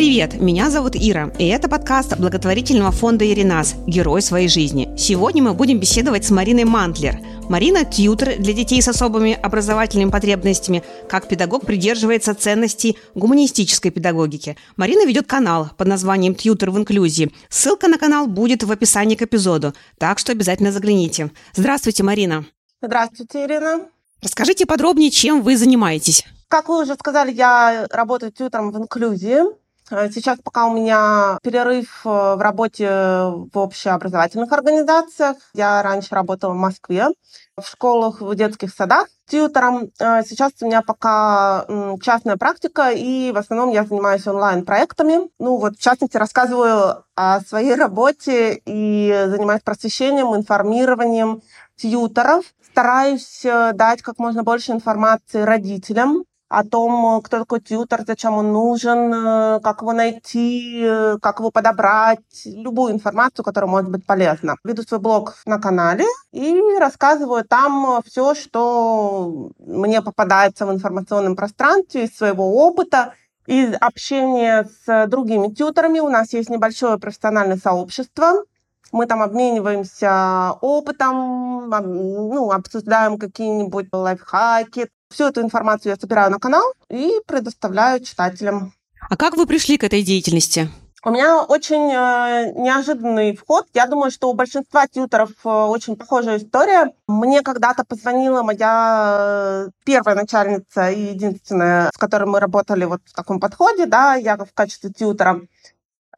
Привет, 0.00 0.40
меня 0.40 0.70
зовут 0.70 0.96
Ира, 0.96 1.30
и 1.38 1.46
это 1.46 1.68
подкаст 1.68 2.16
благотворительного 2.16 2.90
фонда 2.90 3.30
«Иринас. 3.30 3.74
Герой 3.86 4.22
своей 4.22 4.48
жизни». 4.48 4.88
Сегодня 4.96 5.42
мы 5.42 5.52
будем 5.52 5.78
беседовать 5.78 6.24
с 6.24 6.30
Мариной 6.30 6.64
Мантлер. 6.64 7.20
Марина– 7.50 7.84
тьютер 7.84 8.38
для 8.38 8.54
детей 8.54 8.80
с 8.80 8.88
особыми 8.88 9.34
образовательными 9.34 10.08
потребностями. 10.08 10.82
Как 11.06 11.28
педагог 11.28 11.66
придерживается 11.66 12.34
ценностей 12.34 12.96
гуманистической 13.14 13.90
педагогики. 13.90 14.56
Марина 14.76 15.06
ведет 15.06 15.26
канал 15.26 15.68
под 15.76 15.88
названием 15.88 16.34
«Тьютер 16.34 16.70
в 16.70 16.78
инклюзии». 16.78 17.30
Ссылка 17.50 17.86
на 17.86 17.98
канал 17.98 18.26
будет 18.26 18.62
в 18.62 18.72
описании 18.72 19.16
к 19.16 19.22
эпизоду, 19.22 19.74
так 19.98 20.18
что 20.18 20.32
обязательно 20.32 20.72
загляните. 20.72 21.30
Здравствуйте, 21.52 22.04
Марина. 22.04 22.46
Здравствуйте, 22.80 23.44
Ирина. 23.44 23.80
Расскажите 24.22 24.64
подробнее, 24.64 25.10
чем 25.10 25.42
вы 25.42 25.58
занимаетесь. 25.58 26.24
Как 26.48 26.70
вы 26.70 26.84
уже 26.84 26.94
сказали, 26.94 27.32
я 27.32 27.86
работаю 27.90 28.32
тьютером 28.32 28.72
в 28.72 28.78
инклюзии. 28.78 29.59
Э, 29.90 30.08
сейчас 30.10 30.38
пока 30.38 30.66
у 30.66 30.74
меня 30.74 31.38
перерыв 31.42 32.02
э, 32.04 32.08
в 32.08 32.40
работе 32.40 32.88
в 32.88 33.50
общеобразовательных 33.54 34.52
организациях. 34.52 35.36
Я 35.54 35.82
раньше 35.82 36.14
работала 36.14 36.52
в 36.52 36.56
Москве 36.56 37.08
в 37.56 37.66
школах, 37.66 38.20
в 38.20 38.34
детских 38.34 38.72
садах 38.72 39.08
тьютером. 39.26 39.90
Э, 39.98 40.22
сейчас 40.24 40.52
у 40.60 40.66
меня 40.66 40.82
пока 40.82 41.66
частная 42.02 42.36
практика, 42.36 42.90
и 42.90 43.32
в 43.32 43.38
основном 43.38 43.70
я 43.70 43.84
занимаюсь 43.84 44.26
онлайн-проектами. 44.26 45.28
Ну 45.38 45.56
вот, 45.56 45.76
в 45.76 45.82
частности, 45.82 46.16
рассказываю 46.16 47.04
о 47.16 47.40
своей 47.40 47.74
работе 47.74 48.60
и 48.64 49.26
занимаюсь 49.28 49.62
просвещением, 49.62 50.36
информированием 50.36 51.42
тьютеров. 51.76 52.44
Стараюсь 52.70 53.42
дать 53.42 54.02
как 54.02 54.18
можно 54.18 54.44
больше 54.44 54.70
информации 54.70 55.42
родителям 55.42 56.24
о 56.50 56.64
том, 56.64 57.22
кто 57.22 57.38
такой 57.38 57.60
тьютер, 57.60 58.02
зачем 58.04 58.34
он 58.34 58.52
нужен, 58.52 59.14
э, 59.14 59.60
как 59.60 59.82
его 59.82 59.92
найти, 59.92 60.82
э, 60.84 61.16
как 61.22 61.38
его 61.38 61.52
подобрать, 61.52 62.18
любую 62.44 62.92
информацию, 62.92 63.44
которая 63.44 63.70
может 63.70 63.88
быть 63.88 64.04
полезна. 64.04 64.56
Веду 64.64 64.82
свой 64.82 64.98
блог 64.98 65.36
на 65.46 65.60
канале 65.60 66.04
и 66.32 66.60
рассказываю 66.80 67.44
там 67.44 68.02
все, 68.04 68.34
что 68.34 69.52
мне 69.60 70.02
попадается 70.02 70.66
в 70.66 70.72
информационном 70.72 71.36
пространстве 71.36 72.06
из 72.06 72.16
своего 72.16 72.66
опыта, 72.66 73.14
из 73.46 73.72
общения 73.80 74.68
с 74.84 75.06
другими 75.06 75.54
тьютерами. 75.54 76.00
У 76.00 76.08
нас 76.08 76.32
есть 76.32 76.50
небольшое 76.50 76.98
профессиональное 76.98 77.58
сообщество, 77.58 78.42
мы 78.90 79.06
там 79.06 79.22
обмениваемся 79.22 80.54
опытом, 80.60 81.70
ну, 81.70 82.50
обсуждаем 82.50 83.18
какие-нибудь 83.18 83.86
лайфхаки, 83.92 84.88
Всю 85.10 85.24
эту 85.24 85.42
информацию 85.42 85.90
я 85.90 85.96
собираю 85.96 86.30
на 86.30 86.38
канал 86.38 86.72
и 86.88 87.20
предоставляю 87.26 88.02
читателям. 88.04 88.72
А 89.08 89.16
как 89.16 89.36
вы 89.36 89.46
пришли 89.46 89.76
к 89.76 89.82
этой 89.82 90.02
деятельности? 90.02 90.70
У 91.02 91.10
меня 91.10 91.42
очень 91.42 91.90
э, 91.90 92.52
неожиданный 92.54 93.34
вход. 93.34 93.66
Я 93.72 93.86
думаю, 93.86 94.10
что 94.10 94.30
у 94.30 94.34
большинства 94.34 94.86
тьютеров 94.86 95.30
э, 95.44 95.48
очень 95.48 95.96
похожая 95.96 96.36
история. 96.36 96.92
Мне 97.08 97.42
когда-то 97.42 97.84
позвонила 97.84 98.42
моя 98.42 99.66
э, 99.66 99.70
первая 99.84 100.14
начальница 100.14 100.90
и 100.90 101.00
единственная, 101.14 101.90
с 101.92 101.96
которой 101.96 102.26
мы 102.26 102.38
работали 102.38 102.84
вот 102.84 103.00
в 103.06 103.14
таком 103.14 103.40
подходе, 103.40 103.86
да, 103.86 104.14
я 104.14 104.36
в 104.36 104.52
качестве 104.52 104.90
тьютера. 104.90 105.40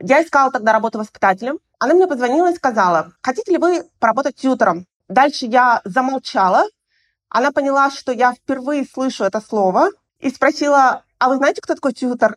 Я 0.01 0.23
искала 0.23 0.51
тогда 0.51 0.73
работу 0.73 0.99
воспитателем. 0.99 1.61
Она 1.79 1.95
мне 1.95 2.09
позвонила 2.09 2.51
и 2.51 2.57
сказала, 2.57 3.13
хотите 3.23 3.53
ли 3.53 3.59
вы 3.59 3.85
поработать 4.01 4.35
тьютером? 4.35 4.87
Дальше 5.09 5.47
я 5.47 5.81
замолчала, 5.85 6.67
она 7.33 7.51
поняла, 7.51 7.91
что 7.91 8.13
я 8.13 8.35
впервые 8.35 8.85
слышу 8.85 9.25
это 9.25 9.41
слово 9.41 9.89
и 10.21 10.29
спросила, 10.31 11.03
а 11.19 11.29
вы 11.29 11.37
знаете, 11.37 11.63
кто 11.63 11.75
такой 11.75 11.95
тьютер? 11.95 12.37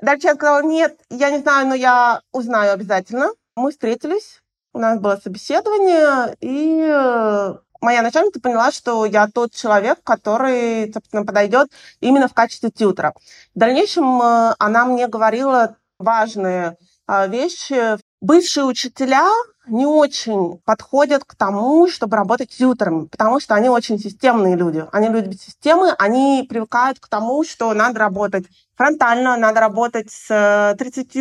Дальше 0.00 0.28
я 0.28 0.34
сказала, 0.34 0.62
нет, 0.62 0.98
я 1.10 1.30
не 1.30 1.38
знаю, 1.38 1.68
но 1.68 1.74
я 1.74 2.22
узнаю 2.32 2.72
обязательно. 2.72 3.28
Мы 3.56 3.70
встретились, 3.70 4.40
у 4.72 4.78
нас 4.78 4.98
было 4.98 5.20
собеседование, 5.22 6.34
и 6.40 6.80
э, 6.80 7.54
моя 7.82 8.00
начальница 8.00 8.40
поняла, 8.40 8.72
что 8.72 9.04
я 9.04 9.28
тот 9.28 9.52
человек, 9.52 9.98
который, 10.02 10.90
собственно, 10.90 11.26
подойдет 11.26 11.68
именно 12.00 12.26
в 12.26 12.32
качестве 12.32 12.70
тьютера. 12.70 13.12
В 13.54 13.58
дальнейшем 13.58 14.22
э, 14.22 14.54
она 14.58 14.86
мне 14.86 15.08
говорила 15.08 15.76
важные 15.98 16.78
э, 17.06 17.28
вещи. 17.28 17.98
Бывшие 18.22 18.66
учителя 18.66 19.28
не 19.66 19.84
очень 19.84 20.58
подходят 20.64 21.24
к 21.24 21.34
тому, 21.34 21.88
чтобы 21.88 22.16
работать 22.16 22.50
тьютерами, 22.50 23.06
потому 23.06 23.40
что 23.40 23.56
они 23.56 23.68
очень 23.68 23.98
системные 23.98 24.54
люди. 24.54 24.86
Они 24.92 25.08
любят 25.08 25.40
системы, 25.40 25.92
они 25.98 26.46
привыкают 26.48 27.00
к 27.00 27.08
тому, 27.08 27.42
что 27.42 27.74
надо 27.74 27.98
работать 27.98 28.44
фронтально, 28.76 29.36
надо 29.36 29.58
работать 29.58 30.12
с 30.12 30.76
30 30.78 31.16
э, 31.16 31.20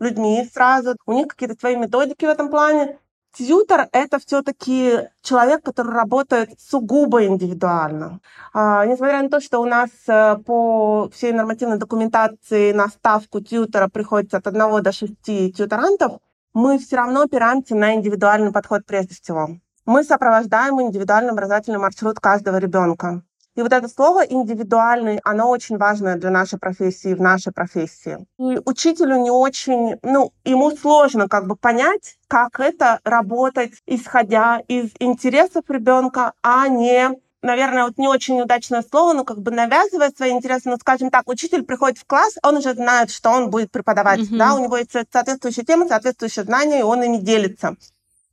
людьми 0.00 0.50
сразу. 0.52 0.96
У 1.06 1.12
них 1.12 1.28
какие-то 1.28 1.54
свои 1.54 1.76
методики 1.76 2.24
в 2.24 2.30
этом 2.30 2.50
плане. 2.50 2.98
Тьютер— 3.34 3.88
это 3.92 4.18
все-таки 4.18 4.98
человек, 5.22 5.62
который 5.62 5.94
работает 5.94 6.60
сугубо 6.60 7.24
индивидуально. 7.24 8.18
А, 8.52 8.84
несмотря 8.84 9.22
на 9.22 9.30
то, 9.30 9.40
что 9.40 9.60
у 9.60 9.64
нас 9.64 9.90
э, 10.08 10.38
по 10.44 11.08
всей 11.14 11.30
нормативной 11.32 11.78
документации 11.78 12.72
на 12.72 12.88
ставку 12.88 13.40
тьютера 13.40 13.86
приходится 13.86 14.38
от 14.38 14.48
1 14.48 14.82
до 14.82 14.90
6 14.90 15.22
тьютерантов, 15.22 16.18
мы 16.54 16.78
все 16.78 16.96
равно 16.96 17.22
опираемся 17.22 17.74
на 17.74 17.94
индивидуальный 17.94 18.52
подход 18.52 18.84
прежде 18.86 19.14
всего. 19.14 19.48
Мы 19.84 20.04
сопровождаем 20.04 20.80
индивидуальный 20.80 21.32
образовательный 21.32 21.78
маршрут 21.78 22.20
каждого 22.20 22.58
ребенка. 22.58 23.22
И 23.54 23.60
вот 23.60 23.72
это 23.72 23.86
слово 23.86 24.24
индивидуальный, 24.24 25.18
оно 25.24 25.50
очень 25.50 25.76
важное 25.76 26.16
для 26.16 26.30
нашей 26.30 26.58
профессии, 26.58 27.14
в 27.14 27.20
нашей 27.20 27.52
профессии. 27.52 28.16
И 28.38 28.58
учителю 28.64 29.16
не 29.16 29.30
очень, 29.30 29.96
ну, 30.02 30.32
ему 30.44 30.70
сложно 30.70 31.28
как 31.28 31.46
бы 31.46 31.56
понять, 31.56 32.16
как 32.28 32.60
это 32.60 33.00
работать, 33.04 33.72
исходя 33.86 34.62
из 34.68 34.92
интересов 35.00 35.64
ребенка, 35.68 36.32
а 36.42 36.68
не 36.68 37.10
наверное, 37.42 37.84
вот 37.84 37.98
не 37.98 38.08
очень 38.08 38.40
удачное 38.40 38.82
слово, 38.82 39.12
но 39.12 39.24
как 39.24 39.38
бы 39.38 39.50
навязывая 39.50 40.10
свои 40.16 40.30
интересы, 40.30 40.70
ну, 40.70 40.76
скажем 40.76 41.10
так, 41.10 41.28
учитель 41.28 41.62
приходит 41.62 41.98
в 41.98 42.06
класс, 42.06 42.34
он 42.42 42.56
уже 42.56 42.74
знает, 42.74 43.10
что 43.10 43.30
он 43.30 43.50
будет 43.50 43.70
преподавать, 43.70 44.20
mm-hmm. 44.20 44.36
да, 44.36 44.54
у 44.54 44.62
него 44.62 44.76
есть 44.76 44.92
соответствующие 44.92 45.64
темы, 45.64 45.88
соответствующие 45.88 46.44
знания, 46.44 46.80
и 46.80 46.82
он 46.82 47.02
ими 47.02 47.18
делится. 47.18 47.76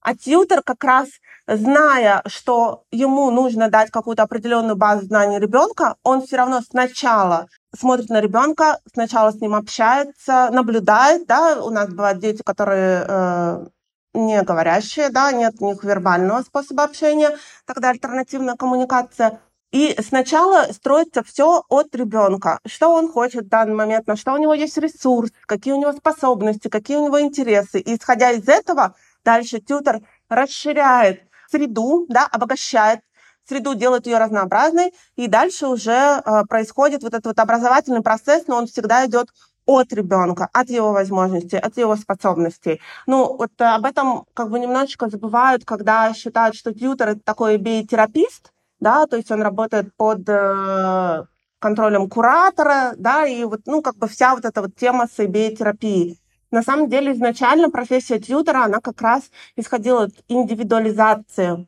А 0.02 0.16
тьютер 0.16 0.62
как 0.64 0.84
раз, 0.84 1.09
зная, 1.47 2.22
что 2.25 2.84
ему 2.92 3.31
нужно 3.31 3.70
дать 3.70 3.92
какую-то 3.92 4.24
определенную 4.24 4.78
базу 4.78 5.06
знаний 5.06 5.40
ребенка, 5.40 5.96
он 6.03 6.22
все 6.22 6.38
равно 6.38 6.62
сначала 6.62 7.47
смотрит 7.78 8.09
на 8.09 8.22
ребенка, 8.22 8.80
сначала 8.94 9.31
с 9.31 9.41
ним 9.41 9.56
общается, 9.56 10.50
наблюдает, 10.52 11.28
да, 11.28 11.62
у 11.62 11.70
нас 11.70 11.90
бывают 11.90 12.20
дети, 12.20 12.41
которые 12.44 13.06
э, 13.08 13.66
не 14.14 14.42
говорящие, 14.44 15.09
да, 15.09 15.31
нет 15.31 15.56
у 15.59 15.68
них 15.68 15.84
вербального 15.84 16.42
способа 16.42 16.84
общения, 16.84 17.38
тогда 17.66 17.90
альтернативная 17.90 18.56
коммуникация. 18.56 19.42
И 19.72 19.96
сначала 20.02 20.72
строится 20.72 21.24
все 21.24 21.64
от 21.70 21.94
ребенка. 21.96 22.59
Что 22.66 22.90
он 22.90 23.12
хочет 23.12 23.46
в 23.46 23.50
данный 23.50 23.75
момент, 23.75 24.08
на 24.08 24.16
что 24.16 24.34
у 24.34 24.38
него 24.38 24.56
есть 24.56 24.78
ресурс, 24.78 25.31
какие 25.46 25.74
у 25.74 25.80
него 25.80 25.94
способности, 25.94 26.70
какие 26.70 26.97
у 26.97 27.06
него 27.06 27.22
интересы. 27.22 27.80
И 27.80 27.96
исходя 27.96 28.31
из 28.31 28.47
этого, 28.47 28.96
дальше 29.24 29.59
тьютер 29.59 30.02
расширяет 30.28 31.22
среду, 31.52 32.08
да, 32.09 32.26
обогащает 32.26 33.02
среду, 33.47 33.74
делает 33.76 34.06
ее 34.06 34.18
разнообразной, 34.20 34.94
и 35.16 35.28
дальше 35.28 35.68
уже 35.68 35.91
э, 35.91 36.44
происходит 36.47 37.03
вот 37.03 37.14
этот 37.14 37.26
вот 37.26 37.40
образовательный 37.40 38.02
процесс, 38.02 38.46
но 38.47 38.58
он 38.58 38.68
всегда 38.68 39.06
идет 39.08 39.30
от 39.69 39.94
ребенка, 39.94 40.50
от 40.52 40.69
его 40.69 40.91
возможностей, 40.91 41.57
от 41.57 41.78
его 41.78 41.96
способностей. 41.96 42.81
Ну, 43.07 43.38
вот 43.38 43.52
э, 43.59 43.63
об 43.63 43.85
этом 43.85 44.25
как 44.34 44.50
бы 44.50 44.59
немножечко 44.59 45.09
забывают, 45.09 45.63
когда 45.63 46.12
считают, 46.13 46.56
что 46.56 46.74
тьютер— 46.74 47.09
это 47.09 47.22
такой 47.24 47.57
биотерапист, 47.57 48.52
да, 48.79 49.06
то 49.06 49.16
есть 49.18 49.31
он 49.31 49.44
работает 49.44 49.96
под 49.96 50.28
э, 50.28 51.26
контролем 51.59 52.09
куратора, 52.09 52.94
да, 52.97 53.28
и 53.28 53.44
вот, 53.44 53.61
ну, 53.67 53.82
как 53.82 53.96
бы 53.97 54.08
вся 54.08 54.34
вот 54.35 54.46
эта 54.46 54.61
вот 54.61 54.76
тема 54.76 55.08
с 55.08 55.23
биотерапией. 55.23 56.20
На 56.52 56.64
самом 56.64 56.90
деле 56.90 57.14
изначально 57.14 57.70
профессия 57.70 58.20
тьютера, 58.20 58.64
она 58.66 58.79
как 58.79 58.99
раз 59.02 59.29
исходила 59.55 60.05
от 60.05 60.14
индивидуализации 60.28 61.67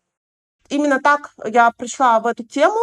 именно 0.71 1.00
так 1.00 1.31
я 1.45 1.71
пришла 1.71 2.19
в 2.19 2.27
эту 2.27 2.44
тему, 2.44 2.79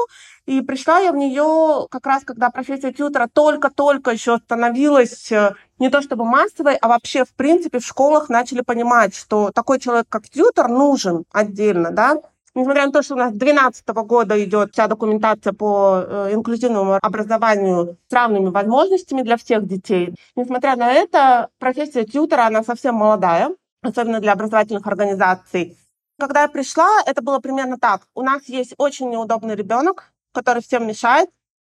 и 0.47 0.61
пришла 0.61 0.99
я 0.99 1.13
в 1.13 1.17
нее 1.17 1.87
как 1.91 2.07
раз, 2.07 2.25
когда 2.25 2.51
профессия 2.51 2.93
тьютера 2.93 3.29
только-только 3.33 4.13
еще 4.13 4.39
становилась 4.39 5.31
э, 5.33 5.55
не 5.79 5.91
то 5.91 6.01
чтобы 6.01 6.25
массовой, 6.25 6.77
а 6.77 6.89
вообще, 6.89 7.25
в 7.25 7.35
принципе, 7.35 7.81
в 7.81 7.87
школах 7.87 8.29
начали 8.29 8.61
понимать, 8.63 9.15
что 9.15 9.51
такой 9.53 9.81
человек, 9.81 10.07
как 10.09 10.29
тьютер, 10.29 10.69
нужен 10.69 11.25
отдельно, 11.33 11.91
да, 11.91 12.17
Несмотря 12.55 12.87
на 12.87 12.93
то, 12.93 13.03
что 13.03 13.15
у 13.15 13.19
нас 13.19 13.35
с 13.35 13.37
2012 13.37 13.89
года 13.89 14.43
идет 14.43 14.73
вся 14.73 14.89
документация 14.89 15.53
по 15.53 16.03
э, 16.05 16.31
инклюзивному 16.33 16.99
образованию 17.01 17.99
с 18.09 18.13
равными 18.13 18.49
возможностями 18.49 19.23
для 19.23 19.37
всех 19.37 19.67
детей, 19.67 20.15
несмотря 20.35 20.75
на 20.75 20.93
это, 20.93 21.51
профессия 21.61 22.05
тьютера, 22.05 22.47
она 22.47 22.65
совсем 22.65 22.97
молодая, 22.97 23.55
особенно 23.83 24.19
для 24.19 24.33
образовательных 24.33 24.85
организаций. 24.89 25.77
Когда 26.19 26.43
я 26.43 26.49
пришла, 26.49 27.01
это 27.07 27.23
было 27.23 27.39
примерно 27.39 27.79
так. 27.79 28.03
У 28.15 28.23
нас 28.23 28.43
есть 28.47 28.75
очень 28.77 29.09
неудобный 29.09 29.55
ребенок, 29.55 30.13
который 30.33 30.63
всем 30.63 30.87
мешает, 30.87 31.31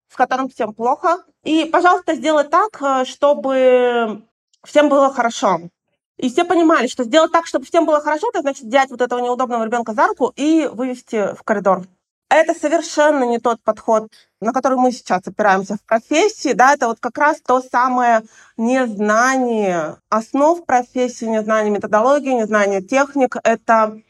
с 0.08 0.14
которым 0.14 0.48
всем 0.48 0.72
плохо. 0.72 1.24
И, 1.42 1.64
пожалуйста, 1.64 2.14
сделай 2.14 2.44
так, 2.44 2.80
э, 2.80 3.04
чтобы 3.06 4.22
всем 4.62 4.88
было 4.88 5.12
хорошо. 5.12 5.62
И 6.16 6.30
все 6.30 6.44
понимали, 6.44 6.86
что 6.86 7.02
сделать 7.02 7.32
так, 7.32 7.46
чтобы 7.46 7.64
всем 7.66 7.86
было 7.86 8.00
хорошо, 8.00 8.28
это 8.30 8.40
значит 8.40 8.66
взять 8.66 8.90
вот 8.90 9.02
этого 9.02 9.18
неудобного 9.18 9.64
ребенка 9.64 9.92
за 9.92 10.06
руку 10.06 10.32
и 10.36 10.70
вывести 10.72 11.34
в 11.34 11.42
коридор. 11.42 11.82
Это 12.28 12.54
совершенно 12.54 13.24
не 13.24 13.38
тот 13.38 13.60
подход, 13.62 14.10
на 14.40 14.52
который 14.52 14.78
мы 14.78 14.92
сейчас 14.92 15.26
опираемся 15.26 15.76
в 15.76 15.82
профессии. 15.82 16.52
Да, 16.52 16.74
это 16.74 16.86
вот 16.86 17.00
как 17.00 17.18
раз 17.18 17.40
то 17.40 17.60
самое 17.60 18.22
незнание 18.56 19.96
основ 20.08 20.64
профессии, 20.64 21.24
незнание 21.24 21.70
методологии, 21.70 22.32
незнание 22.32 22.80
техник. 22.80 23.36
Это 23.44 24.00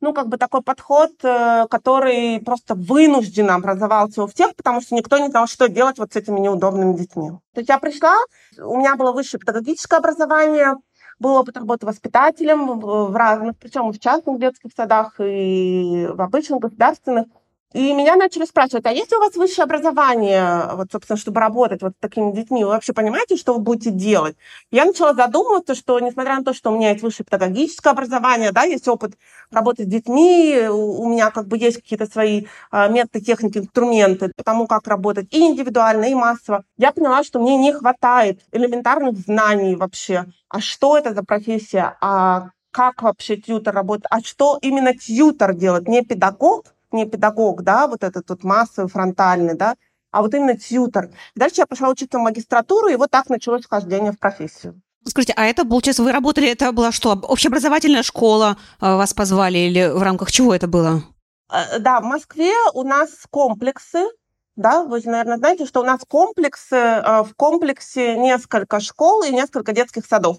ну, 0.00 0.12
как 0.12 0.28
бы 0.28 0.36
такой 0.38 0.62
подход, 0.62 1.12
э, 1.22 1.66
который 1.70 2.40
просто 2.40 2.74
вынужденно 2.74 3.54
образовался 3.54 4.22
у 4.22 4.26
всех, 4.26 4.54
потому 4.56 4.80
что 4.80 4.94
никто 4.94 5.18
не 5.18 5.28
знал, 5.28 5.46
что 5.46 5.68
делать 5.68 5.98
вот 5.98 6.12
с 6.12 6.16
этими 6.16 6.40
неудобными 6.40 6.96
детьми. 6.96 7.30
То 7.54 7.60
есть 7.60 7.68
я 7.68 7.78
пришла, 7.78 8.14
у 8.58 8.78
меня 8.78 8.96
было 8.96 9.12
высшее 9.12 9.40
педагогическое 9.40 9.98
образование, 9.98 10.76
был 11.18 11.36
опыт 11.36 11.56
работы 11.58 11.86
воспитателем 11.86 12.80
в 12.80 13.14
разных, 13.14 13.56
причем 13.58 13.92
в 13.92 13.98
частных 13.98 14.40
детских 14.40 14.70
садах 14.74 15.20
и 15.20 16.08
в 16.10 16.20
обычных 16.20 16.60
государственных. 16.60 17.26
И 17.72 17.92
меня 17.92 18.16
начали 18.16 18.46
спрашивать, 18.46 18.84
а 18.86 18.90
есть 18.90 19.12
ли 19.12 19.16
у 19.16 19.20
вас 19.20 19.36
высшее 19.36 19.62
образование, 19.62 20.70
вот, 20.72 20.88
собственно, 20.90 21.16
чтобы 21.16 21.40
работать 21.40 21.82
вот 21.82 21.92
с 21.92 22.00
такими 22.00 22.32
детьми? 22.32 22.64
Вы 22.64 22.70
вообще 22.70 22.92
понимаете, 22.92 23.36
что 23.36 23.54
вы 23.54 23.60
будете 23.60 23.90
делать? 23.90 24.36
Я 24.72 24.84
начала 24.84 25.14
задумываться, 25.14 25.76
что, 25.76 26.00
несмотря 26.00 26.36
на 26.36 26.44
то, 26.44 26.52
что 26.52 26.72
у 26.72 26.76
меня 26.76 26.90
есть 26.90 27.02
высшее 27.02 27.24
педагогическое 27.24 27.92
образование, 27.92 28.50
да, 28.50 28.64
есть 28.64 28.88
опыт 28.88 29.14
работы 29.52 29.84
с 29.84 29.86
детьми, 29.86 30.66
у 30.68 31.08
меня 31.08 31.30
как 31.30 31.46
бы 31.46 31.58
есть 31.58 31.76
какие-то 31.76 32.06
свои 32.06 32.46
а, 32.72 32.88
методы, 32.88 33.20
техники, 33.20 33.58
инструменты 33.58 34.32
по 34.36 34.42
тому, 34.42 34.66
как 34.66 34.88
работать 34.88 35.28
и 35.30 35.38
индивидуально, 35.38 36.06
и 36.06 36.14
массово, 36.14 36.64
я 36.76 36.90
поняла, 36.90 37.22
что 37.22 37.38
мне 37.38 37.56
не 37.56 37.72
хватает 37.72 38.40
элементарных 38.50 39.16
знаний 39.16 39.76
вообще. 39.76 40.24
А 40.48 40.60
что 40.60 40.98
это 40.98 41.14
за 41.14 41.22
профессия? 41.22 41.96
А 42.00 42.50
как 42.72 43.02
вообще 43.02 43.36
тьютер 43.36 43.72
работает? 43.72 44.06
А 44.10 44.20
что 44.20 44.58
именно 44.60 44.92
тьютер 44.92 45.54
делает? 45.54 45.86
Не 45.86 46.02
педагог, 46.02 46.64
не 46.92 47.06
педагог, 47.06 47.62
да, 47.62 47.86
вот 47.86 48.04
этот 48.04 48.28
вот 48.28 48.44
массовый, 48.44 48.90
фронтальный, 48.90 49.54
да, 49.54 49.76
а 50.10 50.22
вот 50.22 50.34
именно 50.34 50.56
тьютер. 50.56 51.10
Дальше 51.34 51.56
я 51.58 51.66
пошла 51.66 51.88
учиться 51.88 52.18
в 52.18 52.22
магистратуру, 52.22 52.88
и 52.88 52.96
вот 52.96 53.10
так 53.10 53.28
началось 53.28 53.64
вхождение 53.64 54.12
в 54.12 54.18
профессию. 54.18 54.80
Скажите, 55.06 55.32
а 55.36 55.46
это, 55.46 55.64
получается, 55.64 56.02
вы 56.02 56.12
работали, 56.12 56.48
это 56.48 56.72
была 56.72 56.92
что, 56.92 57.12
общеобразовательная 57.12 58.02
школа 58.02 58.58
э, 58.80 58.94
вас 58.94 59.14
позвали 59.14 59.58
или 59.58 59.88
в 59.88 60.02
рамках 60.02 60.30
чего 60.30 60.54
это 60.54 60.66
было? 60.66 61.02
Э, 61.50 61.78
да, 61.78 62.00
в 62.00 62.04
Москве 62.04 62.52
у 62.74 62.82
нас 62.82 63.10
комплексы, 63.30 64.04
да, 64.56 64.84
вы, 64.84 65.00
наверное, 65.04 65.38
знаете, 65.38 65.64
что 65.64 65.80
у 65.80 65.84
нас 65.84 66.02
комплексы, 66.06 66.76
э, 66.76 67.22
в 67.22 67.34
комплексе 67.34 68.18
несколько 68.18 68.78
школ 68.80 69.22
и 69.22 69.30
несколько 69.30 69.72
детских 69.72 70.04
садов. 70.04 70.38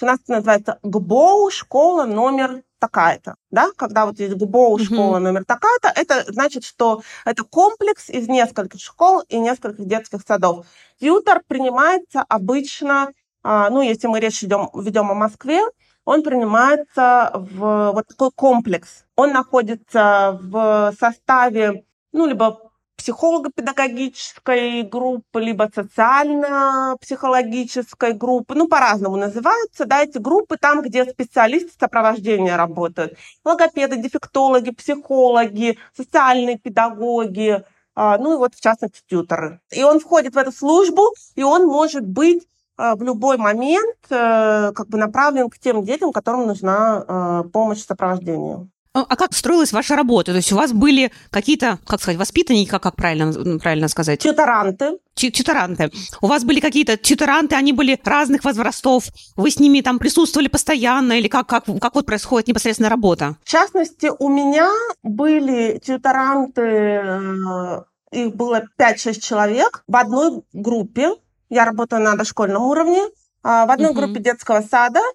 У 0.00 0.06
нас 0.06 0.18
это 0.24 0.32
называется 0.32 0.78
ГБОУ, 0.82 1.50
школа 1.50 2.04
номер 2.04 2.62
такая-то, 2.80 3.36
да, 3.50 3.68
когда 3.76 4.06
вот 4.06 4.18
есть 4.18 4.34
ГБОУ, 4.34 4.78
школа 4.78 5.16
mm-hmm. 5.16 5.20
номер 5.20 5.44
такая-то, 5.44 5.92
это 5.94 6.24
значит, 6.32 6.64
что 6.64 7.02
это 7.24 7.44
комплекс 7.44 8.08
из 8.08 8.26
нескольких 8.26 8.80
школ 8.80 9.20
и 9.28 9.38
нескольких 9.38 9.86
детских 9.86 10.22
садов. 10.26 10.66
Тьютор 10.98 11.42
принимается 11.46 12.24
обычно, 12.28 13.12
а, 13.42 13.70
ну, 13.70 13.82
если 13.82 14.08
мы 14.08 14.18
речь 14.18 14.42
идем, 14.42 14.70
ведем 14.74 15.10
о 15.10 15.14
Москве, 15.14 15.60
он 16.04 16.22
принимается 16.22 17.30
в 17.34 17.92
вот 17.92 18.06
такой 18.08 18.30
комплекс. 18.34 19.04
Он 19.14 19.32
находится 19.32 20.38
в 20.42 20.94
составе, 20.98 21.84
ну, 22.12 22.26
либо 22.26 22.69
психолого-педагогической 23.00 24.82
группы, 24.82 25.40
либо 25.40 25.70
социально-психологической 25.74 28.12
группы, 28.12 28.54
ну, 28.54 28.68
по-разному 28.68 29.16
называются, 29.16 29.86
да, 29.86 30.02
эти 30.02 30.18
группы 30.18 30.58
там, 30.58 30.82
где 30.82 31.06
специалисты 31.06 31.72
сопровождения 31.80 32.58
работают. 32.58 33.16
Логопеды, 33.42 33.96
дефектологи, 33.96 34.70
психологи, 34.70 35.78
социальные 35.96 36.58
педагоги, 36.58 37.64
а, 37.94 38.18
ну 38.18 38.34
и 38.34 38.36
вот 38.36 38.54
в 38.54 38.60
частности 38.60 39.00
тьюторы. 39.08 39.60
И 39.70 39.82
он 39.82 39.98
входит 39.98 40.34
в 40.34 40.38
эту 40.38 40.52
службу, 40.52 41.14
и 41.36 41.42
он 41.42 41.66
может 41.66 42.06
быть 42.06 42.46
а, 42.76 42.96
в 42.96 43.02
любой 43.02 43.38
момент 43.38 43.96
э, 44.10 44.72
как 44.74 44.88
бы 44.88 44.98
направлен 44.98 45.48
к 45.48 45.58
тем 45.58 45.84
детям, 45.84 46.12
которым 46.12 46.46
нужна 46.46 47.04
э, 47.06 47.44
помощь 47.48 47.78
в 47.78 47.86
сопровождении. 47.86 48.68
А, 48.92 49.02
а 49.08 49.16
как 49.16 49.32
строилась 49.34 49.72
ваша 49.72 49.94
работа? 49.94 50.32
То 50.32 50.36
есть 50.36 50.52
у 50.52 50.56
вас 50.56 50.72
были 50.72 51.12
какие-то, 51.30 51.78
как 51.86 52.00
сказать, 52.00 52.18
воспитанники, 52.18 52.68
как, 52.68 52.82
как 52.82 52.96
правильно, 52.96 53.58
правильно 53.60 53.86
сказать? 53.86 54.18
Тюторанты. 54.20 54.98
Тюторанты. 55.14 55.92
У 56.20 56.26
вас 56.26 56.42
были 56.42 56.58
какие-то 56.58 56.96
тюторанты, 56.96 57.54
они 57.54 57.72
были 57.72 58.00
разных 58.04 58.42
возрастов. 58.42 59.04
Вы 59.36 59.50
с 59.50 59.60
ними 59.60 59.80
там 59.80 60.00
присутствовали 60.00 60.48
постоянно? 60.48 61.12
Или 61.12 61.28
как, 61.28 61.46
как, 61.46 61.66
как 61.80 61.94
вот 61.94 62.06
происходит 62.06 62.48
непосредственно 62.48 62.88
работа? 62.88 63.36
В 63.44 63.48
частности, 63.48 64.10
у 64.18 64.28
меня 64.28 64.68
были 65.04 65.78
тюторанты, 65.78 66.62
э, 66.62 67.82
их 68.10 68.34
было 68.34 68.64
5-6 68.76 69.20
человек 69.20 69.84
в 69.86 69.96
одной 69.96 70.42
группе. 70.52 71.14
Я 71.48 71.64
работаю 71.64 72.02
на 72.02 72.16
дошкольном 72.16 72.62
уровне. 72.62 73.02
А, 73.42 73.66
в 73.66 73.70
одной 73.70 73.92
uh-huh. 73.92 73.94
группе 73.94 74.20
детского 74.20 74.62
сада– 74.62 75.00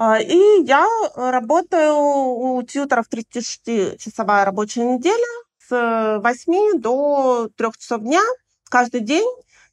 и 0.00 0.64
я 0.64 0.86
работаю 1.14 1.94
у 1.94 2.62
тьютеров 2.62 3.06
36-часовая 3.12 4.44
рабочая 4.44 4.84
неделя 4.84 5.26
с 5.68 6.20
8 6.22 6.80
до 6.80 7.50
3 7.56 7.68
часов 7.78 8.00
дня 8.00 8.22
каждый 8.70 9.00
день. 9.00 9.28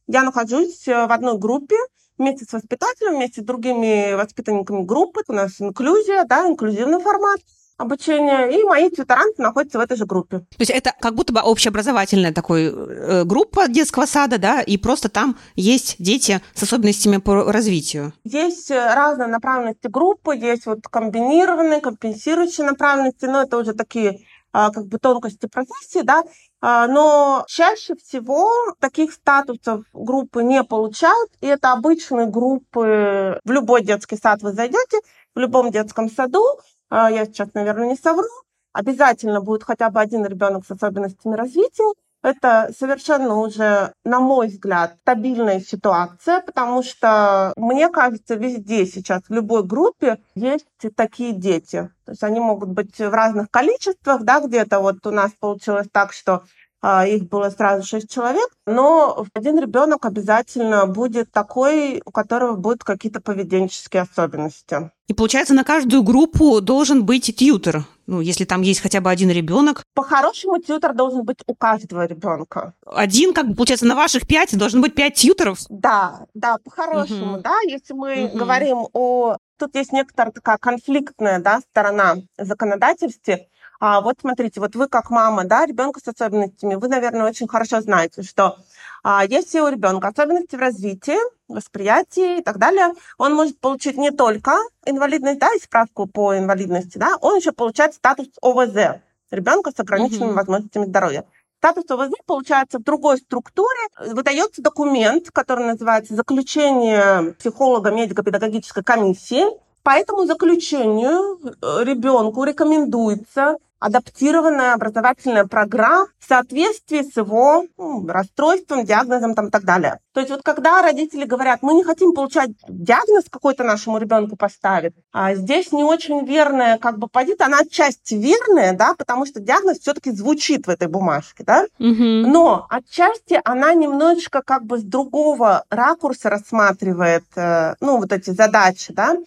Я 0.07 0.23
нахожусь 0.23 0.85
в 0.85 1.11
одной 1.13 1.37
группе 1.37 1.77
вместе 2.17 2.45
с 2.45 2.53
воспитателем, 2.53 3.15
вместе 3.15 3.41
с 3.41 3.45
другими 3.45 4.15
воспитанниками 4.15 4.83
группы. 4.83 5.21
У 5.27 5.33
нас 5.33 5.61
инклюзия, 5.61 6.25
да, 6.25 6.47
инклюзивный 6.47 6.99
формат– 6.99 7.39
обучения, 7.77 8.47
и 8.47 8.63
мои 8.63 8.89
тьюторанты 8.89 9.41
находятся 9.41 9.77
в 9.77 9.81
этой 9.81 9.97
же 9.97 10.05
группе. 10.05 10.39
То 10.39 10.59
есть 10.59 10.71
это 10.71 10.93
как 10.99 11.15
будто 11.15 11.33
бы 11.33 11.41
общеобразовательная 11.41 12.33
такой 12.33 12.65
э, 12.65 13.23
группа 13.23 13.67
детского 13.67 14.05
сада, 14.05 14.37
да, 14.37 14.61
и 14.61 14.77
просто 14.77 15.09
там 15.09 15.37
есть 15.55 15.95
дети 15.99 16.41
с 16.53 16.63
особенностями 16.63 17.17
по 17.17 17.51
развитию? 17.51 18.13
Есть 18.23 18.71
э, 18.71 18.93
разные 18.93 19.27
направленности 19.27 19.87
группы, 19.87 20.35
есть 20.35 20.65
вот 20.65 20.87
комбинированные, 20.87 21.81
компенсирующие 21.81 22.65
направленности, 22.65 23.25
но 23.25 23.43
это 23.43 23.57
уже 23.57 23.73
такие 23.73 24.21
а, 24.53 24.71
как 24.71 24.87
бы 24.87 24.97
тонкости 24.97 25.45
профессии, 25.45 26.01
да, 26.01 26.23
а, 26.61 26.87
но 26.87 27.45
чаще 27.47 27.95
всего 27.95 28.49
таких 28.79 29.13
статусов 29.13 29.83
группы 29.93 30.41
не 30.41 30.63
получают, 30.63 31.29
и 31.41 31.47
это 31.47 31.73
обычные 31.73 32.25
группы. 32.25 33.39
В 33.43 33.51
любой 33.51 33.83
детский 33.83 34.17
сад 34.17 34.41
вы 34.41 34.53
зайдете, 34.53 34.99
в 35.35 35.39
любом 35.39 35.71
детском 35.71 36.09
саду, 36.09 36.43
я 36.89 37.25
сейчас, 37.25 37.53
наверное, 37.53 37.89
не 37.89 37.95
совру, 37.95 38.27
обязательно 38.73 39.41
будет 39.41 39.63
хотя 39.63 39.89
бы 39.89 39.99
один 39.99 40.25
ребенок 40.25 40.65
с 40.65 40.71
особенностями 40.71 41.35
развития. 41.35 41.93
Это 42.23 42.71
совершенно 42.77 43.35
уже, 43.35 43.93
на 44.03 44.19
мой 44.19 44.47
взгляд, 44.47 44.97
стабильная 45.01 45.59
ситуация, 45.59 46.41
потому 46.41 46.83
что, 46.83 47.53
мне 47.55 47.89
кажется, 47.89 48.35
везде 48.35 48.85
сейчас, 48.85 49.21
в 49.29 49.33
любой 49.33 49.63
группе 49.63 50.17
есть 50.35 50.65
такие 50.95 51.31
дети. 51.31 51.89
То 52.05 52.11
есть 52.11 52.23
они 52.23 52.39
могут 52.39 52.69
быть 52.69 52.97
в 52.97 53.11
разных 53.11 53.49
количествах, 53.51 54.23
да, 54.23 54.41
где-то 54.41 54.79
вот 54.79 55.05
у 55.05 55.11
нас 55.11 55.31
получилось 55.39 55.87
так, 55.91 56.11
что 56.11 56.33
а, 56.33 56.43
их 56.83 57.27
было 57.29 57.49
сразу 57.49 57.85
шесть 57.85 58.11
человек, 58.11 58.47
но 58.65 59.25
один 59.33 59.59
ребенок 59.59 60.05
обязательно 60.05 60.85
будет 60.85 61.31
такой, 61.31 62.01
у 62.05 62.11
которого 62.11 62.55
будут 62.55 62.83
какие-то 62.83 63.19
поведенческие 63.19 64.03
особенности. 64.03 64.91
И 65.07 65.13
получается, 65.13 65.53
на 65.53 65.63
каждую 65.63 66.03
группу 66.03 66.59
должен 66.61 67.05
быть 67.05 67.33
тьютер, 67.35 67.85
ну, 68.07 68.19
если 68.19 68.43
там 68.43 68.61
есть 68.61 68.81
хотя 68.81 68.99
бы 68.99 69.09
один 69.09 69.29
ребенок. 69.29 69.83
По-хорошему, 69.93 70.61
тьютер 70.61 70.93
должен 70.93 71.23
быть 71.23 71.39
у 71.47 71.55
каждого 71.55 72.05
ребенка. 72.05 72.73
Один, 72.85 73.33
как 73.33 73.47
бы, 73.47 73.55
получается, 73.55 73.85
на 73.85 73.95
ваших 73.95 74.27
пять 74.27 74.57
должен 74.57 74.81
быть 74.81 74.95
пять 74.95 75.15
тьютеров? 75.15 75.59
Да, 75.69 76.25
да, 76.33 76.57
по-хорошему, 76.63 77.35
угу. 77.35 77.41
да. 77.41 77.55
Если 77.65 77.93
мы 77.93 78.25
угу. 78.25 78.37
говорим 78.37 78.87
о... 78.93 79.37
Тут 79.57 79.75
есть 79.75 79.91
некоторая 79.91 80.31
такая 80.31 80.57
конфликтная 80.57 81.39
да, 81.39 81.61
сторона 81.61 82.17
законодательства, 82.37 83.39
а 83.79 84.01
вот 84.01 84.17
смотрите, 84.21 84.59
вот 84.59 84.75
вы 84.75 84.87
как 84.87 85.09
мама, 85.09 85.45
да, 85.45 85.65
ребенка 85.65 85.99
с 85.99 86.07
особенностями, 86.07 86.75
вы, 86.75 86.87
наверное, 86.87 87.27
очень 87.27 87.47
хорошо 87.47 87.81
знаете, 87.81 88.23
что 88.23 88.57
а, 89.03 89.23
если 89.25 89.59
у 89.59 89.67
ребенка 89.67 90.09
особенности 90.09 90.55
в 90.55 90.59
развитии, 90.59 91.17
восприятии 91.47 92.39
и 92.39 92.41
так 92.41 92.57
далее, 92.57 92.93
он 93.17 93.33
может 93.35 93.59
получить 93.59 93.97
не 93.97 94.11
только 94.11 94.57
инвалидность, 94.85 95.39
да, 95.39 95.53
и 95.55 95.59
справку 95.59 96.07
по 96.07 96.37
инвалидности, 96.37 96.97
да, 96.97 97.15
он 97.21 97.37
еще 97.37 97.51
получает 97.51 97.93
статус 97.93 98.27
ОВЗ, 98.41 98.99
ребенка 99.31 99.71
с 99.71 99.79
ограниченными 99.79 100.29
угу. 100.29 100.37
возможностями 100.37 100.85
здоровья. 100.85 101.25
Статус 101.59 101.89
ОВЗ 101.89 102.11
получается 102.25 102.77
в 102.77 102.83
другой 102.83 103.17
структуре. 103.17 103.79
Выдается 104.11 104.61
документ, 104.61 105.31
который 105.31 105.65
называется 105.65 106.15
«Заключение 106.15 107.33
психолога 107.33 107.89
медико-педагогической 107.89 108.83
комиссии», 108.83 109.43
по 109.81 109.91
этому 109.91 110.25
заключению 110.25 111.39
э, 111.39 111.83
ребенку 111.85 112.43
рекомендуется 112.43 113.55
адаптированная 113.79 114.73
образовательная 114.73 115.45
программа 115.45 116.07
в 116.19 116.27
соответствии 116.27 117.01
с 117.01 117.15
его 117.15 117.65
ну, 117.77 118.07
расстройством, 118.07 118.85
диагнозом 118.85 119.35
там, 119.35 119.47
и 119.47 119.51
так 119.51 119.63
далее. 119.63 119.99
То 120.13 120.21
есть 120.21 120.31
вот 120.31 120.41
когда 120.43 120.81
родители 120.81 121.25
говорят, 121.25 121.61
мы 121.61 121.73
не 121.73 121.83
хотим 121.83 122.13
получать 122.13 122.49
диагноз 122.67 123.25
какой-то 123.29 123.63
нашему 123.63 123.99
ребенку 123.99 124.35
поставит, 124.35 124.95
а 125.11 125.35
здесь 125.35 125.71
не 125.71 125.83
очень 125.83 126.25
верная 126.25 126.77
как 126.77 126.97
бы 126.97 127.07
позиция, 127.07 127.45
она 127.45 127.59
отчасти 127.59 128.15
верная, 128.15 128.73
да, 128.73 128.95
потому 128.95 129.25
что 129.25 129.39
диагноз 129.39 129.79
все-таки 129.79 130.11
звучит 130.11 130.65
в 130.65 130.69
этой 130.69 130.87
бумажке, 130.87 131.43
да, 131.43 131.65
угу. 131.79 132.03
но 132.03 132.65
отчасти 132.69 133.39
она 133.43 133.73
немножечко 133.73 134.41
как 134.41 134.65
бы 134.65 134.79
с 134.79 134.83
другого 134.83 135.65
ракурса 135.69 136.29
рассматривает, 136.29 137.25
э, 137.35 137.75
ну, 137.79 137.97
вот 137.97 138.11
эти 138.11 138.31
задачи, 138.31 138.93
да, 138.93 139.17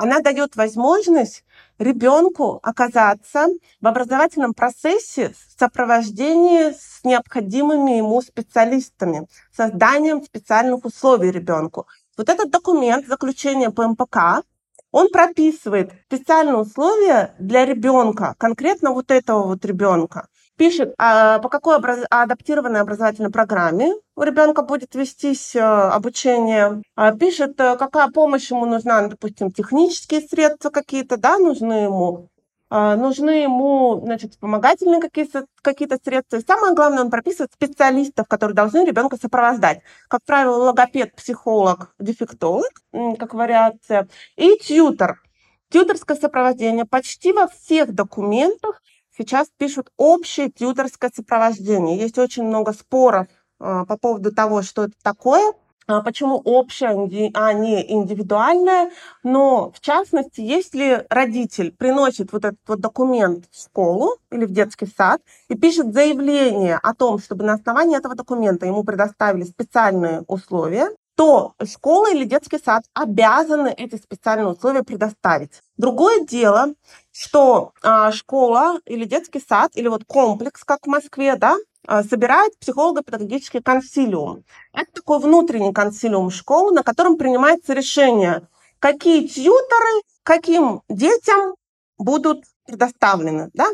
она 0.00 0.20
дает 0.20 0.56
возможность 0.56 1.44
ребенку 1.78 2.58
оказаться 2.62 3.48
в 3.82 3.86
образовательном 3.86 4.54
процессе 4.54 5.34
в 5.34 5.60
сопровождении 5.60 6.70
с 6.70 7.04
необходимыми 7.04 7.98
ему 7.98 8.22
специалистами, 8.22 9.26
созданием 9.54 10.22
специальных 10.22 10.86
условий 10.86 11.30
ребенку. 11.30 11.86
Вот 12.16 12.30
этот 12.30 12.50
документ, 12.50 13.06
заключение 13.06 13.70
по 13.70 13.86
МПК, 13.86 14.42
он 14.90 15.10
прописывает 15.10 15.92
специальные 16.06 16.56
условия 16.56 17.34
для 17.38 17.66
ребенка, 17.66 18.34
конкретно 18.38 18.92
вот 18.92 19.10
этого 19.10 19.48
вот 19.48 19.66
ребенка 19.66 20.28
пишет, 20.60 20.92
а, 20.98 21.38
по 21.38 21.48
какой 21.48 21.76
образ... 21.76 22.00
адаптированной 22.10 22.80
образовательной 22.80 23.30
программе 23.30 23.94
у 24.14 24.22
ребенка 24.22 24.60
будет 24.60 24.94
вестись 24.94 25.56
а, 25.56 25.90
обучение, 25.94 26.82
а, 26.96 27.12
пишет, 27.12 27.58
а, 27.58 27.76
какая 27.76 28.08
помощь 28.08 28.50
ему 28.50 28.66
нужна, 28.66 29.08
допустим, 29.08 29.50
технические 29.50 30.20
средства 30.20 30.68
какие-то, 30.68 31.16
да, 31.16 31.38
нужны 31.38 31.84
ему, 31.84 32.28
а, 32.68 32.94
нужны 32.96 33.30
ему, 33.30 34.02
значит, 34.04 34.32
вспомогательные 34.32 35.00
какие-то 35.00 35.46
какие 35.62 35.88
средства. 36.04 36.36
И 36.36 36.44
самое 36.46 36.74
главное, 36.74 37.04
он 37.04 37.10
прописывает 37.10 37.54
специалистов, 37.54 38.28
которые 38.28 38.54
должны 38.54 38.84
ребенка 38.84 39.16
сопровождать. 39.16 39.80
Как 40.08 40.20
правило, 40.26 40.56
логопед, 40.56 41.14
психолог, 41.16 41.94
дефектолог, 41.98 42.70
как 43.18 43.32
вариация, 43.32 44.08
и 44.36 44.58
тьютер. 44.58 45.22
Тьютерское 45.70 46.18
сопровождение 46.18 46.84
почти 46.84 47.32
во 47.32 47.46
всех 47.48 47.94
документах 47.94 48.82
сейчас 49.20 49.48
пишут 49.58 49.90
общее 49.96 50.50
тьюторское 50.50 51.10
сопровождение. 51.14 51.98
Есть 51.98 52.18
очень 52.18 52.44
много 52.44 52.72
споров 52.72 53.26
а, 53.58 53.84
по 53.84 53.96
поводу 53.96 54.32
того, 54.32 54.62
что 54.62 54.84
это 54.84 54.94
такое, 55.02 55.52
а, 55.86 56.02
почему 56.02 56.36
общее, 56.36 57.30
а 57.34 57.52
не 57.52 57.92
индивидуальное. 57.92 58.90
Но, 59.22 59.72
в 59.72 59.80
частности, 59.80 60.40
если 60.40 61.06
родитель 61.10 61.72
приносит 61.72 62.32
вот 62.32 62.44
этот 62.44 62.60
вот 62.66 62.80
документ 62.80 63.44
в 63.50 63.62
школу 63.62 64.16
или 64.30 64.46
в 64.46 64.52
детский 64.52 64.86
сад 64.86 65.20
и 65.48 65.54
пишет 65.56 65.92
заявление 65.92 66.76
о 66.76 66.94
том, 66.94 67.18
чтобы 67.18 67.44
на 67.44 67.54
основании 67.54 67.98
этого 67.98 68.14
документа 68.14 68.66
ему 68.66 68.84
предоставили 68.84 69.44
специальные 69.44 70.22
условия, 70.28 70.88
то 71.20 71.52
школа 71.64 72.10
или 72.10 72.24
детский 72.24 72.58
сад 72.58 72.84
обязаны 72.94 73.68
эти 73.76 73.96
специальные 73.96 74.46
условия 74.46 74.82
предоставить. 74.82 75.60
Другое 75.76 76.24
дело, 76.24 76.72
что 77.20 77.72
а, 77.82 78.12
школа 78.12 78.80
или 78.86 79.04
детский 79.04 79.42
сад, 79.46 79.72
или 79.74 79.88
вот 79.88 80.04
комплекс, 80.06 80.64
как 80.64 80.86
в 80.86 80.88
Москве, 80.88 81.36
да, 81.36 81.56
а, 81.86 82.02
собирает 82.02 82.58
психолого-педагогический 82.58 83.60
консилиум. 83.60 84.44
Это 84.72 84.90
такой 84.94 85.18
внутренний 85.18 85.74
консилиум 85.74 86.30
школы, 86.30 86.72
на 86.72 86.82
котором 86.82 87.18
принимается 87.18 87.74
решение, 87.74 88.48
какие 88.78 89.26
тьюторы 89.26 90.00
каким 90.22 90.80
детям 90.88 91.56
будут 91.98 92.44
предоставлены, 92.66 93.50
да? 93.52 93.66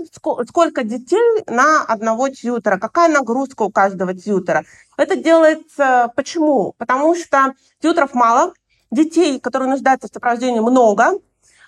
сколько 0.49 0.83
детей 0.83 1.45
на 1.47 1.85
одного 1.85 2.29
тьютера, 2.31 2.79
какая 2.79 3.09
нагрузка 3.09 3.63
у 3.63 3.71
каждого 3.71 4.13
тьютера. 4.15 4.65
Это 4.97 5.15
делается 5.15 6.13
почему? 6.17 6.75
Потому 6.79 7.15
что 7.15 7.53
тьютеров 7.81 8.15
мало, 8.15 8.55
детей, 8.91 9.39
которые 9.39 9.71
нуждаются 9.71 10.09
в 10.09 10.13
сопровождении, 10.13 10.61
много. 10.61 11.21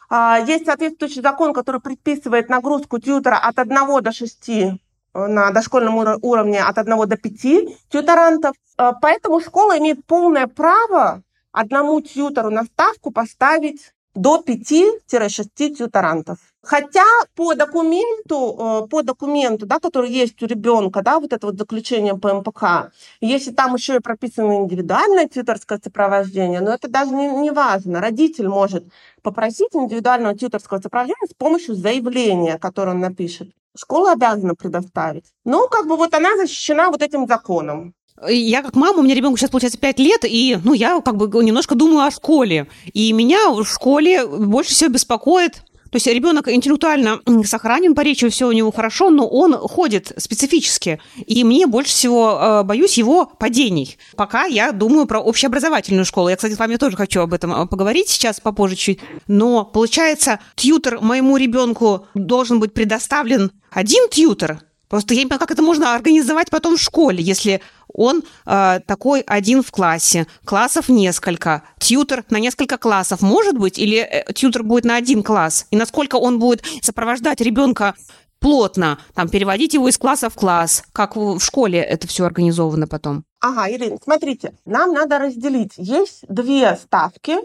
А, 0.09 0.39
есть 0.39 0.67
соответствующий 0.67 1.23
закон, 1.23 1.53
который 1.53 1.81
предписывает 1.81 2.49
нагрузку 2.49 2.99
тьютера 2.99 3.37
от 3.37 3.59
1 3.59 4.03
до 4.03 4.13
6 4.13 4.49
э, 4.49 4.79
на 5.15 5.51
дошкольном 5.51 6.19
уровне 6.23 6.63
от 6.63 6.79
1 6.79 7.09
до 7.09 7.17
5 7.17 7.89
тьюторантов. 7.91 8.57
А, 8.77 8.93
поэтому 8.95 9.41
школа 9.41 9.79
имеет 9.79 10.05
полное 10.07 10.47
право 10.47 11.23
одному 11.53 12.01
тьютору 12.01 12.51
на 12.51 12.65
ставку 12.65 13.11
поставить 13.11 13.93
до 14.15 14.43
5-6 14.47 15.75
тьюторантов. 15.75 16.39
Хотя 16.63 17.05
по 17.37 17.55
документу, 17.55 18.83
э, 18.85 18.89
по 18.89 19.03
документу, 19.03 19.65
да, 19.65 19.79
который 19.79 20.11
есть 20.11 20.43
у 20.43 20.47
ребенка, 20.47 21.03
да, 21.03 21.21
вот 21.21 21.33
это 21.33 21.47
вот 21.47 21.57
заключение 21.57 22.17
по 22.17 22.35
МПК, 22.35 22.91
если 23.21 23.53
там 23.53 23.75
еще 23.75 23.97
и 23.97 24.01
прописано 24.01 24.57
индивидуальное 24.57 25.29
тьюторское 25.29 25.81
сопровождение, 25.83 26.61
но 26.61 26.75
это 26.75 26.89
даже 26.89 27.13
не, 27.13 27.29
не 27.29 27.51
важно. 27.53 28.01
Родитель 28.01 28.49
может 28.49 28.85
попросить 29.23 29.71
индивидуального 29.73 30.37
тьюторского 30.37 30.81
сопровождения 30.81 31.29
с 31.31 31.35
помощью 31.35 31.75
заявления, 31.77 32.59
которое 32.59 32.91
он 32.91 33.01
напишет. 33.01 33.51
Школа 33.77 34.13
обязана 34.13 34.57
предоставить. 34.57 35.27
Ну, 35.45 35.69
как 35.69 35.87
бы 35.87 35.97
вот 35.97 36.13
она 36.13 36.37
защищена 36.37 36.91
вот 36.91 37.03
этим 37.03 37.29
законом. 37.29 37.95
Я 38.27 38.63
как 38.63 38.75
мама, 38.75 38.99
у 38.99 39.03
меня 39.03 39.15
ребенку 39.15 39.37
сейчас 39.37 39.51
получается 39.51 39.79
5 39.79 39.99
лет, 40.01 40.25
и 40.25 40.59
ну, 40.65 40.73
я 40.73 41.01
как 41.01 41.17
бы 41.17 41.45
немножко 41.45 41.77
думаю 41.77 42.07
о 42.07 42.11
школе. 42.11 42.67
И 42.93 43.13
меня 43.13 43.51
в 43.51 43.65
школе 43.65 44.27
больше 44.27 44.75
всего 44.75 44.91
беспокоит 44.91 45.63
то 45.91 45.97
есть 45.97 46.07
ребенок 46.07 46.49
интеллектуально 46.49 47.21
сохранен, 47.45 47.95
по 47.95 48.03
речи 48.03 48.29
все 48.29 48.47
у 48.47 48.53
него 48.53 48.71
хорошо, 48.71 49.11
но 49.11 49.27
он 49.27 49.55
ходит 49.55 50.13
специфически. 50.17 51.01
И 51.27 51.45
мне 51.45 51.67
больше 51.67 51.93
всего 51.93 52.39
э, 52.41 52.63
боюсь 52.63 52.99
его 52.99 53.27
падений. 53.27 53.97
Пока 54.17 54.45
я 54.45 54.73
думаю 54.73 55.07
про 55.07 55.21
общеобразовательную 55.21 56.05
школу. 56.05 56.29
Я, 56.29 56.37
кстати, 56.37 56.55
с 56.55 56.59
вами 56.59 56.77
тоже 56.77 56.97
хочу 56.97 57.21
об 57.21 57.33
этом 57.33 57.53
э, 57.53 57.67
поговорить 57.67 58.09
сейчас 58.09 58.41
попозже 58.41 58.77
чуть. 58.77 59.01
Но 59.27 59.65
получается, 59.65 60.41
тьютер 60.57 61.01
моему 61.01 61.37
ребенку 61.37 62.07
должен 62.15 62.61
быть 62.61 62.75
предоставлен 62.75 63.51
один 63.71 64.09
тьютер, 64.09 64.63
Просто 64.89 65.15
я 65.15 65.21
не 65.21 65.27
понимаю, 65.27 65.41
как 65.41 65.51
это 65.51 65.63
можно 65.63 65.95
организовать 65.95 66.51
потом 66.51 66.77
в 66.77 66.81
школе, 66.81 67.23
если 67.23 67.61
он 67.93 68.23
э, 68.47 68.81
такой 68.87 69.21
один 69.21 69.63
в 69.63 69.71
классе, 69.71 70.27
классов 70.45 70.89
несколько, 70.89 71.63
тьютер 71.79 72.25
на 72.31 72.39
несколько 72.39 72.79
классов. 72.79 73.23
Может 73.23 73.59
быть, 73.59 73.79
или 73.79 73.99
э, 73.99 74.33
тьютер 74.33 74.63
будет 74.63 74.85
на 74.85 74.97
один 74.97 75.23
класс, 75.23 75.67
и 75.71 75.77
насколько 75.77 76.17
он 76.17 76.39
будет 76.39 76.65
сопровождать 76.83 77.41
ребенка 77.41 77.95
плотно, 78.41 78.99
там, 79.15 79.29
переводить 79.29 79.75
его 79.75 79.89
из 79.89 79.99
класса 79.99 80.31
в 80.31 80.35
класс, 80.35 80.85
как 80.93 81.17
в 81.17 81.41
школе 81.41 81.81
это 81.81 82.07
все 82.07 82.25
организовано 82.25 82.87
потом. 82.87 83.25
Ага, 83.41 83.71
Ирина, 83.71 83.99
смотрите, 84.03 84.55
нам 84.65 84.93
надо 84.93 85.19
разделить. 85.19 85.75
Есть 85.77 86.25
две 86.29 86.77
ставки 86.77 87.37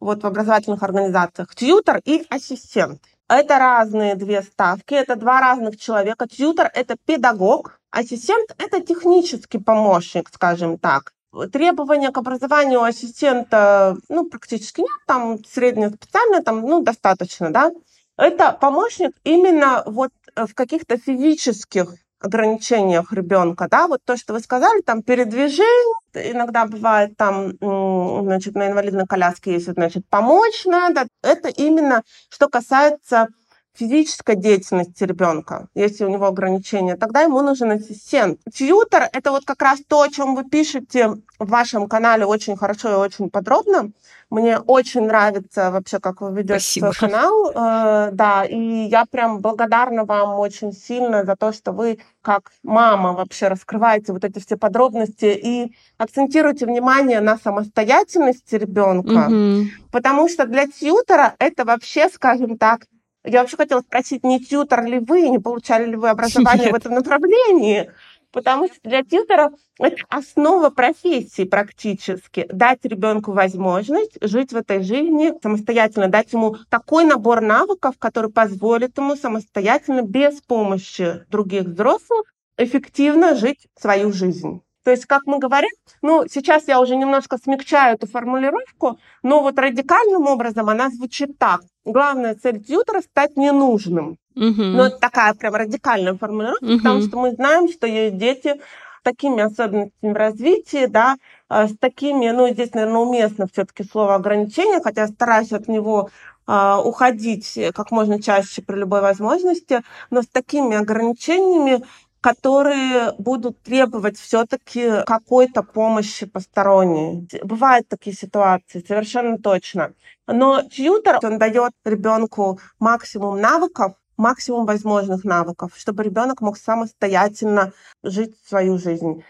вот 0.00 0.22
в 0.22 0.26
образовательных 0.26 0.82
организациях, 0.82 1.54
тьютер 1.54 2.00
и 2.04 2.24
ассистент. 2.28 3.00
Это 3.28 3.58
разные 3.58 4.14
две 4.14 4.42
ставки, 4.42 4.94
это 4.94 5.16
два 5.16 5.40
разных 5.40 5.78
человека. 5.78 6.26
Тьютер– 6.28 6.70
это 6.74 6.96
педагог, 7.06 7.80
ассистент– 7.90 8.54
это 8.58 8.80
технический 8.80 9.58
помощник, 9.58 10.28
скажем 10.32 10.78
так. 10.78 11.12
Требования 11.50 12.10
к 12.10 12.18
образованию 12.18 12.82
ассистента, 12.82 13.96
ну, 14.10 14.28
практически 14.28 14.80
нет, 14.80 14.90
там 15.06 15.42
среднее 15.44 15.88
специальное, 15.88 16.42
там, 16.42 16.60
ну, 16.60 16.82
достаточно, 16.82 17.50
да. 17.50 17.72
Это 18.18 18.52
помощник 18.52 19.12
именно 19.24 19.82
вот 19.86 20.12
в 20.36 20.52
каких-то 20.54 20.98
физических 20.98 21.94
ограничениях 22.24 23.12
ребенка, 23.12 23.68
да, 23.70 23.86
вот 23.88 24.00
то, 24.04 24.16
что 24.16 24.32
вы 24.32 24.40
сказали, 24.40 24.80
там 24.82 25.02
передвижение, 25.02 25.94
иногда 26.14 26.66
бывает 26.66 27.16
там, 27.16 27.52
значит, 27.60 28.54
на 28.54 28.68
инвалидной 28.68 29.06
коляске 29.06 29.54
есть, 29.54 29.72
значит, 29.72 30.04
помочь 30.08 30.64
надо. 30.64 31.06
Это 31.22 31.48
именно 31.48 32.02
что 32.28 32.48
касается 32.48 33.28
физической 33.74 34.36
деятельности 34.36 35.02
ребенка, 35.04 35.68
если 35.74 36.04
у 36.04 36.08
него 36.08 36.26
ограничения, 36.26 36.96
тогда 36.96 37.22
ему 37.22 37.40
нужен 37.40 37.70
ассистент. 37.70 38.38
Тьютер— 38.52 39.08
это 39.12 39.30
вот 39.30 39.46
как 39.46 39.62
раз 39.62 39.80
то, 39.88 40.02
о 40.02 40.10
чем 40.10 40.34
вы 40.34 40.44
пишете 40.44 41.08
в 41.38 41.48
вашем 41.48 41.88
канале 41.88 42.26
очень 42.26 42.56
хорошо 42.56 42.90
и 42.90 42.96
очень 42.96 43.30
подробно. 43.30 43.90
Мне 44.32 44.58
очень 44.58 45.02
нравится 45.02 45.70
вообще, 45.70 46.00
как 46.00 46.22
вы 46.22 46.30
ведете 46.30 46.58
Спасибо. 46.58 46.92
свой 46.92 47.10
канал. 47.10 47.50
Э, 47.50 48.10
да, 48.12 48.46
и 48.46 48.56
я 48.56 49.04
прям 49.04 49.40
благодарна 49.40 50.06
вам 50.06 50.38
очень 50.38 50.72
сильно 50.72 51.26
за 51.26 51.36
то, 51.36 51.52
что 51.52 51.72
вы 51.72 51.98
как 52.22 52.50
мама 52.62 53.12
вообще 53.12 53.48
раскрываете 53.48 54.14
вот 54.14 54.24
эти 54.24 54.38
все 54.38 54.56
подробности 54.56 55.26
и 55.26 55.76
акцентируете 55.98 56.64
внимание 56.64 57.20
на 57.20 57.36
самостоятельности 57.36 58.54
ребенка, 58.54 59.26
угу. 59.26 59.66
потому 59.90 60.30
что 60.30 60.46
для 60.46 60.66
тьютера 60.66 61.34
это 61.38 61.66
вообще, 61.66 62.08
скажем 62.08 62.56
так, 62.56 62.86
я 63.24 63.40
вообще 63.40 63.58
хотела 63.58 63.80
спросить, 63.82 64.24
не 64.24 64.40
тьютер 64.40 64.82
ли 64.86 64.98
вы, 64.98 65.28
не 65.28 65.40
получали 65.40 65.90
ли 65.90 65.96
вы 65.96 66.08
образование 66.08 66.64
Нет. 66.64 66.72
в 66.72 66.76
этом 66.76 66.94
направлении? 66.94 67.90
Потому 68.32 68.66
что 68.66 68.76
для 68.82 69.02
тьютеров 69.02 69.52
это 69.78 69.96
основа 70.08 70.70
профессии 70.70 71.44
практически. 71.44 72.46
Дать 72.50 72.84
ребенку 72.84 73.32
возможность 73.32 74.16
жить 74.22 74.52
в 74.52 74.56
этой 74.56 74.82
жизни 74.82 75.32
самостоятельно, 75.42 76.08
дать 76.08 76.32
ему 76.32 76.56
такой 76.70 77.04
набор 77.04 77.42
навыков, 77.42 77.96
который 77.98 78.30
позволит 78.30 78.96
ему 78.96 79.16
самостоятельно, 79.16 80.02
без 80.02 80.40
помощи 80.40 81.24
других 81.28 81.64
взрослых, 81.64 82.32
эффективно 82.56 83.34
жить 83.34 83.68
свою 83.78 84.12
жизнь. 84.12 84.62
То 84.84 84.90
есть, 84.90 85.06
как 85.06 85.22
мы 85.26 85.38
говорим, 85.38 85.70
ну, 86.00 86.24
сейчас 86.28 86.66
я 86.66 86.80
уже 86.80 86.96
немножко 86.96 87.38
смягчаю 87.38 87.94
эту 87.94 88.08
формулировку, 88.08 88.98
но 89.22 89.40
вот 89.40 89.58
радикальным 89.58 90.26
образом 90.26 90.68
она 90.68 90.90
звучит 90.90 91.38
так. 91.38 91.60
Главная 91.84 92.34
цель 92.34 92.62
тьютера— 92.62 93.00
стать 93.02 93.36
ненужным. 93.36 94.16
Угу. 94.34 94.62
Но 94.62 94.86
это 94.86 94.98
такая 94.98 95.34
прям 95.34 95.54
радикальная 95.54 96.14
формулировка, 96.14 96.64
угу. 96.64 96.78
потому 96.78 97.02
что 97.02 97.18
мы 97.18 97.32
знаем, 97.32 97.68
что 97.68 97.86
есть 97.86 98.16
дети 98.16 98.60
с 99.00 99.02
такими 99.02 99.42
особенностями 99.42 100.12
в 100.12 100.16
развитии, 100.16 100.86
да, 100.86 101.16
а, 101.48 101.68
с 101.68 101.76
такими, 101.76 102.30
ну, 102.30 102.48
здесь, 102.48 102.72
наверное, 102.72 103.00
уместно 103.00 103.46
все-таки 103.52 103.84
слово 103.84 104.14
ограничения, 104.14 104.80
хотя 104.80 105.08
стараюсь 105.08 105.52
от 105.52 105.68
него 105.68 106.10
а, 106.46 106.80
уходить 106.80 107.58
как 107.74 107.90
можно 107.90 108.22
чаще 108.22 108.62
при 108.62 108.76
любой 108.76 109.00
возможности, 109.00 109.82
но 110.10 110.22
с 110.22 110.28
такими 110.28 110.76
ограничениями, 110.76 111.82
которые 112.22 113.12
будут 113.18 113.60
требовать 113.62 114.16
все-таки 114.16 115.02
какой-то 115.04 115.64
помощи 115.64 116.24
посторонней. 116.24 117.28
Бывают 117.42 117.88
такие 117.88 118.14
ситуации, 118.14 118.84
совершенно 118.86 119.38
точно. 119.38 119.92
Но 120.28 120.62
тьютер, 120.62 121.18
он 121.22 121.38
дает 121.38 121.72
ребенку 121.84 122.60
максимум 122.78 123.40
навыков, 123.40 123.94
максимум 124.16 124.66
возможных 124.66 125.24
навыков, 125.24 125.72
чтобы 125.76 126.02
ребенок 126.02 126.40
мог 126.40 126.56
самостоятельно 126.56 127.72
жить 128.02 128.34
свою 128.46 128.78
жизнь 128.78 129.24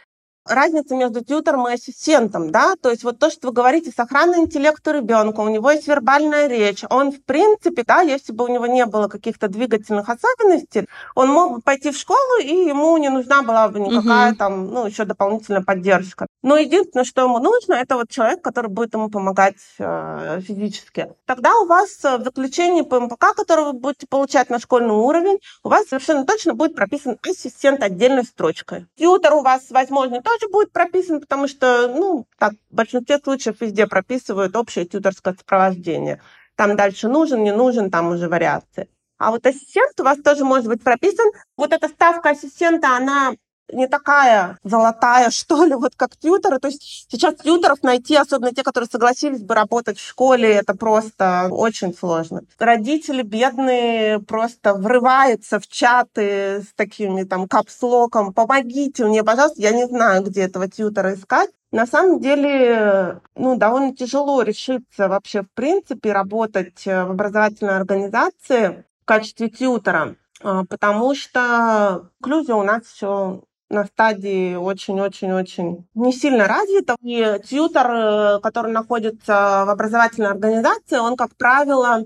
разница 0.44 0.94
между 0.96 1.24
тьютором 1.24 1.68
и 1.68 1.72
ассистентом, 1.72 2.50
да, 2.50 2.74
то 2.80 2.90
есть 2.90 3.04
вот 3.04 3.18
то, 3.18 3.30
что 3.30 3.48
вы 3.48 3.52
говорите, 3.52 3.92
сохранный 3.94 4.40
интеллект 4.40 4.86
у 4.86 4.92
ребенка, 4.92 5.40
у 5.40 5.48
него 5.48 5.70
есть 5.70 5.86
вербальная 5.86 6.46
речь, 6.46 6.84
он 6.90 7.12
в 7.12 7.22
принципе, 7.24 7.84
да, 7.86 8.00
если 8.00 8.32
бы 8.32 8.44
у 8.44 8.48
него 8.48 8.66
не 8.66 8.86
было 8.86 9.08
каких-то 9.08 9.48
двигательных 9.48 10.08
особенностей, 10.08 10.86
он 11.14 11.28
мог 11.28 11.52
бы 11.52 11.60
пойти 11.60 11.90
в 11.90 11.96
школу, 11.96 12.40
и 12.42 12.52
ему 12.52 12.96
не 12.98 13.08
нужна 13.08 13.42
была 13.42 13.68
бы 13.68 13.80
никакая 13.80 14.30
угу. 14.30 14.38
там, 14.38 14.66
ну, 14.68 14.86
еще 14.86 15.04
дополнительная 15.04 15.62
поддержка. 15.62 16.26
Но 16.42 16.56
единственное, 16.56 17.04
что 17.04 17.22
ему 17.22 17.38
нужно, 17.38 17.74
это 17.74 17.96
вот 17.96 18.10
человек, 18.10 18.42
который 18.42 18.68
будет 18.68 18.94
ему 18.94 19.08
помогать 19.08 19.56
э, 19.78 20.40
физически. 20.40 21.12
Тогда 21.26 21.54
у 21.58 21.66
вас 21.66 21.90
в 22.02 22.22
заключении 22.24 22.82
по 22.82 23.00
МПК, 23.00 23.34
который 23.36 23.66
вы 23.66 23.72
будете 23.74 24.06
получать 24.08 24.50
на 24.50 24.58
школьный 24.58 24.94
уровень, 24.94 25.38
у 25.62 25.68
вас 25.68 25.86
совершенно 25.88 26.26
точно 26.26 26.54
будет 26.54 26.74
прописан 26.74 27.18
ассистент 27.22 27.82
отдельной 27.82 28.24
строчкой. 28.24 28.86
Тьютор 28.96 29.34
у 29.34 29.42
вас, 29.42 29.70
возможно, 29.70 30.22
тоже 30.32 30.50
будет 30.50 30.72
прописан, 30.72 31.20
потому 31.20 31.48
что, 31.48 31.88
ну, 31.88 32.26
так, 32.38 32.54
в 32.70 32.74
большинстве 32.74 33.18
случаев 33.18 33.60
везде 33.60 33.86
прописывают 33.86 34.56
общее 34.56 34.84
тьюторское 34.84 35.34
сопровождение. 35.34 36.20
Там 36.54 36.76
дальше 36.76 37.08
нужен, 37.08 37.42
не 37.42 37.52
нужен, 37.52 37.90
там 37.90 38.08
уже 38.08 38.28
вариации. 38.28 38.88
А 39.18 39.30
вот 39.30 39.46
ассистент 39.46 39.98
у 40.00 40.04
вас 40.04 40.18
тоже 40.18 40.44
может 40.44 40.66
быть 40.66 40.82
прописан. 40.82 41.30
Вот 41.56 41.72
эта 41.72 41.88
ставка 41.88 42.30
ассистента, 42.30 42.96
она 42.96 43.32
не 43.72 43.86
такая 43.88 44.58
золотая, 44.64 45.30
что 45.42 45.64
ли, 45.64 45.74
вот 45.74 45.94
как 45.96 46.16
тьютеры. 46.16 46.58
То 46.58 46.68
есть 46.68 47.06
сейчас 47.10 47.34
тьютеров 47.36 47.82
найти, 47.82 48.16
особенно 48.16 48.52
те, 48.52 48.62
которые 48.62 48.88
согласились 48.88 49.42
бы 49.42 49.54
работать 49.54 49.98
в 49.98 50.06
школе, 50.06 50.52
это 50.52 50.74
просто 50.74 51.48
очень 51.50 51.94
сложно. 51.94 52.42
Родители 52.58 53.22
бедные 53.22 54.20
просто 54.20 54.74
врываются 54.74 55.60
в 55.60 55.66
чаты 55.66 56.62
с 56.62 56.72
такими 56.74 57.24
там 57.24 57.48
капслоком. 57.48 58.32
Помогите 58.32 59.04
мне, 59.04 59.22
пожалуйста. 59.22 59.60
Я 59.60 59.72
не 59.72 59.86
знаю, 59.86 60.22
где 60.22 60.42
этого 60.42 60.68
тьютера 60.68 61.14
искать. 61.14 61.50
На 61.72 61.86
самом 61.86 62.20
деле, 62.20 63.22
ну, 63.34 63.56
довольно 63.56 63.96
тяжело 63.96 64.42
решиться 64.42 65.08
вообще, 65.08 65.42
в 65.42 65.50
принципе, 65.54 66.12
работать 66.12 66.84
в 66.84 67.10
образовательной 67.10 67.76
организации 67.76 68.84
в 69.02 69.06
качестве 69.06 69.48
тьютера, 69.48 70.16
а, 70.42 70.64
потому 70.66 71.14
что 71.14 72.10
инклюзия 72.20 72.54
у 72.56 72.62
нас 72.62 72.82
все 72.84 73.42
на 73.72 73.86
стадии 73.86 74.54
очень-очень-очень 74.54 75.88
не 75.94 76.12
сильно 76.12 76.46
развита. 76.46 76.96
И 77.02 77.40
тьютер, 77.48 77.90
э, 77.90 78.40
который 78.40 78.70
находится 78.70 79.64
в 79.66 79.70
образовательной 79.70 80.28
организации, 80.28 80.98
он, 80.98 81.16
как 81.16 81.34
правило, 81.36 82.04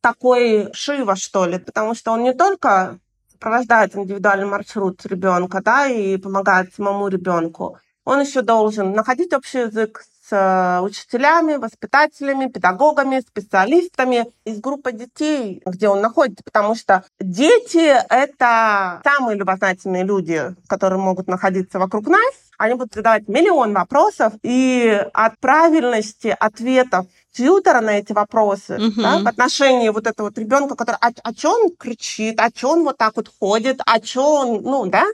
такой 0.00 0.72
шива, 0.72 1.14
что 1.14 1.44
ли, 1.46 1.58
потому 1.58 1.94
что 1.94 2.12
он 2.12 2.22
не 2.22 2.32
только 2.32 2.98
сопровождает 3.30 3.94
индивидуальный 3.94 4.46
маршрут 4.46 5.04
ребенка, 5.06 5.60
да, 5.62 5.86
и 5.86 6.16
помогает 6.16 6.74
самому 6.74 7.08
ребенку, 7.08 7.78
он 8.04 8.20
еще 8.20 8.42
должен 8.42 8.92
находить 8.92 9.32
общий 9.32 9.60
язык 9.60 10.04
Э, 10.32 10.80
учителями, 10.80 11.56
воспитателями, 11.56 12.46
педагогами, 12.46 13.20
специалистами 13.20 14.26
из 14.44 14.60
группы 14.60 14.92
детей, 14.92 15.62
где 15.66 15.88
он 15.88 16.00
находится, 16.00 16.42
потому 16.42 16.74
что 16.74 17.04
дети— 17.20 17.94
это 18.08 19.00
самые 19.04 19.36
любознательные 19.36 20.04
люди, 20.04 20.54
которые 20.68 20.98
могут 20.98 21.26
находиться 21.26 21.78
вокруг 21.78 22.06
нас. 22.06 22.34
Они 22.56 22.74
будут 22.74 22.94
задавать 22.94 23.28
миллион 23.28 23.74
вопросов, 23.74 24.32
и 24.42 25.06
от 25.12 25.38
правильности 25.38 26.34
ответов 26.38 27.06
тьютера 27.32 27.80
на 27.80 27.98
эти 27.98 28.12
вопросы 28.12 28.76
uh-huh. 28.76 29.02
да, 29.02 29.18
в 29.18 29.26
отношении 29.26 29.90
вот 29.90 30.06
этого 30.06 30.28
вот 30.28 30.38
ребенка, 30.38 30.76
который 30.76 30.96
а, 31.00 31.10
а 31.22 31.32
что 31.32 31.50
он 31.50 31.76
кричит, 31.76 32.40
а 32.40 32.48
что 32.54 32.70
он 32.70 32.84
вот 32.84 32.96
так 32.96 33.16
вот 33.16 33.30
ходит, 33.38 33.80
а 33.84 34.02
что 34.02 34.34
он, 34.34 34.62
ну, 34.62 34.86
да, 34.86 35.04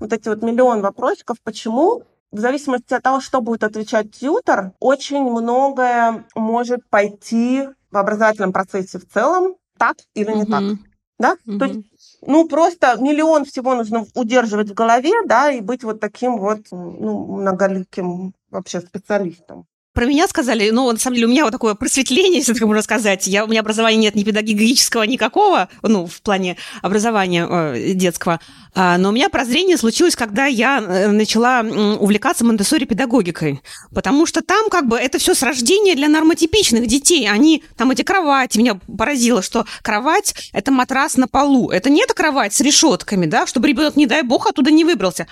вот 0.00 0.12
эти 0.12 0.28
вот 0.28 0.42
миллион 0.42 0.80
вопросиков, 0.80 1.36
почему 1.42 2.02
в 2.32 2.38
зависимости 2.38 2.94
от 2.94 3.02
того, 3.02 3.20
что 3.20 3.40
будет 3.40 3.64
отвечать 3.64 4.12
тьютер, 4.12 4.72
очень 4.80 5.22
многое 5.22 6.26
может 6.34 6.88
пойти 6.88 7.68
в 7.90 7.96
образовательном 7.96 8.52
процессе 8.52 8.98
в 8.98 9.08
целом, 9.08 9.56
так 9.78 9.96
или 10.14 10.32
не 10.32 10.42
mm-hmm. 10.42 10.50
так. 10.50 10.78
Да? 11.18 11.36
Mm-hmm. 11.46 11.58
То 11.58 11.64
есть, 11.64 12.18
ну, 12.26 12.48
просто 12.48 12.96
миллион 13.00 13.44
всего 13.44 13.74
нужно 13.74 14.04
удерживать 14.14 14.70
в 14.70 14.74
голове, 14.74 15.12
да, 15.24 15.50
и 15.50 15.60
быть 15.60 15.82
вот 15.84 16.00
таким 16.00 16.38
вот 16.38 16.60
ну, 16.70 17.36
многоликим 17.36 18.34
вообще 18.50 18.80
специалистом. 18.80 19.66
Про 19.96 20.04
меня 20.04 20.28
сказали, 20.28 20.68
ну, 20.68 20.92
на 20.92 20.98
самом 20.98 21.14
деле, 21.14 21.26
у 21.26 21.30
меня 21.30 21.44
вот 21.44 21.52
такое 21.52 21.74
просветление, 21.74 22.34
если 22.40 22.52
так 22.52 22.62
можно 22.64 22.82
сказать. 22.82 23.26
Я, 23.26 23.46
у 23.46 23.48
меня 23.48 23.60
образования 23.60 23.96
нет 23.96 24.14
ни 24.14 24.24
педагогического 24.24 25.04
никакого, 25.04 25.70
ну, 25.80 26.06
в 26.06 26.20
плане 26.20 26.58
образования 26.82 27.48
э, 27.48 27.92
детского. 27.94 28.38
А, 28.74 28.98
но 28.98 29.08
у 29.08 29.12
меня 29.12 29.30
прозрение 29.30 29.78
случилось, 29.78 30.14
когда 30.14 30.44
я 30.44 30.84
э, 30.86 31.08
начала 31.08 31.62
увлекаться 31.62 32.44
монтессори 32.44 32.84
педагогикой. 32.84 33.62
Потому 33.94 34.26
что 34.26 34.42
там 34.42 34.68
как 34.68 34.86
бы 34.86 34.98
это 34.98 35.16
все 35.16 35.34
с 35.34 35.42
рождения 35.42 35.94
для 35.94 36.08
нормотипичных 36.08 36.86
детей. 36.86 37.26
Они, 37.26 37.64
там 37.78 37.90
эти 37.90 38.02
кровати, 38.02 38.58
меня 38.58 38.78
поразило, 38.98 39.40
что 39.40 39.64
кровать– 39.80 40.50
это 40.52 40.72
матрас 40.72 41.16
на 41.16 41.26
полу. 41.26 41.70
Это 41.70 41.88
не 41.88 42.02
эта 42.02 42.12
кровать 42.12 42.52
с 42.52 42.60
решетками, 42.60 43.24
да, 43.24 43.46
чтобы 43.46 43.66
ребенок, 43.66 43.96
не 43.96 44.04
дай 44.04 44.20
бог, 44.20 44.46
оттуда 44.46 44.70
не 44.70 44.84
выбрался. 44.84 45.26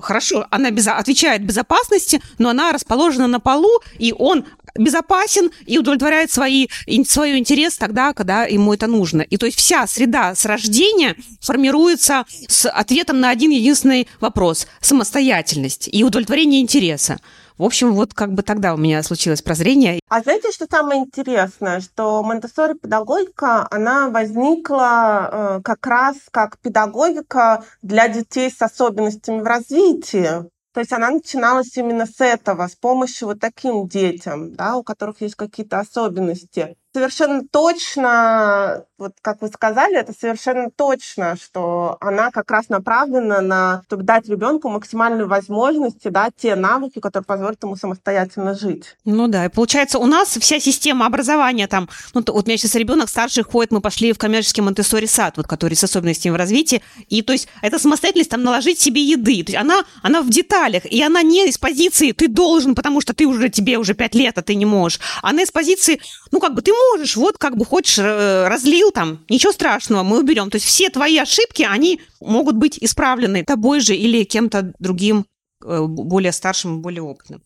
Хорошо, 0.00 0.46
она 0.50 0.70
без, 0.72 0.88
отвечает 0.88 1.44
безопасности, 1.44 2.20
но 2.38 2.50
она 2.50 2.72
расположена 2.72 3.28
на 3.28 3.38
полу, 3.38 3.80
и 3.98 4.12
он 4.16 4.44
безопасен 4.76 5.50
и 5.66 5.78
удовлетворяет 5.78 6.32
свои, 6.32 6.66
свой 7.06 7.38
интерес 7.38 7.76
тогда, 7.76 8.12
когда 8.12 8.44
ему 8.44 8.74
это 8.74 8.88
нужно. 8.88 9.22
И 9.22 9.36
то 9.36 9.46
есть 9.46 9.56
вся 9.56 9.86
среда 9.86 10.34
с 10.34 10.44
рождения 10.46 11.14
формируется 11.40 12.24
с 12.48 12.68
ответом 12.68 13.20
на 13.20 13.30
один 13.30 13.52
единственный 13.52 14.08
вопрос– 14.20 14.66
самостоятельность 14.80 15.88
и 15.90 16.02
удовлетворение 16.02 16.60
интереса. 16.60 17.18
В 17.56 17.62
общем, 17.62 17.94
вот 17.94 18.14
как 18.14 18.32
бы 18.32 18.42
тогда 18.42 18.74
у 18.74 18.76
меня 18.76 19.02
случилось 19.04 19.40
прозрение. 19.40 20.00
А 20.08 20.20
знаете, 20.22 20.50
что 20.50 20.66
самое 20.68 21.02
интересное? 21.02 21.80
Что 21.80 22.22
монтессори 22.24 22.74
педагогика, 22.74 23.68
она 23.70 24.10
возникла 24.10 25.58
э, 25.58 25.60
как 25.62 25.86
раз 25.86 26.16
как 26.32 26.58
педагогика 26.58 27.64
для 27.80 28.08
детей 28.08 28.50
с 28.50 28.60
особенностями 28.60 29.40
в 29.40 29.44
развитии. 29.44 30.50
То 30.72 30.80
есть 30.80 30.92
она 30.92 31.10
начиналась 31.10 31.76
именно 31.76 32.06
с 32.06 32.20
этого, 32.20 32.66
с 32.66 32.74
помощью 32.74 33.28
вот 33.28 33.38
таким 33.38 33.86
детям, 33.86 34.56
да, 34.56 34.74
у 34.76 34.82
которых 34.82 35.20
есть 35.20 35.36
какие-то 35.36 35.78
особенности 35.78 36.76
совершенно 36.94 37.42
точно, 37.50 38.84
вот 38.98 39.14
как 39.20 39.42
вы 39.42 39.48
сказали, 39.48 39.98
это 39.98 40.12
совершенно 40.18 40.70
точно, 40.70 41.36
что 41.36 41.96
она 42.00 42.30
как 42.30 42.48
раз 42.52 42.68
направлена 42.68 43.40
на, 43.40 43.82
чтобы 43.86 44.04
дать 44.04 44.28
ребенку 44.28 44.68
максимальную 44.68 45.28
возможность, 45.28 46.08
да, 46.08 46.28
те 46.34 46.54
навыки, 46.54 47.00
которые 47.00 47.26
позволят 47.26 47.60
ему 47.64 47.74
самостоятельно 47.74 48.54
жить. 48.54 48.96
Ну 49.04 49.26
да, 49.26 49.46
и 49.46 49.48
получается, 49.48 49.98
у 49.98 50.06
нас 50.06 50.36
вся 50.36 50.60
система 50.60 51.06
образования 51.06 51.66
там, 51.66 51.88
ну 52.14 52.20
вот 52.24 52.30
у 52.30 52.46
меня 52.46 52.56
сейчас 52.56 52.76
ребенок 52.76 53.08
старший 53.08 53.42
ходит, 53.42 53.72
мы 53.72 53.80
пошли 53.80 54.12
в 54.12 54.18
коммерческий 54.18 54.62
монте 54.62 54.84
сад, 54.84 55.36
вот 55.36 55.48
который 55.48 55.74
с 55.74 55.82
особенностями 55.82 56.32
в 56.32 56.36
развитии, 56.36 56.80
и 57.08 57.22
то 57.22 57.32
есть 57.32 57.48
это 57.60 57.80
самостоятельность 57.80 58.30
там 58.30 58.44
наложить 58.44 58.78
себе 58.78 59.02
еды, 59.02 59.42
то 59.42 59.50
есть 59.50 59.56
она, 59.56 59.82
она 60.02 60.22
в 60.22 60.30
деталях, 60.30 60.86
и 60.86 61.02
она 61.02 61.22
не 61.22 61.48
из 61.48 61.58
позиции 61.58 62.12
ты 62.12 62.28
должен, 62.28 62.76
потому 62.76 63.00
что 63.00 63.14
ты 63.14 63.26
уже, 63.26 63.48
тебе 63.48 63.78
уже 63.78 63.94
пять 63.94 64.14
лет, 64.14 64.38
а 64.38 64.42
ты 64.42 64.54
не 64.54 64.64
можешь, 64.64 65.00
она 65.22 65.42
из 65.42 65.50
позиции, 65.50 66.00
ну, 66.34 66.40
как 66.40 66.54
бы 66.54 66.62
ты 66.62 66.72
можешь, 66.72 67.16
вот 67.16 67.38
как 67.38 67.56
бы 67.56 67.64
хочешь, 67.64 67.96
э, 67.96 68.48
разлил 68.48 68.90
там, 68.90 69.24
ничего 69.28 69.52
страшного, 69.52 70.02
мы 70.02 70.18
уберем. 70.18 70.50
То 70.50 70.56
есть 70.56 70.66
все 70.66 70.90
твои 70.90 71.16
ошибки, 71.16 71.62
они 71.62 72.00
могут 72.20 72.56
быть 72.56 72.76
исправлены 72.82 73.44
тобой 73.44 73.78
же 73.78 73.94
или 73.94 74.24
кем-то 74.24 74.72
другим, 74.80 75.26
э, 75.64 75.82
более 75.86 76.32
старшим, 76.32 76.82
более 76.82 77.02
опытным. 77.02 77.40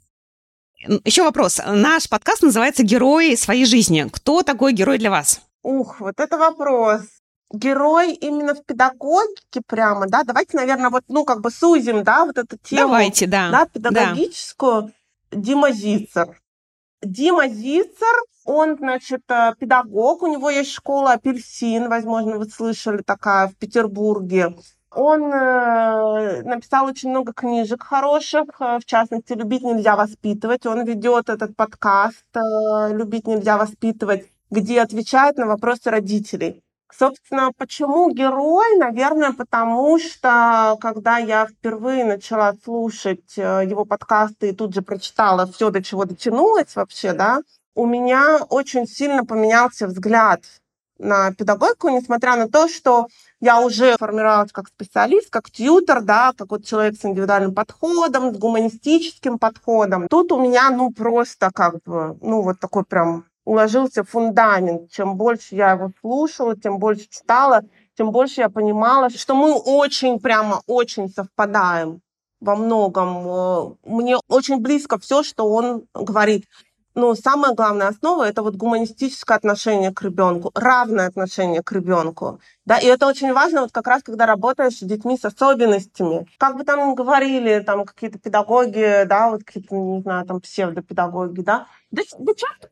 Еще 1.04 1.22
вопрос. 1.22 1.60
Наш 1.66 2.08
подкаст 2.08 2.42
называется 2.42 2.82
«Герои 2.82 3.34
своей 3.34 3.66
жизни». 3.66 4.08
Кто 4.10 4.42
такой 4.42 4.72
герой 4.72 4.96
для 4.96 5.10
вас? 5.10 5.42
Ух, 5.62 6.00
вот 6.00 6.18
это 6.18 6.38
вопрос. 6.38 7.02
Герой 7.52 8.14
именно 8.14 8.54
в 8.54 8.64
педагогике 8.64 9.60
прямо, 9.66 10.06
да? 10.06 10.24
Давайте, 10.24 10.56
наверное, 10.56 10.88
вот, 10.88 11.04
ну, 11.08 11.26
как 11.26 11.42
бы 11.42 11.50
сузим, 11.50 12.04
да, 12.04 12.24
вот 12.24 12.38
эту 12.38 12.56
тему. 12.56 12.88
Давайте, 12.88 13.26
да. 13.26 13.50
Да, 13.50 13.66
педагогическую. 13.66 14.94
Да. 15.30 15.38
Дима 15.38 15.72
Зицер. 15.72 16.40
Дима 17.02 17.48
Зицер, 17.48 18.16
он, 18.48 18.78
значит, 18.78 19.20
э, 19.28 19.52
педагог, 19.58 20.22
у 20.22 20.26
него 20.26 20.48
есть 20.48 20.70
школа 20.70 21.12
«Апельсин», 21.12 21.90
возможно, 21.90 22.38
вы 22.38 22.46
слышали, 22.46 23.02
такая 23.02 23.48
в 23.48 23.56
Петербурге. 23.56 24.56
Он 24.90 25.30
э, 25.30 26.42
написал 26.44 26.86
очень 26.86 27.10
много 27.10 27.34
книжек 27.34 27.82
хороших, 27.82 28.44
э, 28.60 28.78
в 28.78 28.86
частности, 28.86 29.34
«Любить 29.34 29.64
нельзя 29.64 29.96
воспитывать». 29.96 30.64
Он 30.64 30.82
ведет 30.86 31.28
этот 31.28 31.56
подкаст 31.56 32.24
э, 32.34 32.94
«Любить 32.94 33.26
нельзя 33.26 33.58
воспитывать», 33.58 34.24
где 34.50 34.80
отвечает 34.80 35.36
на 35.36 35.44
вопросы 35.44 35.90
родителей. 35.90 36.64
Собственно, 36.90 37.50
почему 37.54 38.10
герой? 38.10 38.78
Наверное, 38.78 39.34
потому 39.34 39.98
что, 39.98 40.78
когда 40.80 41.18
я 41.18 41.46
впервые 41.46 42.06
начала 42.06 42.54
слушать 42.64 43.36
его 43.36 43.84
подкасты 43.84 44.48
и 44.48 44.54
тут 44.54 44.72
же 44.72 44.80
прочитала 44.80 45.46
все, 45.46 45.68
до 45.68 45.82
чего 45.82 46.06
дотянулась 46.06 46.74
вообще, 46.74 47.12
да, 47.12 47.42
у 47.78 47.86
меня 47.86 48.40
очень 48.48 48.88
сильно 48.88 49.24
поменялся 49.24 49.86
взгляд 49.86 50.40
на 50.98 51.32
педагогику, 51.32 51.90
несмотря 51.90 52.34
на 52.34 52.48
то, 52.48 52.66
что 52.66 53.06
я 53.40 53.60
уже 53.60 53.96
формировалась 53.96 54.50
как 54.50 54.66
специалист, 54.66 55.30
как 55.30 55.48
тьютер, 55.48 56.02
да, 56.02 56.32
как 56.36 56.50
вот 56.50 56.64
человек 56.64 56.96
с 57.00 57.04
индивидуальным 57.04 57.54
подходом, 57.54 58.34
с 58.34 58.36
гуманистическим 58.36 59.38
подходом. 59.38 60.08
Тут 60.08 60.32
у 60.32 60.40
меня, 60.42 60.70
ну, 60.70 60.90
просто 60.90 61.52
как 61.54 61.80
бы, 61.84 62.18
ну, 62.20 62.42
вот 62.42 62.58
такой 62.58 62.84
прям 62.84 63.26
уложился 63.44 64.02
фундамент. 64.02 64.90
Чем 64.90 65.14
больше 65.16 65.54
я 65.54 65.70
его 65.70 65.92
слушала, 66.00 66.56
тем 66.56 66.80
больше 66.80 67.06
читала, 67.08 67.62
тем 67.96 68.10
больше 68.10 68.40
я 68.40 68.48
понимала, 68.48 69.08
что 69.08 69.36
мы 69.36 69.54
очень, 69.54 70.18
прямо 70.18 70.62
очень 70.66 71.08
совпадаем 71.08 72.00
во 72.40 72.56
многом. 72.56 73.76
Мне 73.84 74.16
очень 74.28 74.58
близко 74.60 74.98
все, 74.98 75.22
что 75.22 75.48
он 75.48 75.84
говорит. 75.94 76.46
Но 76.98 77.14
самая 77.14 77.54
главная 77.54 77.86
основа– 77.86 78.24
это 78.28 78.42
вот 78.42 78.56
гуманистическое 78.56 79.36
отношение 79.36 79.94
к 79.94 80.02
ребенку, 80.02 80.50
равное 80.56 81.06
отношение 81.06 81.62
к 81.62 81.70
ребенку. 81.70 82.40
Да, 82.66 82.76
и 82.76 82.86
это 82.86 83.06
очень 83.06 83.32
важно, 83.32 83.60
вот 83.60 83.70
как 83.70 83.86
раз 83.86 84.02
когда 84.02 84.26
работаешь 84.26 84.78
с 84.78 84.82
детьми 84.82 85.16
с 85.16 85.24
особенностями. 85.24 86.26
Как 86.38 86.56
бы 86.56 86.64
там 86.64 86.96
говорили, 86.96 87.60
там 87.60 87.84
какие-то 87.84 88.18
педагоги, 88.18 89.04
да, 89.04 89.30
вот 89.30 89.44
какие-то, 89.44 89.76
не 89.76 90.00
знаю, 90.00 90.26
там 90.26 90.40
псевдопедагоги, 90.40 91.42
да, 91.42 91.68
да, 91.92 92.02
да 92.18 92.34
часто 92.34 92.68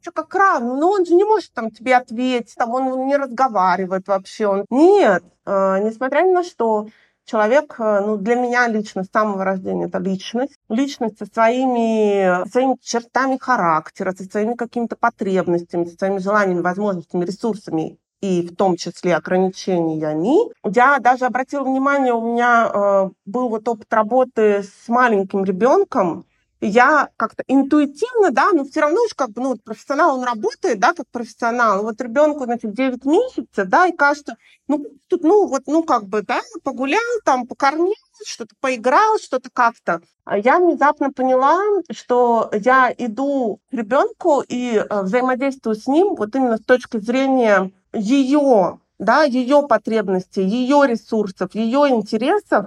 что 0.00 0.10
как 0.10 0.34
равно, 0.34 0.76
но 0.76 0.90
он 0.90 1.06
же 1.06 1.14
не 1.14 1.22
может 1.22 1.52
там 1.52 1.70
тебе 1.70 1.94
ответить, 1.94 2.56
там 2.56 2.70
он 2.70 3.06
не 3.06 3.16
разговаривает 3.16 4.08
вообще. 4.08 4.48
Он... 4.48 4.64
Нет, 4.70 5.22
э, 5.46 5.78
несмотря 5.84 6.22
ни 6.22 6.32
на 6.32 6.42
что, 6.42 6.88
человек, 7.30 7.76
э, 7.78 8.00
ну, 8.04 8.16
для 8.16 8.34
меня 8.34 8.66
лично 8.66 9.04
с 9.04 9.10
самого 9.10 9.44
рождения 9.44 9.86
это 9.86 9.98
личность. 9.98 10.54
Личность 10.68 11.18
со 11.18 11.26
своими, 11.26 12.48
своими 12.50 12.76
чертами 12.82 13.38
характера, 13.40 14.12
со 14.12 14.24
своими 14.24 14.54
какими-то 14.54 14.96
потребностями, 14.96 15.84
со 15.84 15.96
своими 15.96 16.18
желаниями, 16.18 16.60
возможностями, 16.60 17.24
ресурсами 17.24 17.98
и 18.20 18.42
в 18.42 18.54
том 18.54 18.76
числе 18.76 19.16
ограничениями. 19.16 20.52
Я 20.64 20.98
даже 20.98 21.26
обратила 21.26 21.64
внимание, 21.64 22.12
у 22.12 22.32
меня 22.32 22.70
э, 22.72 23.10
был 23.24 23.48
вот 23.48 23.66
опыт 23.68 23.92
работы 23.92 24.62
с 24.62 24.88
маленьким 24.88 25.44
ребенком, 25.44 26.26
я 26.60 27.08
как-то 27.16 27.42
интуитивно, 27.48 28.30
да, 28.30 28.50
но 28.52 28.64
все 28.64 28.80
равно 28.80 29.02
уж 29.02 29.14
как 29.14 29.30
бы, 29.30 29.42
ну, 29.42 29.56
профессионал, 29.56 30.18
он 30.18 30.24
работает, 30.24 30.78
да, 30.78 30.92
как 30.92 31.06
профессионал. 31.08 31.82
Вот 31.82 32.00
ребенку, 32.00 32.44
значит, 32.44 32.74
9 32.74 33.04
месяцев, 33.04 33.68
да, 33.68 33.86
и 33.86 33.96
кажется, 33.96 34.36
ну, 34.68 34.84
тут, 35.08 35.22
ну, 35.22 35.46
вот, 35.46 35.62
ну, 35.66 35.82
как 35.82 36.06
бы, 36.06 36.22
да, 36.22 36.40
погулял, 36.62 37.00
там, 37.24 37.46
покормил, 37.46 37.94
что-то 38.24 38.54
поиграл, 38.60 39.18
что-то 39.18 39.48
как-то. 39.52 40.02
А 40.24 40.38
я 40.38 40.58
внезапно 40.58 41.10
поняла, 41.10 41.58
что 41.90 42.50
я 42.52 42.94
иду 42.96 43.60
к 43.70 43.74
ребенку 43.74 44.42
и 44.46 44.74
э, 44.76 45.02
взаимодействую 45.02 45.76
с 45.76 45.86
ним 45.86 46.14
вот 46.14 46.34
именно 46.36 46.58
с 46.58 46.64
точки 46.64 46.98
зрения 46.98 47.72
ее, 47.92 48.78
да, 48.98 49.24
ее 49.24 49.66
потребностей, 49.66 50.42
ее 50.42 50.84
ресурсов, 50.86 51.54
ее 51.54 51.88
интересов, 51.88 52.66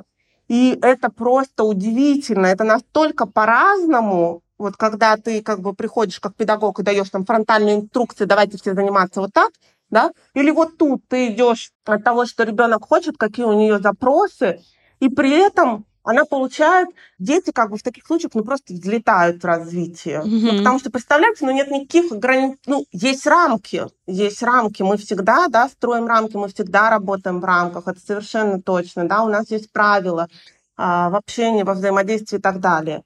и 0.53 0.77
это 0.83 1.09
просто 1.09 1.63
удивительно. 1.63 2.45
Это 2.45 2.63
настолько 2.63 3.25
по-разному. 3.25 4.43
Вот 4.59 4.77
когда 4.77 5.17
ты 5.17 5.41
как 5.41 5.61
бы 5.61 5.73
приходишь 5.73 6.19
как 6.19 6.35
педагог 6.35 6.79
и 6.79 6.83
даешь 6.83 7.09
там 7.09 7.25
фронтальные 7.25 7.77
инструкции, 7.77 8.25
давайте 8.25 8.59
все 8.59 8.75
заниматься 8.75 9.19
вот 9.19 9.33
так, 9.33 9.49
да? 9.89 10.11
Или 10.35 10.51
вот 10.51 10.77
тут 10.77 11.01
ты 11.07 11.29
идешь 11.29 11.71
от 11.85 12.03
того, 12.03 12.27
что 12.27 12.43
ребенок 12.43 12.85
хочет, 12.87 13.17
какие 13.17 13.47
у 13.47 13.53
нее 13.53 13.79
запросы, 13.79 14.61
и 14.99 15.09
при 15.09 15.31
этом 15.31 15.87
она 16.03 16.25
получает, 16.25 16.89
дети 17.17 17.51
как 17.51 17.71
бы 17.71 17.77
в 17.77 17.83
таких 17.83 18.05
случаях 18.05 18.33
ну 18.35 18.43
просто 18.43 18.73
взлетают 18.73 19.41
в 19.41 19.45
развитии. 19.45 20.17
Mm-hmm. 20.17 20.51
Ну, 20.51 20.57
потому 20.57 20.79
что, 20.79 20.91
представляете, 20.91 21.45
ну 21.45 21.51
нет 21.51 21.71
никаких 21.71 22.11
ограничений, 22.11 22.59
ну 22.65 22.85
есть 22.91 23.25
рамки, 23.25 23.85
есть 24.05 24.43
рамки, 24.43 24.83
мы 24.83 24.97
всегда, 24.97 25.47
да, 25.47 25.69
строим 25.69 26.07
рамки, 26.07 26.35
мы 26.35 26.49
всегда 26.49 26.89
работаем 26.89 27.39
в 27.39 27.45
рамках, 27.45 27.87
это 27.87 27.99
совершенно 27.99 28.61
точно, 28.61 29.07
да, 29.07 29.23
у 29.23 29.29
нас 29.29 29.49
есть 29.49 29.71
правила 29.71 30.27
а, 30.75 31.09
в 31.09 31.15
общении, 31.15 31.63
во 31.63 31.73
взаимодействии 31.73 32.37
и 32.37 32.41
так 32.41 32.59
далее. 32.59 33.03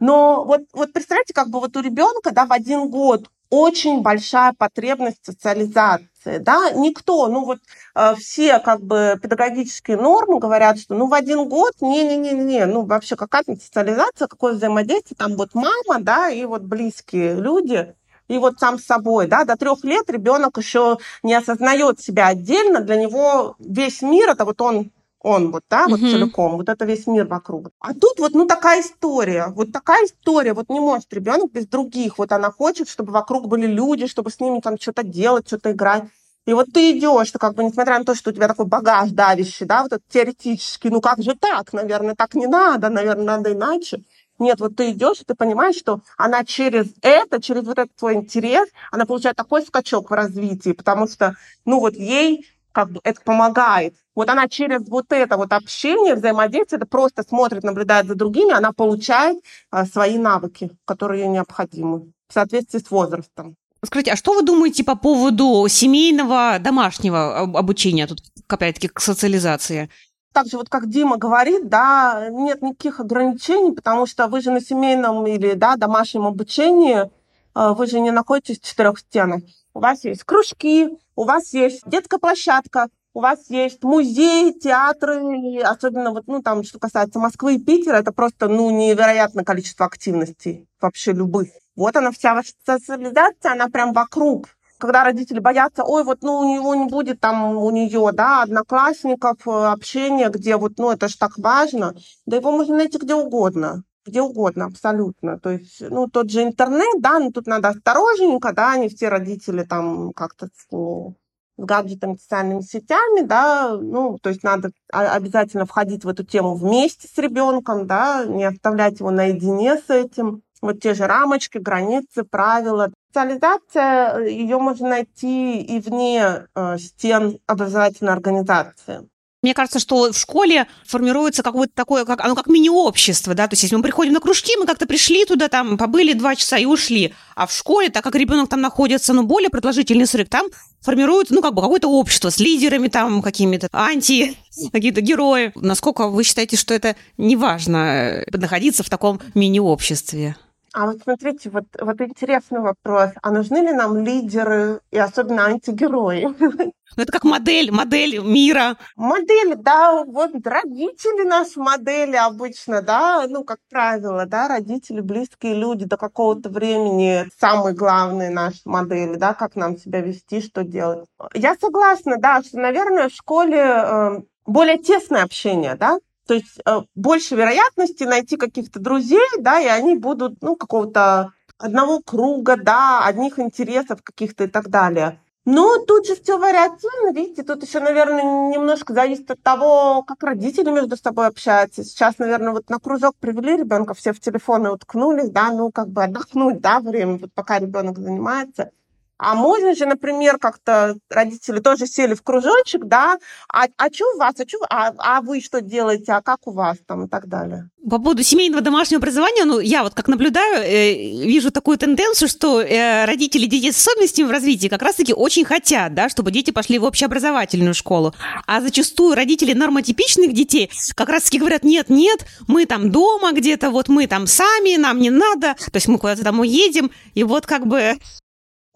Но 0.00 0.44
вот, 0.44 0.62
вот 0.72 0.92
представьте, 0.92 1.34
как 1.34 1.48
бы 1.48 1.60
вот 1.60 1.76
у 1.76 1.80
ребенка, 1.80 2.30
да, 2.30 2.46
в 2.46 2.52
один 2.52 2.88
год 2.88 3.28
очень 3.50 4.02
большая 4.02 4.52
потребность 4.56 5.24
социализации, 5.24 6.06
да, 6.38 6.70
никто, 6.72 7.28
ну 7.28 7.44
вот 7.44 7.58
э, 7.94 8.14
все 8.16 8.58
как 8.58 8.82
бы 8.82 9.18
педагогические 9.22 9.96
нормы 9.96 10.38
говорят, 10.38 10.78
что 10.78 10.94
ну 10.94 11.06
в 11.06 11.14
один 11.14 11.48
год, 11.48 11.72
не-не-не-не, 11.80 12.66
ну 12.66 12.82
вообще 12.82 13.16
какая 13.16 13.44
то 13.44 13.54
социализация, 13.56 14.28
какое 14.28 14.52
взаимодействие, 14.52 15.16
там 15.16 15.36
вот 15.36 15.54
мама, 15.54 16.00
да, 16.00 16.28
и 16.28 16.44
вот 16.44 16.62
близкие 16.62 17.34
люди, 17.34 17.94
и 18.28 18.38
вот 18.38 18.58
сам 18.58 18.78
с 18.78 18.84
собой, 18.84 19.26
да, 19.26 19.44
до 19.44 19.56
трех 19.56 19.82
лет 19.84 20.10
ребенок 20.10 20.58
еще 20.58 20.98
не 21.22 21.34
осознает 21.34 22.00
себя 22.00 22.28
отдельно, 22.28 22.80
для 22.80 22.96
него 22.96 23.56
весь 23.58 24.02
мир 24.02 24.30
это 24.30 24.44
вот 24.44 24.60
он 24.60 24.90
он 25.20 25.50
вот, 25.50 25.64
да, 25.68 25.86
вот 25.88 26.00
целиком, 26.00 26.56
вот 26.56 26.68
это 26.68 26.84
весь 26.84 27.06
мир 27.06 27.26
вокруг. 27.26 27.70
А 27.80 27.92
тут 27.94 28.18
вот, 28.18 28.32
ну, 28.34 28.46
такая 28.46 28.80
история, 28.82 29.48
вот 29.48 29.72
такая 29.72 30.04
история, 30.06 30.54
вот 30.54 30.68
не 30.68 30.80
может 30.80 31.12
ребенок 31.12 31.50
без 31.52 31.66
других, 31.66 32.18
вот 32.18 32.32
она 32.32 32.50
хочет, 32.50 32.88
чтобы 32.88 33.12
вокруг 33.12 33.48
были 33.48 33.66
люди, 33.66 34.06
чтобы 34.06 34.30
с 34.30 34.40
ними 34.40 34.60
там 34.60 34.78
что-то 34.78 35.02
делать, 35.02 35.46
что-то 35.46 35.72
играть. 35.72 36.04
И 36.46 36.52
вот 36.54 36.68
ты 36.72 36.96
идешь, 36.96 37.30
ты 37.30 37.38
как 37.38 37.54
бы, 37.54 37.64
несмотря 37.64 37.98
на 37.98 38.04
то, 38.04 38.14
что 38.14 38.30
у 38.30 38.32
тебя 38.32 38.48
такой 38.48 38.64
багаж 38.64 39.10
давящий, 39.10 39.66
да, 39.66 39.82
вот 39.82 39.92
этот 39.92 40.08
теоретический, 40.08 40.88
ну 40.88 41.00
как 41.00 41.22
же 41.22 41.34
так, 41.34 41.72
наверное, 41.72 42.14
так 42.14 42.34
не 42.34 42.46
надо, 42.46 42.88
наверное, 42.88 43.24
надо 43.36 43.52
иначе. 43.52 44.02
Нет, 44.38 44.60
вот 44.60 44.76
ты 44.76 44.92
идешь, 44.92 45.20
и 45.20 45.24
ты 45.24 45.34
понимаешь, 45.34 45.76
что 45.76 46.00
она 46.16 46.44
через 46.44 46.86
это, 47.02 47.42
через 47.42 47.64
вот 47.64 47.78
этот 47.78 47.94
твой 47.96 48.14
интерес, 48.14 48.68
она 48.92 49.04
получает 49.04 49.36
такой 49.36 49.62
скачок 49.62 50.10
в 50.10 50.14
развитии, 50.14 50.70
потому 50.70 51.08
что, 51.08 51.34
ну 51.64 51.80
вот 51.80 51.94
ей 51.94 52.46
как 52.78 52.92
бы 52.92 53.00
это 53.02 53.20
помогает. 53.22 53.96
Вот 54.14 54.30
она 54.30 54.46
через 54.46 54.88
вот 54.88 55.06
это 55.08 55.36
вот 55.36 55.52
общение, 55.52 56.14
взаимодействие, 56.14 56.76
это 56.76 56.86
просто 56.86 57.24
смотрит, 57.24 57.64
наблюдает 57.64 58.06
за 58.06 58.14
другими, 58.14 58.52
она 58.52 58.70
получает 58.72 59.38
а, 59.72 59.84
свои 59.84 60.16
навыки, 60.16 60.70
которые 60.84 61.22
ей 61.22 61.28
необходимы 61.28 62.12
в 62.28 62.32
соответствии 62.32 62.78
с 62.78 62.88
возрастом. 62.88 63.56
Скажите, 63.84 64.12
а 64.12 64.16
что 64.16 64.32
вы 64.34 64.42
думаете 64.42 64.84
по 64.84 64.94
поводу 64.94 65.66
семейного, 65.68 66.58
домашнего 66.60 67.40
обучения, 67.40 68.06
тут 68.06 68.22
опять-таки 68.46 68.86
к 68.86 69.00
социализации? 69.00 69.90
Так 70.32 70.46
же 70.46 70.56
вот 70.56 70.68
как 70.68 70.88
Дима 70.88 71.16
говорит, 71.16 71.68
да, 71.68 72.28
нет 72.30 72.62
никаких 72.62 73.00
ограничений, 73.00 73.72
потому 73.72 74.06
что 74.06 74.28
вы 74.28 74.40
же 74.40 74.52
на 74.52 74.60
семейном 74.60 75.26
или 75.26 75.54
да, 75.54 75.74
домашнем 75.74 76.26
обучении, 76.26 77.10
а, 77.54 77.74
вы 77.74 77.88
же 77.88 77.98
не 77.98 78.12
находитесь 78.12 78.60
в 78.60 78.64
четырех 78.64 79.00
стенах. 79.00 79.40
У 79.78 79.80
вас 79.80 80.02
есть 80.02 80.24
кружки, 80.24 80.88
у 81.14 81.22
вас 81.22 81.54
есть 81.54 81.82
детская 81.86 82.18
площадка, 82.18 82.88
у 83.14 83.20
вас 83.20 83.48
есть 83.48 83.84
музей, 83.84 84.52
театры, 84.52 85.60
особенно 85.60 86.10
вот, 86.10 86.24
ну, 86.26 86.42
там, 86.42 86.64
что 86.64 86.80
касается 86.80 87.20
Москвы 87.20 87.54
и 87.54 87.58
Питера, 87.60 87.94
это 87.94 88.10
просто, 88.10 88.48
ну, 88.48 88.70
невероятное 88.70 89.44
количество 89.44 89.86
активностей, 89.86 90.66
вообще 90.80 91.12
любых. 91.12 91.50
Вот 91.76 91.94
она 91.94 92.10
вся 92.10 92.34
ваша 92.34 92.50
социализация, 92.66 93.52
она 93.52 93.68
прям 93.68 93.92
вокруг. 93.92 94.48
Когда 94.78 95.04
родители 95.04 95.38
боятся, 95.38 95.84
ой, 95.84 96.02
вот, 96.02 96.22
ну, 96.22 96.40
у 96.40 96.52
него 96.52 96.74
не 96.74 96.86
будет 96.86 97.20
там, 97.20 97.56
у 97.56 97.70
нее, 97.70 98.10
да, 98.12 98.42
одноклассников, 98.42 99.46
э, 99.46 99.50
общения, 99.50 100.28
где 100.28 100.56
вот, 100.56 100.72
ну, 100.78 100.90
это 100.90 101.06
же 101.06 101.16
так 101.16 101.38
важно. 101.38 101.94
Да 102.26 102.36
его 102.36 102.50
можно 102.50 102.78
найти 102.78 102.98
где 102.98 103.14
угодно. 103.14 103.84
Где 104.06 104.22
угодно 104.22 104.66
абсолютно. 104.66 105.38
То 105.38 105.50
есть, 105.50 105.80
ну, 105.80 106.08
тот 106.08 106.30
же 106.30 106.42
интернет, 106.42 107.00
да, 107.00 107.18
но 107.18 107.30
тут 107.30 107.46
надо 107.46 107.68
осторожненько, 107.68 108.52
да, 108.52 108.76
не 108.76 108.88
все 108.88 109.08
родители 109.08 109.64
там 109.64 110.12
как-то 110.12 110.46
с, 110.46 110.66
с 110.70 111.14
гаджетами, 111.56 112.16
социальными 112.16 112.60
сетями, 112.60 113.22
да, 113.22 113.76
ну, 113.76 114.18
то 114.18 114.30
есть 114.30 114.42
надо 114.42 114.70
обязательно 114.92 115.66
входить 115.66 116.04
в 116.04 116.08
эту 116.08 116.24
тему 116.24 116.54
вместе 116.54 117.08
с 117.08 117.18
ребенком, 117.18 117.86
да, 117.86 118.24
не 118.24 118.44
оставлять 118.44 119.00
его 119.00 119.10
наедине 119.10 119.76
с 119.76 119.90
этим. 119.90 120.42
Вот 120.60 120.80
те 120.80 120.94
же 120.94 121.06
рамочки, 121.06 121.58
границы, 121.58 122.24
правила. 122.24 122.90
Социализация, 123.08 124.18
ее 124.26 124.58
можно 124.58 124.88
найти 124.88 125.60
и 125.60 125.80
вне 125.80 126.46
э, 126.54 126.78
стен 126.78 127.38
образовательной 127.46 128.12
организации. 128.12 129.08
Мне 129.40 129.54
кажется, 129.54 129.78
что 129.78 130.12
в 130.12 130.18
школе 130.18 130.66
формируется 130.84 131.44
какое-то 131.44 131.72
такое, 131.72 132.04
как, 132.04 132.20
оно 132.24 132.34
как 132.34 132.48
мини-общество, 132.48 133.34
да, 133.34 133.46
то 133.46 133.52
есть 133.52 133.62
если 133.62 133.76
мы 133.76 133.82
приходим 133.82 134.12
на 134.12 134.20
кружки, 134.20 134.56
мы 134.58 134.66
как-то 134.66 134.86
пришли 134.86 135.24
туда, 135.24 135.48
там, 135.48 135.78
побыли 135.78 136.12
два 136.12 136.34
часа 136.34 136.58
и 136.58 136.64
ушли, 136.64 137.14
а 137.36 137.46
в 137.46 137.52
школе, 137.52 137.88
так 137.88 138.02
как 138.02 138.16
ребенок 138.16 138.48
там 138.48 138.60
находится, 138.60 139.12
ну, 139.12 139.22
более 139.22 139.48
продолжительный 139.48 140.08
срок, 140.08 140.28
там 140.28 140.46
формируется, 140.80 141.34
ну, 141.34 141.40
как 141.40 141.54
бы 141.54 141.62
какое-то 141.62 141.88
общество 141.88 142.30
с 142.30 142.40
лидерами 142.40 142.88
там, 142.88 143.22
какими-то 143.22 143.68
анти, 143.72 144.36
какие-то 144.72 145.02
герои. 145.02 145.52
Насколько 145.54 146.08
вы 146.08 146.24
считаете, 146.24 146.56
что 146.56 146.74
это 146.74 146.96
неважно 147.16 148.24
э, 148.26 148.36
находиться 148.36 148.82
в 148.82 148.90
таком 148.90 149.20
мини-обществе? 149.34 150.36
А 150.72 150.86
вот 150.86 151.02
смотрите, 151.02 151.50
вот, 151.50 151.64
вот 151.80 152.00
интересный 152.00 152.60
вопрос. 152.60 153.10
А 153.22 153.30
нужны 153.30 153.58
ли 153.58 153.72
нам 153.72 153.96
лидеры 154.04 154.80
и 154.90 154.98
особенно 154.98 155.46
антигерои? 155.46 156.28
Ну, 156.96 157.02
это 157.02 157.12
как 157.12 157.24
модель, 157.24 157.70
модель 157.70 158.18
мира. 158.18 158.76
Модель, 158.96 159.56
да, 159.56 160.02
вот 160.04 160.30
родители 160.44 161.28
наши 161.28 161.60
модели 161.60 162.16
обычно, 162.16 162.80
да, 162.80 163.26
ну, 163.28 163.44
как 163.44 163.58
правило, 163.70 164.24
да, 164.24 164.48
родители, 164.48 165.00
близкие 165.00 165.54
люди 165.54 165.84
до 165.84 165.98
какого-то 165.98 166.48
времени 166.48 167.28
самые 167.38 167.74
главные 167.74 168.30
наши 168.30 168.60
модели, 168.64 169.16
да, 169.16 169.34
как 169.34 169.54
нам 169.54 169.76
себя 169.76 170.00
вести, 170.00 170.40
что 170.40 170.64
делать. 170.64 171.06
Я 171.34 171.56
согласна, 171.60 172.16
да, 172.16 172.42
что, 172.42 172.58
наверное, 172.58 173.10
в 173.10 173.12
школе 173.12 173.58
э, 173.58 174.20
более 174.46 174.78
тесное 174.78 175.24
общение, 175.24 175.74
да, 175.74 175.98
то 176.28 176.34
есть 176.34 176.60
э, 176.66 176.82
больше 176.94 177.36
вероятности 177.36 178.04
найти 178.04 178.36
каких-то 178.36 178.78
друзей, 178.78 179.26
да, 179.40 179.58
и 179.60 179.66
они 179.66 179.96
будут, 179.96 180.42
ну, 180.42 180.56
какого-то 180.56 181.32
одного 181.56 182.02
круга, 182.02 182.56
да, 182.56 183.02
одних 183.06 183.38
интересов 183.38 184.02
каких-то 184.02 184.44
и 184.44 184.46
так 184.46 184.68
далее. 184.68 185.20
Но 185.46 185.78
тут 185.86 186.06
же 186.06 186.14
все 186.16 186.36
вариативно, 186.36 187.14
видите, 187.14 187.42
тут 187.42 187.62
еще, 187.62 187.80
наверное, 187.80 188.50
немножко 188.50 188.92
зависит 188.92 189.30
от 189.30 189.42
того, 189.42 190.02
как 190.02 190.22
родители 190.22 190.70
между 190.70 190.98
собой 190.98 191.28
общаются. 191.28 191.82
Сейчас, 191.82 192.18
наверное, 192.18 192.52
вот 192.52 192.68
на 192.68 192.78
кружок 192.78 193.16
привели 193.18 193.56
ребенка, 193.56 193.94
все 193.94 194.12
в 194.12 194.20
телефоны 194.20 194.70
уткнулись, 194.70 195.30
да, 195.30 195.50
ну, 195.50 195.72
как 195.72 195.88
бы 195.88 196.04
отдохнуть, 196.04 196.60
да, 196.60 196.80
время, 196.80 197.16
вот 197.16 197.32
пока 197.32 197.58
ребенок 197.58 197.98
занимается. 197.98 198.70
А 199.18 199.34
можно 199.34 199.74
же, 199.74 199.84
например, 199.84 200.38
как-то 200.38 200.96
родители 201.10 201.58
тоже 201.58 201.86
сели 201.86 202.14
в 202.14 202.22
кружочек, 202.22 202.84
да, 202.84 203.18
а, 203.52 203.66
а 203.76 203.92
что 203.92 204.04
у 204.14 204.18
вас, 204.18 204.34
а, 204.38 204.46
чё, 204.46 204.58
а, 204.70 204.92
а 204.98 205.20
вы 205.22 205.40
что 205.40 205.60
делаете, 205.60 206.12
а 206.12 206.22
как 206.22 206.46
у 206.46 206.52
вас 206.52 206.78
там 206.86 207.06
и 207.06 207.08
так 207.08 207.26
далее. 207.26 207.68
По 207.90 207.98
поводу 207.98 208.22
семейного 208.22 208.62
домашнего 208.62 208.98
образования, 208.98 209.44
ну, 209.44 209.58
я 209.58 209.82
вот 209.82 209.94
как 209.94 210.06
наблюдаю, 210.06 210.62
э, 210.62 211.24
вижу 211.24 211.50
такую 211.50 211.78
тенденцию, 211.78 212.28
что 212.28 212.60
э, 212.60 213.06
родители 213.06 213.46
детей 213.46 213.72
с 213.72 213.78
особенностями 213.78 214.26
в 214.26 214.30
развитии 214.30 214.68
как 214.68 214.82
раз-таки 214.82 215.12
очень 215.12 215.44
хотят, 215.44 215.94
да, 215.94 216.08
чтобы 216.08 216.30
дети 216.30 216.52
пошли 216.52 216.78
в 216.78 216.84
общеобразовательную 216.84 217.74
школу. 217.74 218.14
А 218.46 218.60
зачастую 218.60 219.16
родители 219.16 219.52
нормотипичных 219.52 220.32
детей 220.32 220.70
как 220.94 221.08
раз-таки 221.08 221.38
говорят, 221.38 221.64
нет, 221.64 221.88
нет, 221.88 222.24
мы 222.46 222.66
там 222.66 222.92
дома 222.92 223.32
где-то, 223.32 223.70
вот 223.70 223.88
мы 223.88 224.06
там 224.06 224.28
сами, 224.28 224.76
нам 224.76 225.00
не 225.00 225.10
надо, 225.10 225.54
то 225.54 225.76
есть 225.76 225.88
мы 225.88 225.98
куда-то 225.98 226.22
там 226.22 226.38
уедем, 226.38 226.92
и 227.14 227.24
вот 227.24 227.46
как 227.46 227.66
бы 227.66 227.98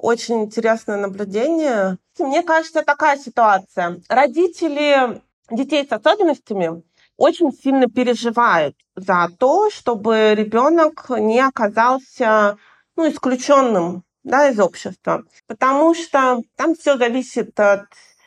очень 0.02 0.42
интересное 0.42 0.96
наблюдение. 0.96 1.96
Мне 2.18 2.42
кажется, 2.42 2.82
такая 2.82 3.16
ситуация. 3.16 4.00
Родители 4.08 5.22
детей 5.48 5.86
с 5.88 5.92
особенностями 5.92 6.82
очень 7.16 7.52
сильно 7.52 7.86
переживают 7.88 8.74
за 8.96 9.28
то, 9.38 9.70
чтобы 9.70 10.34
ребенок 10.34 11.06
не 11.08 11.40
оказался 11.40 12.58
ну, 12.96 13.08
исключенным 13.08 14.02
да, 14.24 14.48
из 14.48 14.58
общества. 14.58 15.22
Потому 15.46 15.94
что 15.94 16.42
там 16.56 16.74
все 16.74 16.98
зависит 16.98 17.58
от 17.60 17.84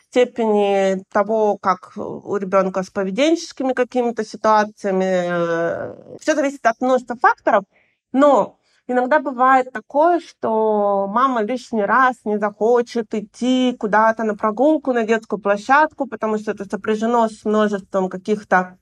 степени 0.09 1.03
того, 1.11 1.57
как 1.57 1.91
у 1.97 2.37
ребенка 2.37 2.83
с 2.83 2.89
поведенческими 2.89 3.73
какими-то 3.73 4.23
ситуациями. 4.23 6.17
Все 6.21 6.35
зависит 6.35 6.65
от 6.65 6.79
множества 6.79 7.17
факторов. 7.17 7.65
Но 8.13 8.57
Иногда 8.87 9.19
бывает 9.19 9.71
такое, 9.71 10.19
что 10.19 11.07
мама 11.07 11.41
лишний 11.41 11.83
раз 11.83 12.17
не 12.23 12.37
захочет 12.37 13.13
идти 13.15 13.75
куда-то 13.79 14.23
на 14.23 14.35
прогулку, 14.35 14.93
на 14.93 15.03
детскую 15.03 15.41
площадку, 15.41 16.07
потому 16.07 16.37
что 16.37 16.51
это 16.51 16.65
сопряжено 16.65 17.27
с 17.27 17.45
множеством 17.45 18.09
каких-то 18.09 18.77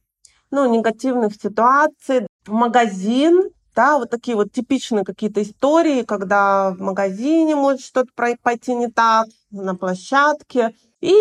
ну, 0.52 0.70
негативных 0.70 1.36
ситуаций. 1.36 2.28
Магазин, 2.48 3.50
да, 3.76 3.98
вот 3.98 4.10
такие 4.10 4.36
вот 4.36 4.52
типичные 4.52 5.06
какие-то 5.06 5.42
истории, 5.42 6.04
когда 6.04 6.72
в 6.72 6.82
магазине 6.82 7.56
может 7.56 7.82
что-то 7.82 8.12
пойти 8.42 8.76
не 8.76 8.88
так, 8.88 9.28
на 9.52 9.74
площадке. 9.74 10.76
И 11.00 11.16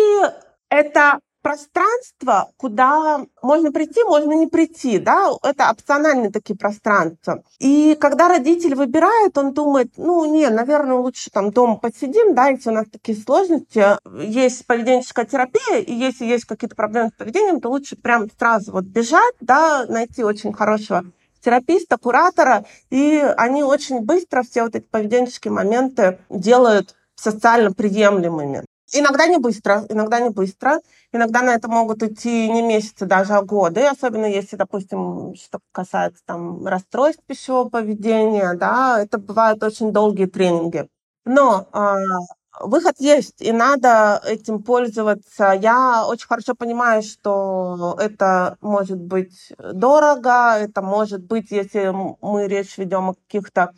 это 0.69 1.19
пространство, 1.43 2.49
куда 2.57 3.25
можно 3.43 3.71
прийти, 3.71 4.01
можно 4.03 4.31
не 4.31 4.47
прийти, 4.47 4.97
да, 4.97 5.29
это 5.43 5.69
опциональные 5.69 6.31
такие 6.31 6.57
пространства. 6.57 7.43
И 7.59 7.95
когда 7.99 8.29
родитель 8.29 8.75
выбирает, 8.75 9.37
он 9.37 9.53
думает, 9.53 9.91
ну, 9.97 10.25
не, 10.25 10.49
наверное, 10.49 10.95
лучше 10.95 11.29
там 11.29 11.51
дома 11.51 11.75
посидим, 11.75 12.33
да, 12.33 12.47
если 12.47 12.69
у 12.69 12.73
нас 12.73 12.87
такие 12.91 13.17
сложности, 13.17 13.85
есть 14.25 14.65
поведенческая 14.65 15.25
терапия, 15.25 15.79
и 15.79 15.93
если 15.93 16.25
есть 16.25 16.45
какие-то 16.45 16.75
проблемы 16.75 17.09
с 17.09 17.17
поведением, 17.17 17.59
то 17.59 17.69
лучше 17.69 17.97
прям 17.97 18.27
сразу 18.39 18.71
вот 18.71 18.85
бежать, 18.85 19.35
да, 19.41 19.85
найти 19.87 20.23
очень 20.23 20.53
хорошего 20.53 21.03
тераписта, 21.43 21.97
куратора, 21.97 22.65
и 22.89 23.21
они 23.37 23.63
очень 23.63 23.99
быстро 23.99 24.43
все 24.43 24.63
вот 24.63 24.75
эти 24.75 24.85
поведенческие 24.85 25.51
моменты 25.51 26.19
делают 26.29 26.95
социально 27.15 27.73
приемлемыми. 27.73 28.63
Иногда 28.93 29.25
не 29.27 29.39
быстро, 29.39 29.85
иногда 29.89 30.19
не 30.19 30.29
быстро. 30.29 30.79
Иногда 31.11 31.41
на 31.41 31.55
это 31.55 31.67
могут 31.67 32.03
идти 32.03 32.49
не 32.49 32.61
месяцы, 32.61 33.05
даже 33.05 33.33
а 33.33 33.41
годы, 33.41 33.85
особенно 33.87 34.25
если, 34.25 34.55
допустим, 34.55 35.33
что 35.35 35.59
касается 35.71 36.21
там 36.25 36.65
расстройств 36.67 37.23
пищевого 37.25 37.69
поведения, 37.69 38.53
да, 38.53 39.01
это 39.01 39.17
бывают 39.17 39.63
очень 39.63 39.91
долгие 39.91 40.25
тренинги. 40.25 40.87
Но 41.25 41.67
э, 41.73 41.95
выход 42.61 42.95
есть, 42.99 43.41
и 43.41 43.51
надо 43.51 44.21
этим 44.25 44.61
пользоваться. 44.61 45.53
Я 45.53 46.05
очень 46.07 46.27
хорошо 46.27 46.53
понимаю, 46.55 47.01
что 47.01 47.97
это 47.99 48.57
может 48.61 48.99
быть 48.99 49.53
дорого, 49.57 50.57
это 50.59 50.81
может 50.81 51.23
быть, 51.23 51.49
если 51.51 51.91
мы 52.21 52.47
речь 52.47 52.77
ведем 52.77 53.09
о 53.09 53.13
каких-то 53.15 53.73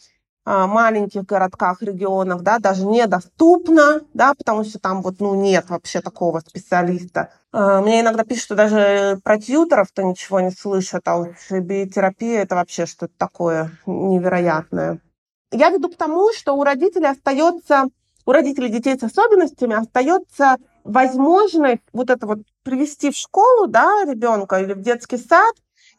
маленьких 0.45 1.25
городках, 1.25 1.81
регионах, 1.81 2.41
да, 2.41 2.60
даже 2.60 2.86
недоступно, 2.86 4.01
да, 4.13 4.34
потому 4.36 4.63
что 4.63 4.79
там 4.79 5.01
вот, 5.01 5.19
ну, 5.19 5.34
нет 5.36 5.69
вообще 5.69 6.01
такого 6.01 6.39
специалиста. 6.39 7.31
А, 7.51 7.81
мне 7.81 8.01
иногда 8.01 8.23
пишут, 8.23 8.43
что 8.43 8.55
даже 8.55 9.19
про 9.23 9.39
тьютеров-то 9.39 10.03
ничего 10.03 10.39
не 10.41 10.51
слышат, 10.51 11.08
а 11.08 11.17
вот 11.17 11.29
биотерапия– 11.49 12.41
это 12.43 12.55
вообще 12.55 12.86
что-то 12.86 13.13
такое 13.17 13.71
невероятное. 13.86 14.99
Я 15.51 15.69
веду 15.69 15.89
к 15.89 15.95
тому, 15.95 16.31
что 16.34 16.55
у 16.55 16.63
родителей 16.63 17.08
остается, 17.08 17.86
у 18.25 18.31
родителей 18.31 18.69
детей 18.69 18.99
с 18.99 19.03
особенностями 19.03 19.75
остается 19.75 20.58
возможность 20.84 21.81
вот 21.93 22.10
это 22.10 22.27
вот 22.27 22.39
привести 22.63 23.10
в 23.10 23.15
школу, 23.15 23.67
да, 23.67 24.03
ребенка 24.05 24.60
или 24.60 24.73
в 24.73 24.81
детский 24.81 25.17
сад, 25.17 25.55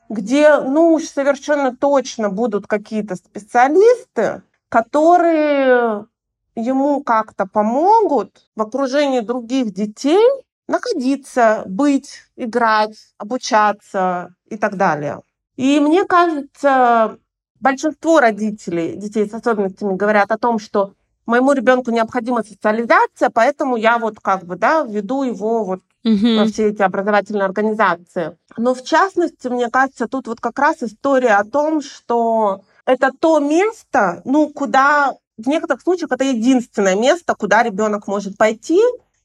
где, 0.08 0.58
ну 0.60 0.92
уж 0.92 1.04
совершенно 1.04 1.76
точно 1.76 2.30
будут 2.30 2.66
какие-то 2.66 3.16
специалисты, 3.16 4.42
которые 4.68 6.06
ему 6.54 7.02
как-то 7.02 7.46
помогут 7.46 8.48
в 8.54 8.62
окружении 8.62 9.20
других 9.20 9.72
детей 9.72 10.24
находиться, 10.68 11.62
быть, 11.66 12.22
играть, 12.36 12.96
обучаться 13.18 14.34
и 14.48 14.56
так 14.56 14.76
далее. 14.76 15.20
И 15.56 15.80
мне 15.80 16.04
кажется, 16.04 17.18
большинство 17.60 18.20
родителей 18.20 18.96
детей 18.96 19.28
с 19.28 19.34
особенностями 19.34 19.96
говорят 19.96 20.30
о 20.30 20.38
том, 20.38 20.58
что 20.58 20.94
моему 21.26 21.52
ребенку 21.52 21.90
необходима 21.90 22.42
социализация, 22.42 23.30
поэтому 23.30 23.76
я 23.76 23.98
вот 23.98 24.20
как 24.20 24.44
бы, 24.44 24.56
да, 24.56 24.82
веду 24.82 25.24
его 25.24 25.64
вот 25.64 25.80
угу. 26.04 26.36
во 26.38 26.46
все 26.46 26.68
эти 26.68 26.82
образовательные 26.82 27.44
организации. 27.44 28.38
Но 28.56 28.74
в 28.74 28.82
частности, 28.82 29.48
мне 29.48 29.68
кажется, 29.68 30.06
тут 30.06 30.28
вот 30.28 30.40
как 30.40 30.58
раз 30.58 30.82
история 30.82 31.34
о 31.34 31.44
том, 31.44 31.82
что 31.82 32.62
это 32.86 33.10
то 33.18 33.40
место, 33.40 34.22
ну, 34.24 34.48
куда 34.48 35.14
в 35.36 35.48
некоторых 35.48 35.82
случаях 35.82 36.12
это 36.12 36.24
единственное 36.24 36.96
место, 36.96 37.34
куда 37.34 37.62
ребенок 37.62 38.06
может 38.06 38.38
пойти 38.38 38.80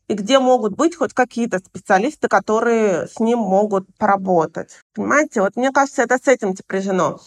и 0.08 0.14
где 0.14 0.40
могут 0.40 0.76
быть 0.76 0.96
хоть 0.96 1.14
какие-то 1.14 1.60
специалисты, 1.60 2.28
которые 2.28 3.08
с 3.08 3.20
ним 3.20 3.40
могут 3.40 3.88
поработать. 3.98 4.72
Понимаете, 4.94 5.42
вот 5.42 5.56
мне 5.56 5.72
кажется, 5.72 6.02
это 6.02 6.18
с 6.18 6.28
этим 6.28 6.56
сопряжено. 6.56 7.20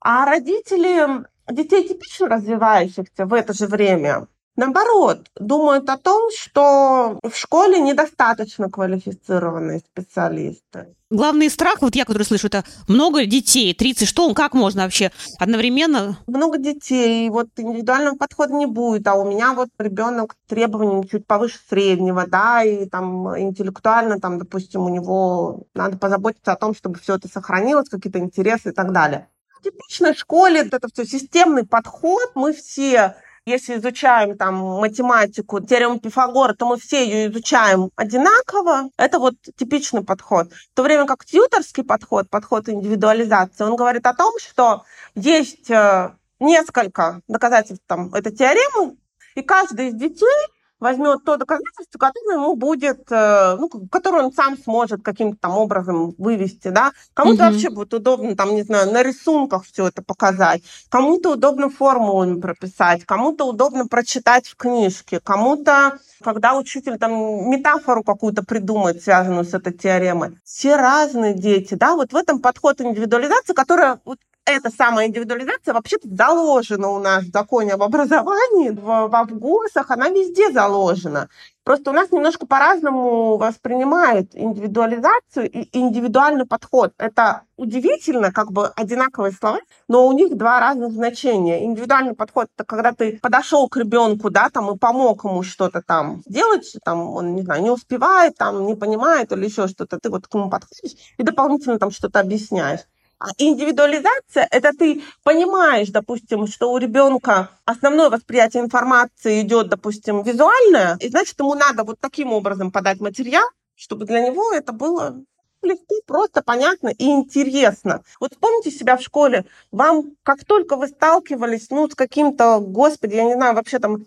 А 0.00 0.24
родители 0.24 1.24
детей 1.50 1.86
типично 1.88 2.28
развивающихся 2.28 3.26
в 3.26 3.32
это 3.32 3.52
же 3.52 3.66
время 3.66 4.28
наоборот, 4.56 5.26
думают 5.38 5.88
о 5.88 5.96
том, 5.96 6.30
что 6.36 7.18
в 7.22 7.34
школе 7.34 7.78
недостаточно 7.80 8.70
квалифицированные 8.70 9.80
специалисты. 9.80 10.94
Главный 11.08 11.48
страх, 11.50 11.82
вот 11.82 11.94
я, 11.94 12.04
который 12.04 12.24
слышу, 12.24 12.48
это 12.48 12.64
много 12.88 13.26
детей, 13.26 13.72
30, 13.72 14.08
что, 14.08 14.34
как 14.34 14.54
можно 14.54 14.82
вообще 14.82 15.12
одновременно? 15.38 16.18
Много 16.26 16.58
детей, 16.58 17.30
вот 17.30 17.48
индивидуального 17.56 18.16
подхода 18.16 18.54
не 18.54 18.66
будет, 18.66 19.06
а 19.06 19.14
у 19.14 19.30
меня 19.30 19.52
вот 19.52 19.68
ребенок 19.78 20.34
требованиями 20.48 21.06
чуть 21.06 21.24
повыше 21.24 21.58
среднего, 21.68 22.26
да, 22.26 22.64
и 22.64 22.86
там 22.86 23.38
интеллектуально, 23.38 24.18
там, 24.18 24.38
допустим, 24.38 24.80
у 24.80 24.88
него 24.88 25.62
надо 25.74 25.96
позаботиться 25.96 26.52
о 26.52 26.56
том, 26.56 26.74
чтобы 26.74 26.98
все 26.98 27.14
это 27.14 27.28
сохранилось, 27.28 27.88
какие-то 27.88 28.18
интересы 28.18 28.70
и 28.70 28.72
так 28.72 28.90
далее. 28.92 29.28
Типичной 29.66 30.14
школе 30.14 30.60
это 30.60 30.88
все 30.92 31.04
системный 31.04 31.66
подход, 31.66 32.30
мы 32.36 32.52
все 32.52 33.16
если 33.46 33.78
изучаем 33.78 34.36
там 34.36 34.56
математику, 34.80 35.60
теорему 35.60 36.00
Пифагора, 36.00 36.54
то 36.54 36.66
мы 36.66 36.78
все 36.78 37.04
ее 37.04 37.30
изучаем 37.30 37.90
одинаково. 37.94 38.90
Это 38.96 39.18
вот 39.20 39.34
типичный 39.56 40.04
подход. 40.04 40.52
В 40.52 40.74
то 40.74 40.82
время 40.82 41.06
как 41.06 41.24
тьюторский 41.24 41.84
подход, 41.84 42.28
подход 42.28 42.68
индивидуализации, 42.68 43.64
он 43.64 43.76
говорит 43.76 44.06
о 44.06 44.14
том, 44.14 44.32
что 44.40 44.84
есть 45.14 45.70
э, 45.70 46.12
несколько 46.40 47.20
доказательств 47.28 47.84
там, 47.86 48.12
этой 48.14 48.32
теоремы, 48.32 48.96
и 49.36 49.42
каждый 49.42 49.88
из 49.88 49.94
детей 49.94 50.48
возьмет 50.80 51.24
то 51.24 51.36
доказательство, 51.36 51.98
которое 51.98 52.36
ему 52.36 52.54
будет, 52.54 53.10
э, 53.10 53.56
ну, 53.58 53.68
которое 53.90 54.24
он 54.24 54.32
сам 54.32 54.56
сможет 54.58 55.02
каким-то 55.02 55.38
там 55.40 55.52
образом 55.52 56.14
вывести, 56.18 56.68
да. 56.68 56.92
Кому-то 57.14 57.44
угу. 57.44 57.52
вообще 57.52 57.70
будет 57.70 57.94
удобно, 57.94 58.36
там, 58.36 58.54
не 58.54 58.62
знаю, 58.62 58.92
на 58.92 59.02
рисунках 59.02 59.64
все 59.64 59.88
это 59.88 60.02
показать, 60.02 60.62
кому-то 60.88 61.32
удобно 61.32 61.70
формулами 61.70 62.40
прописать, 62.40 63.04
кому-то 63.04 63.46
удобно 63.46 63.86
прочитать 63.86 64.46
в 64.46 64.56
книжке, 64.56 65.20
кому-то, 65.20 65.98
когда 66.22 66.56
учитель 66.56 66.98
там 66.98 67.12
метафору 67.50 68.02
какую-то 68.02 68.42
придумает, 68.42 69.02
связанную 69.02 69.44
с 69.44 69.54
этой 69.54 69.72
теоремой. 69.72 70.38
Все 70.44 70.76
разные 70.76 71.34
дети, 71.34 71.74
да, 71.74 71.94
вот 71.94 72.12
в 72.12 72.16
этом 72.16 72.40
подход 72.40 72.80
индивидуализации, 72.80 73.54
которая 73.54 74.00
вот 74.04 74.18
эта 74.46 74.70
самая 74.70 75.08
индивидуализация 75.08 75.74
вообще-то 75.74 76.08
заложена 76.08 76.88
у 76.88 76.98
нас 77.00 77.24
в 77.24 77.32
законе 77.32 77.74
об 77.74 77.82
образовании, 77.82 78.70
в, 78.70 79.08
в 79.08 79.26
ВГОСах, 79.34 79.90
она 79.90 80.08
везде 80.08 80.52
заложена. 80.52 81.28
Просто 81.64 81.90
у 81.90 81.92
нас 81.92 82.12
немножко 82.12 82.46
по-разному 82.46 83.38
воспринимают 83.38 84.30
индивидуализацию 84.34 85.50
и 85.50 85.76
индивидуальный 85.76 86.46
подход. 86.46 86.92
Это 86.96 87.42
удивительно, 87.56 88.30
как 88.30 88.52
бы 88.52 88.68
одинаковые 88.68 89.32
слова, 89.32 89.58
но 89.88 90.06
у 90.06 90.12
них 90.12 90.36
два 90.36 90.60
разных 90.60 90.92
значения. 90.92 91.64
Индивидуальный 91.64 92.14
подход— 92.14 92.46
это 92.56 92.64
когда 92.64 92.92
ты 92.92 93.18
подошел 93.20 93.68
к 93.68 93.76
ребенку, 93.76 94.30
да, 94.30 94.48
там, 94.48 94.72
и 94.72 94.78
помог 94.78 95.24
ему 95.24 95.42
что-то 95.42 95.82
там 95.82 96.22
сделать, 96.24 96.72
там, 96.84 97.10
он, 97.10 97.34
не 97.34 97.42
знаю, 97.42 97.64
не 97.64 97.70
успевает, 97.70 98.36
там, 98.36 98.64
не 98.64 98.76
понимает 98.76 99.32
или 99.32 99.46
еще 99.46 99.66
что-то, 99.66 99.98
ты 99.98 100.08
вот 100.08 100.28
к 100.28 100.34
нему 100.34 100.48
подходишь 100.48 100.96
и 101.18 101.22
дополнительно 101.24 101.80
там 101.80 101.90
что-то 101.90 102.20
объясняешь. 102.20 102.80
А 103.18 103.28
индивидуализация– 103.38 104.46
это 104.50 104.72
ты 104.72 105.02
понимаешь, 105.24 105.88
допустим, 105.88 106.46
что 106.46 106.70
у 106.70 106.76
ребенка 106.76 107.50
основное 107.64 108.10
восприятие 108.10 108.62
информации 108.62 109.40
идет, 109.40 109.68
допустим, 109.68 110.22
визуальное, 110.22 110.98
и 111.00 111.08
значит, 111.08 111.38
ему 111.38 111.54
надо 111.54 111.84
вот 111.84 111.98
таким 111.98 112.32
образом 112.32 112.70
подать 112.70 113.00
материал, 113.00 113.48
чтобы 113.74 114.04
для 114.04 114.20
него 114.20 114.52
это 114.52 114.72
было 114.72 115.18
легко, 115.62 115.94
просто, 116.06 116.42
понятно 116.42 116.88
и 116.88 117.06
интересно. 117.06 118.02
Вот 118.20 118.36
помните 118.38 118.70
себя 118.70 118.98
в 118.98 119.02
школе, 119.02 119.46
вам 119.72 120.12
как 120.22 120.44
только 120.44 120.76
вы 120.76 120.86
сталкивались, 120.88 121.70
ну, 121.70 121.88
с 121.88 121.94
каким-то, 121.94 122.60
господи, 122.60 123.14
я 123.14 123.24
не 123.24 123.34
знаю, 123.34 123.54
вообще 123.54 123.78
там 123.78 124.04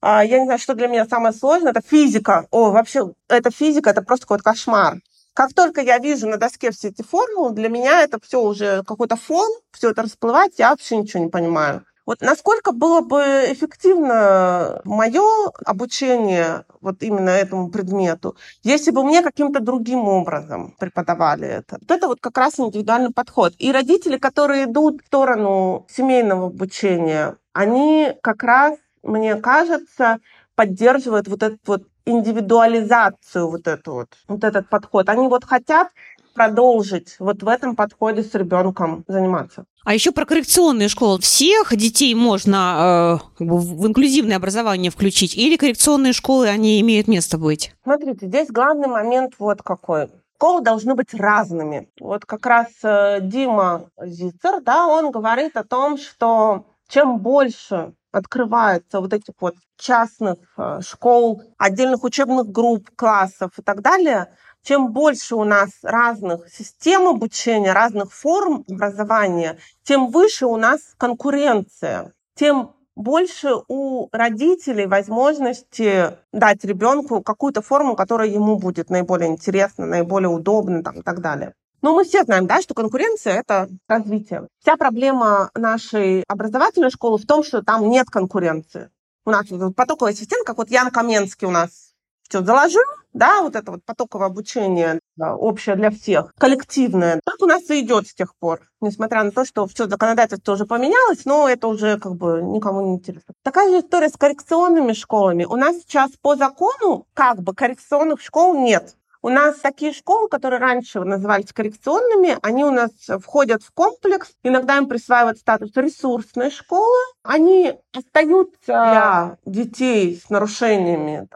а, 0.00 0.22
я 0.22 0.38
не 0.38 0.44
знаю, 0.44 0.60
что 0.60 0.74
для 0.74 0.86
меня 0.86 1.06
самое 1.06 1.34
сложное, 1.34 1.70
это 1.70 1.80
физика. 1.80 2.46
О, 2.50 2.70
вообще, 2.70 3.14
это 3.26 3.50
физика, 3.50 3.88
это 3.90 4.02
просто 4.02 4.26
какой-то 4.26 4.44
кошмар. 4.44 5.00
Как 5.34 5.52
только 5.52 5.80
я 5.80 5.98
вижу 5.98 6.28
на 6.28 6.36
доске 6.36 6.70
все 6.70 6.88
эти 6.88 7.02
формулы, 7.02 7.52
для 7.54 7.68
меня 7.68 8.02
это 8.02 8.18
все 8.22 8.40
уже 8.40 8.84
какой-то 8.84 9.16
фон, 9.16 9.50
все 9.72 9.90
это 9.90 10.02
расплывается, 10.02 10.62
я 10.62 10.70
вообще 10.70 10.96
ничего 10.96 11.24
не 11.24 11.28
понимаю. 11.28 11.84
Вот 12.06 12.20
насколько 12.20 12.70
было 12.72 13.00
бы 13.00 13.18
эффективно 13.48 14.80
мое 14.84 15.24
обучение 15.64 16.64
вот 16.80 17.02
именно 17.02 17.30
этому 17.30 17.70
предмету, 17.70 18.36
если 18.62 18.90
бы 18.90 19.02
мне 19.02 19.22
каким-то 19.22 19.58
другим 19.60 20.06
образом 20.06 20.76
преподавали 20.78 21.48
это. 21.48 21.78
Вот 21.80 21.90
это 21.90 22.06
вот 22.06 22.20
как 22.20 22.36
раз 22.38 22.60
индивидуальный 22.60 23.10
подход. 23.10 23.54
И 23.58 23.72
родители, 23.72 24.18
которые 24.18 24.66
идут 24.66 25.02
в 25.02 25.06
сторону 25.06 25.86
семейного 25.90 26.46
обучения, 26.48 27.36
они 27.54 28.12
как 28.22 28.42
раз, 28.44 28.76
мне 29.02 29.36
кажется, 29.36 30.18
поддерживают 30.54 31.28
вот 31.28 31.42
этот 31.42 31.60
вот 31.66 31.82
индивидуализацию 32.06 33.48
вот 33.48 33.66
эту 33.66 33.92
вот, 33.92 34.08
вот 34.28 34.44
этот 34.44 34.68
подход. 34.68 35.08
Они 35.08 35.28
вот 35.28 35.44
хотят 35.44 35.88
продолжить 36.34 37.16
вот 37.18 37.42
в 37.42 37.48
этом 37.48 37.76
подходе 37.76 38.22
с 38.22 38.34
ребенком 38.34 39.04
заниматься. 39.06 39.64
А 39.84 39.94
еще 39.94 40.12
про 40.12 40.26
коррекционные 40.26 40.88
школы. 40.88 41.20
Всех 41.20 41.74
детей 41.76 42.14
можно 42.14 43.20
э, 43.20 43.38
как 43.38 43.46
бы 43.46 43.58
в 43.58 43.86
инклюзивное 43.86 44.36
образование 44.36 44.90
включить? 44.90 45.36
Или 45.36 45.56
коррекционные 45.56 46.12
школы, 46.12 46.48
они 46.48 46.80
имеют 46.80 47.06
место 47.06 47.38
быть? 47.38 47.74
Смотрите, 47.84 48.26
здесь 48.26 48.48
главный 48.48 48.88
момент 48.88 49.34
вот 49.38 49.62
какой. 49.62 50.08
Школы 50.36 50.62
должны 50.62 50.94
быть 50.94 51.14
разными. 51.14 51.88
Вот 52.00 52.24
как 52.24 52.44
раз 52.44 52.68
э, 52.82 53.20
Дима 53.22 53.88
Зицер, 54.02 54.60
да, 54.62 54.86
он 54.86 55.10
говорит 55.10 55.56
о 55.56 55.64
том, 55.64 55.96
что 55.96 56.66
чем 56.88 57.18
больше 57.18 57.92
открывается 58.14 59.00
вот 59.00 59.12
этих 59.12 59.34
вот 59.40 59.54
частных 59.76 60.38
э, 60.56 60.80
школ, 60.82 61.42
отдельных 61.58 62.04
учебных 62.04 62.50
групп, 62.50 62.90
классов 62.96 63.50
и 63.58 63.62
так 63.62 63.82
далее, 63.82 64.28
чем 64.62 64.92
больше 64.92 65.34
у 65.34 65.44
нас 65.44 65.70
разных 65.82 66.48
систем 66.48 67.06
обучения, 67.06 67.72
разных 67.72 68.12
форм 68.12 68.64
образования, 68.68 69.58
тем 69.82 70.10
выше 70.10 70.46
у 70.46 70.56
нас 70.56 70.94
конкуренция, 70.96 72.12
тем 72.34 72.74
больше 72.96 73.50
у 73.68 74.08
родителей 74.12 74.86
возможности 74.86 76.16
дать 76.32 76.64
ребенку 76.64 77.22
какую-то 77.22 77.60
форму, 77.60 77.96
которая 77.96 78.28
ему 78.28 78.56
будет 78.56 78.88
наиболее 78.90 79.28
интересна, 79.28 79.84
наиболее 79.86 80.28
удобна 80.28 80.82
там, 80.82 81.00
и 81.00 81.02
так 81.02 81.20
далее. 81.20 81.54
Но 81.84 81.94
мы 81.94 82.04
все 82.04 82.24
знаем, 82.24 82.46
да, 82.46 82.62
что 82.62 82.72
конкуренция– 82.72 83.40
это 83.46 83.68
развитие. 83.88 84.48
Вся 84.62 84.78
проблема 84.78 85.50
нашей 85.54 86.24
образовательной 86.26 86.88
школы 86.88 87.18
в 87.18 87.26
том, 87.26 87.44
что 87.44 87.62
там 87.62 87.90
нет 87.90 88.08
конкуренции. 88.08 88.88
У 89.26 89.30
нас 89.30 89.44
потоковая 89.76 90.14
система, 90.14 90.46
как 90.46 90.56
вот 90.56 90.70
Ян 90.70 90.90
Каменский 90.90 91.46
у 91.46 91.50
нас 91.50 91.92
все 92.26 92.42
заложил, 92.42 92.80
да, 93.12 93.42
вот 93.42 93.54
это 93.54 93.72
вот 93.72 93.84
потоковое 93.84 94.28
обучение 94.28 94.98
да, 95.16 95.36
общее 95.36 95.76
для 95.76 95.90
всех, 95.90 96.32
коллективное. 96.38 97.20
Так 97.22 97.42
у 97.42 97.44
нас 97.44 97.68
и 97.68 97.80
идет 97.80 98.08
с 98.08 98.14
тех 98.14 98.34
пор, 98.36 98.62
несмотря 98.80 99.22
на 99.22 99.30
то, 99.30 99.44
что 99.44 99.66
все 99.66 99.86
законодательство 99.86 100.52
уже 100.52 100.64
поменялось, 100.64 101.26
но 101.26 101.50
это 101.50 101.68
уже 101.68 101.98
как 101.98 102.14
бы 102.16 102.40
никому 102.42 102.80
не 102.80 102.94
интересно. 102.94 103.34
Такая 103.42 103.68
же 103.68 103.80
история 103.80 104.08
с 104.08 104.16
коррекционными 104.16 104.94
школами. 104.94 105.44
У 105.44 105.56
нас 105.56 105.76
сейчас 105.76 106.12
по 106.22 106.34
закону 106.34 107.06
как 107.12 107.42
бы 107.42 107.54
коррекционных 107.54 108.22
школ 108.22 108.54
нет. 108.54 108.96
У 109.24 109.30
нас 109.30 109.56
такие 109.56 109.94
школы, 109.94 110.28
которые 110.28 110.60
раньше 110.60 111.00
назывались 111.00 111.50
коррекционными, 111.50 112.36
они 112.42 112.62
у 112.62 112.70
нас 112.70 112.90
входят 113.22 113.62
в 113.62 113.72
комплекс. 113.72 114.30
Иногда 114.42 114.76
им 114.76 114.86
присваивают 114.86 115.38
статус 115.38 115.70
ресурсной 115.76 116.50
школы. 116.50 116.98
Они 117.22 117.72
остаются 117.96 118.58
для 118.66 119.38
детей 119.46 120.20
с 120.22 120.28
нарушениями 120.28 121.26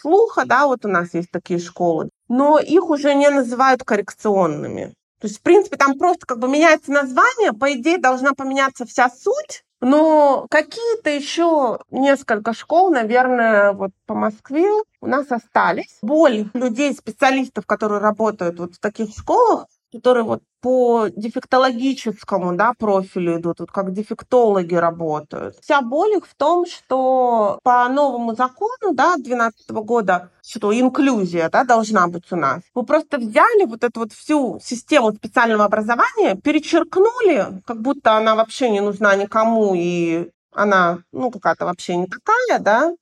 слуха, 0.00 0.46
да, 0.46 0.66
вот 0.66 0.86
у 0.86 0.88
нас 0.88 1.12
есть 1.12 1.30
такие 1.30 1.60
школы, 1.60 2.08
но 2.28 2.58
их 2.58 2.88
уже 2.88 3.14
не 3.14 3.28
называют 3.28 3.84
коррекционными. 3.84 4.94
То 5.20 5.26
есть, 5.26 5.40
в 5.40 5.42
принципе, 5.42 5.76
там 5.76 5.98
просто 5.98 6.24
как 6.24 6.38
бы 6.38 6.48
меняется 6.48 6.92
название, 6.92 7.52
по 7.52 7.70
идее 7.74 7.98
должна 7.98 8.32
поменяться 8.32 8.86
вся 8.86 9.10
суть, 9.10 9.64
но 9.80 10.46
какие-то 10.50 11.10
еще 11.10 11.78
несколько 11.90 12.52
школ, 12.52 12.90
наверное, 12.90 13.72
вот 13.72 13.90
по 14.06 14.14
Москве 14.14 14.68
у 15.00 15.06
нас 15.06 15.30
остались. 15.30 15.98
Боль 16.02 16.50
людей, 16.54 16.92
специалистов, 16.94 17.66
которые 17.66 18.00
работают 18.00 18.58
вот 18.58 18.74
в 18.74 18.80
таких 18.80 19.10
школах, 19.10 19.66
которые 19.92 20.24
вот 20.24 20.42
по 20.60 21.08
дефектологическому 21.08 22.56
да, 22.56 22.72
профилю 22.76 23.38
идут, 23.38 23.60
вот 23.60 23.70
как 23.70 23.92
дефектологи 23.92 24.74
работают. 24.74 25.56
Вся 25.60 25.80
боль 25.82 26.16
их 26.16 26.26
в 26.26 26.34
том, 26.34 26.66
что 26.66 27.58
по 27.62 27.88
новому 27.88 28.34
закону 28.34 28.92
да, 28.92 29.16
2012 29.16 29.70
года 29.70 30.30
что 30.44 30.72
инклюзия 30.78 31.50
да, 31.50 31.64
должна 31.64 32.08
быть 32.08 32.30
у 32.32 32.36
нас. 32.36 32.62
Мы 32.74 32.84
просто 32.84 33.18
взяли 33.18 33.66
вот 33.66 33.84
эту 33.84 34.00
вот 34.00 34.12
всю 34.12 34.58
систему 34.62 35.12
специального 35.12 35.64
образования, 35.64 36.36
перечеркнули, 36.36 37.62
как 37.66 37.80
будто 37.80 38.16
она 38.16 38.34
вообще 38.34 38.70
не 38.70 38.80
нужна 38.80 39.14
никому, 39.14 39.74
и 39.76 40.30
она 40.52 40.98
ну, 41.12 41.30
какая-то 41.30 41.66
вообще 41.66 41.96
не 41.96 42.06
такая, 42.06 42.58
да, 42.58 42.94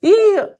и 0.00 0.14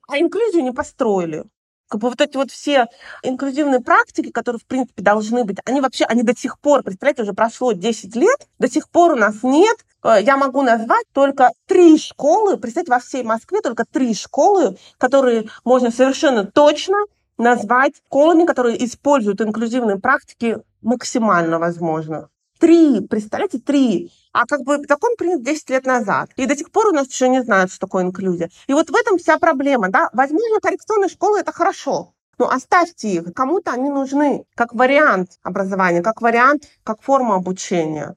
а 0.08 0.18
инклюзию 0.18 0.62
не 0.62 0.72
построили. 0.72 1.44
Как 1.90 2.00
бы 2.00 2.08
вот 2.08 2.20
эти 2.20 2.36
вот 2.36 2.50
все 2.50 2.86
инклюзивные 3.22 3.80
практики, 3.80 4.30
которые, 4.30 4.60
в 4.60 4.64
принципе, 4.64 5.02
должны 5.02 5.44
быть, 5.44 5.58
они 5.66 5.80
вообще, 5.80 6.04
они 6.04 6.22
до 6.22 6.36
сих 6.36 6.58
пор, 6.60 6.82
представляете, 6.84 7.22
уже 7.22 7.32
прошло 7.32 7.72
10 7.72 8.14
лет, 8.16 8.48
до 8.58 8.70
сих 8.70 8.88
пор 8.88 9.12
у 9.12 9.16
нас 9.16 9.42
нет. 9.42 9.76
Э, 10.04 10.18
я 10.22 10.36
могу 10.36 10.62
назвать 10.62 11.04
только 11.12 11.50
три 11.66 11.98
школы, 11.98 12.56
представьте, 12.56 12.92
во 12.92 13.00
всей 13.00 13.24
Москве 13.24 13.60
только 13.60 13.84
три 13.84 14.14
школы, 14.14 14.78
которые 14.98 15.48
можно 15.64 15.90
совершенно 15.90 16.44
точно 16.44 16.96
назвать 17.36 17.96
школами, 18.06 18.46
которые 18.46 18.84
используют 18.84 19.40
инклюзивные 19.40 19.98
практики 19.98 20.58
максимально 20.82 21.58
возможно. 21.58 22.28
Три, 22.60 23.00
представляете, 23.00 23.58
три. 23.58 24.12
А 24.32 24.44
как 24.44 24.64
бы 24.64 24.78
закон 24.86 25.16
принят 25.16 25.42
10 25.42 25.70
лет 25.70 25.86
назад. 25.86 26.28
И 26.36 26.44
до 26.44 26.54
сих 26.54 26.70
пор 26.70 26.88
у 26.88 26.92
нас 26.92 27.08
еще 27.08 27.28
не 27.30 27.42
знают, 27.42 27.70
что 27.70 27.80
такое 27.86 28.04
инклюзия. 28.04 28.50
И 28.66 28.74
вот 28.74 28.90
в 28.90 28.94
этом 28.94 29.16
вся 29.16 29.38
проблема. 29.38 29.88
Да? 29.88 30.10
Возможно, 30.12 30.60
коррекционные 30.60 31.08
школы– 31.08 31.38
это 31.40 31.52
хорошо. 31.52 32.12
Но 32.38 32.50
оставьте 32.50 33.08
их. 33.08 33.32
Кому-то 33.34 33.72
они 33.72 33.88
нужны 33.88 34.44
как 34.54 34.74
вариант 34.74 35.38
образования, 35.42 36.02
как 36.02 36.20
вариант, 36.20 36.64
как 36.84 37.00
форма 37.00 37.36
обучения 37.36 38.14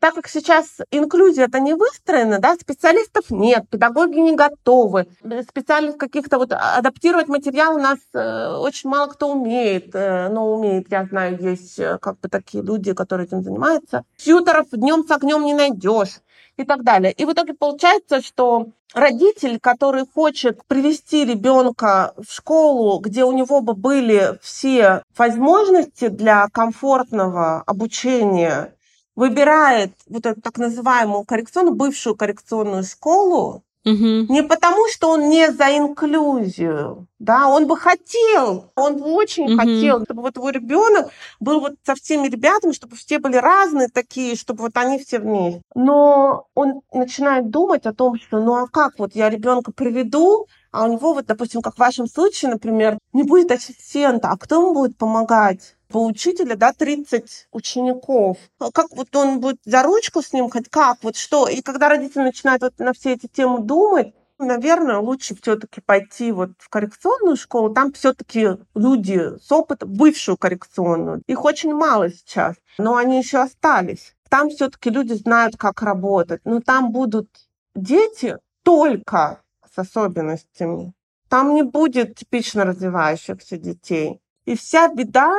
так 0.00 0.14
как 0.14 0.28
сейчас 0.28 0.78
инклюзия 0.90 1.46
это 1.46 1.60
не 1.60 1.74
выстроена, 1.74 2.38
да, 2.38 2.54
специалистов 2.54 3.30
нет, 3.30 3.68
педагоги 3.68 4.18
не 4.18 4.34
готовы, 4.34 5.06
специальных 5.48 5.98
каких-то 5.98 6.38
вот 6.38 6.52
а, 6.52 6.76
адаптировать 6.78 7.28
материал 7.28 7.76
у 7.76 7.80
нас 7.80 7.98
э, 8.14 8.56
очень 8.56 8.88
мало 8.88 9.08
кто 9.08 9.30
умеет, 9.30 9.94
э, 9.94 10.28
но 10.28 10.54
умеет, 10.54 10.90
я 10.90 11.04
знаю, 11.04 11.38
есть 11.40 11.78
э, 11.78 11.98
как 11.98 12.18
бы 12.20 12.28
такие 12.28 12.64
люди, 12.64 12.94
которые 12.94 13.26
этим 13.26 13.42
занимаются. 13.42 14.04
Тьютеров 14.16 14.68
днем 14.72 15.04
с 15.06 15.10
огнем 15.10 15.44
не 15.44 15.54
найдешь 15.54 16.20
и 16.56 16.64
так 16.64 16.82
далее. 16.82 17.12
И 17.12 17.24
в 17.24 17.32
итоге 17.32 17.52
получается, 17.52 18.22
что 18.22 18.68
родитель, 18.94 19.58
который 19.60 20.06
хочет 20.06 20.64
привести 20.66 21.24
ребенка 21.24 22.14
в 22.16 22.32
школу, 22.32 23.00
где 23.00 23.24
у 23.24 23.32
него 23.32 23.60
бы 23.60 23.74
были 23.74 24.38
все 24.40 25.02
возможности 25.16 26.08
для 26.08 26.48
комфортного 26.52 27.62
обучения 27.66 28.74
выбирает 29.16 29.92
вот 30.08 30.26
эту 30.26 30.40
так 30.40 30.58
называемую 30.58 31.24
коррекционную, 31.24 31.76
бывшую 31.76 32.16
коррекционную 32.16 32.84
школу, 32.84 33.62
Угу. 33.84 34.32
Не 34.32 34.42
потому, 34.42 34.88
что 34.88 35.10
он 35.10 35.28
не 35.28 35.52
за 35.52 35.76
инклюзию, 35.76 37.06
да, 37.18 37.48
он 37.48 37.66
бы 37.66 37.76
хотел, 37.76 38.70
он 38.76 38.96
бы 38.96 39.04
очень 39.12 39.44
угу. 39.44 39.56
хотел, 39.58 40.02
чтобы 40.04 40.22
вот 40.22 40.36
его 40.36 40.48
ребенок 40.48 41.10
был 41.38 41.60
вот 41.60 41.74
со 41.84 41.94
всеми 41.94 42.28
ребятами, 42.28 42.72
чтобы 42.72 42.96
все 42.96 43.18
были 43.18 43.36
разные 43.36 43.88
такие, 43.88 44.36
чтобы 44.36 44.62
вот 44.62 44.76
они 44.78 44.98
все 44.98 45.18
вместе. 45.18 45.60
Но 45.74 46.46
он 46.54 46.80
начинает 46.94 47.50
думать 47.50 47.84
о 47.84 47.92
том, 47.92 48.18
что 48.18 48.40
ну 48.40 48.54
а 48.54 48.68
как 48.68 48.98
вот 48.98 49.14
я 49.14 49.28
ребенка 49.28 49.70
приведу, 49.70 50.46
а 50.72 50.86
у 50.86 50.92
него 50.92 51.12
вот, 51.12 51.26
допустим, 51.26 51.60
как 51.60 51.74
в 51.74 51.78
вашем 51.78 52.06
случае, 52.06 52.52
например, 52.52 52.98
не 53.12 53.22
будет 53.22 53.52
ассистента, 53.52 54.30
а 54.30 54.38
кто 54.38 54.62
ему 54.62 54.72
будет 54.72 54.96
помогать? 54.96 55.76
По 55.94 56.04
учителя, 56.04 56.56
да, 56.56 56.72
30 56.72 57.46
учеников. 57.52 58.36
А 58.58 58.72
как 58.72 58.88
вот 58.90 59.14
он 59.14 59.38
будет 59.38 59.60
за 59.64 59.84
ручку 59.84 60.22
с 60.22 60.32
ним 60.32 60.50
хоть 60.50 60.68
как, 60.68 60.98
вот 61.02 61.14
что? 61.14 61.46
И 61.46 61.62
когда 61.62 61.88
родители 61.88 62.22
начинают 62.22 62.62
вот 62.62 62.76
на 62.80 62.92
все 62.92 63.12
эти 63.12 63.28
темы 63.28 63.60
думать, 63.60 64.12
наверное, 64.40 64.98
лучше 64.98 65.36
все-таки 65.40 65.80
пойти 65.80 66.32
вот 66.32 66.50
в 66.58 66.68
коррекционную 66.68 67.36
школу. 67.36 67.72
Там 67.72 67.92
все-таки 67.92 68.56
люди 68.74 69.38
с 69.40 69.52
опытом, 69.52 69.92
бывшую 69.92 70.36
коррекционную. 70.36 71.22
Их 71.28 71.44
очень 71.44 71.72
мало 71.72 72.10
сейчас, 72.10 72.56
но 72.76 72.96
они 72.96 73.18
еще 73.18 73.38
остались. 73.38 74.16
Там 74.28 74.50
все-таки 74.50 74.90
люди 74.90 75.12
знают, 75.12 75.56
как 75.56 75.80
работать. 75.80 76.40
Но 76.44 76.58
там 76.60 76.90
будут 76.90 77.28
дети 77.76 78.38
только 78.64 79.42
с 79.72 79.78
особенностями. 79.78 80.92
Там 81.28 81.54
не 81.54 81.62
будет 81.62 82.16
типично 82.16 82.64
развивающихся 82.64 83.58
детей. 83.58 84.20
И 84.44 84.56
вся 84.56 84.88
беда 84.88 85.32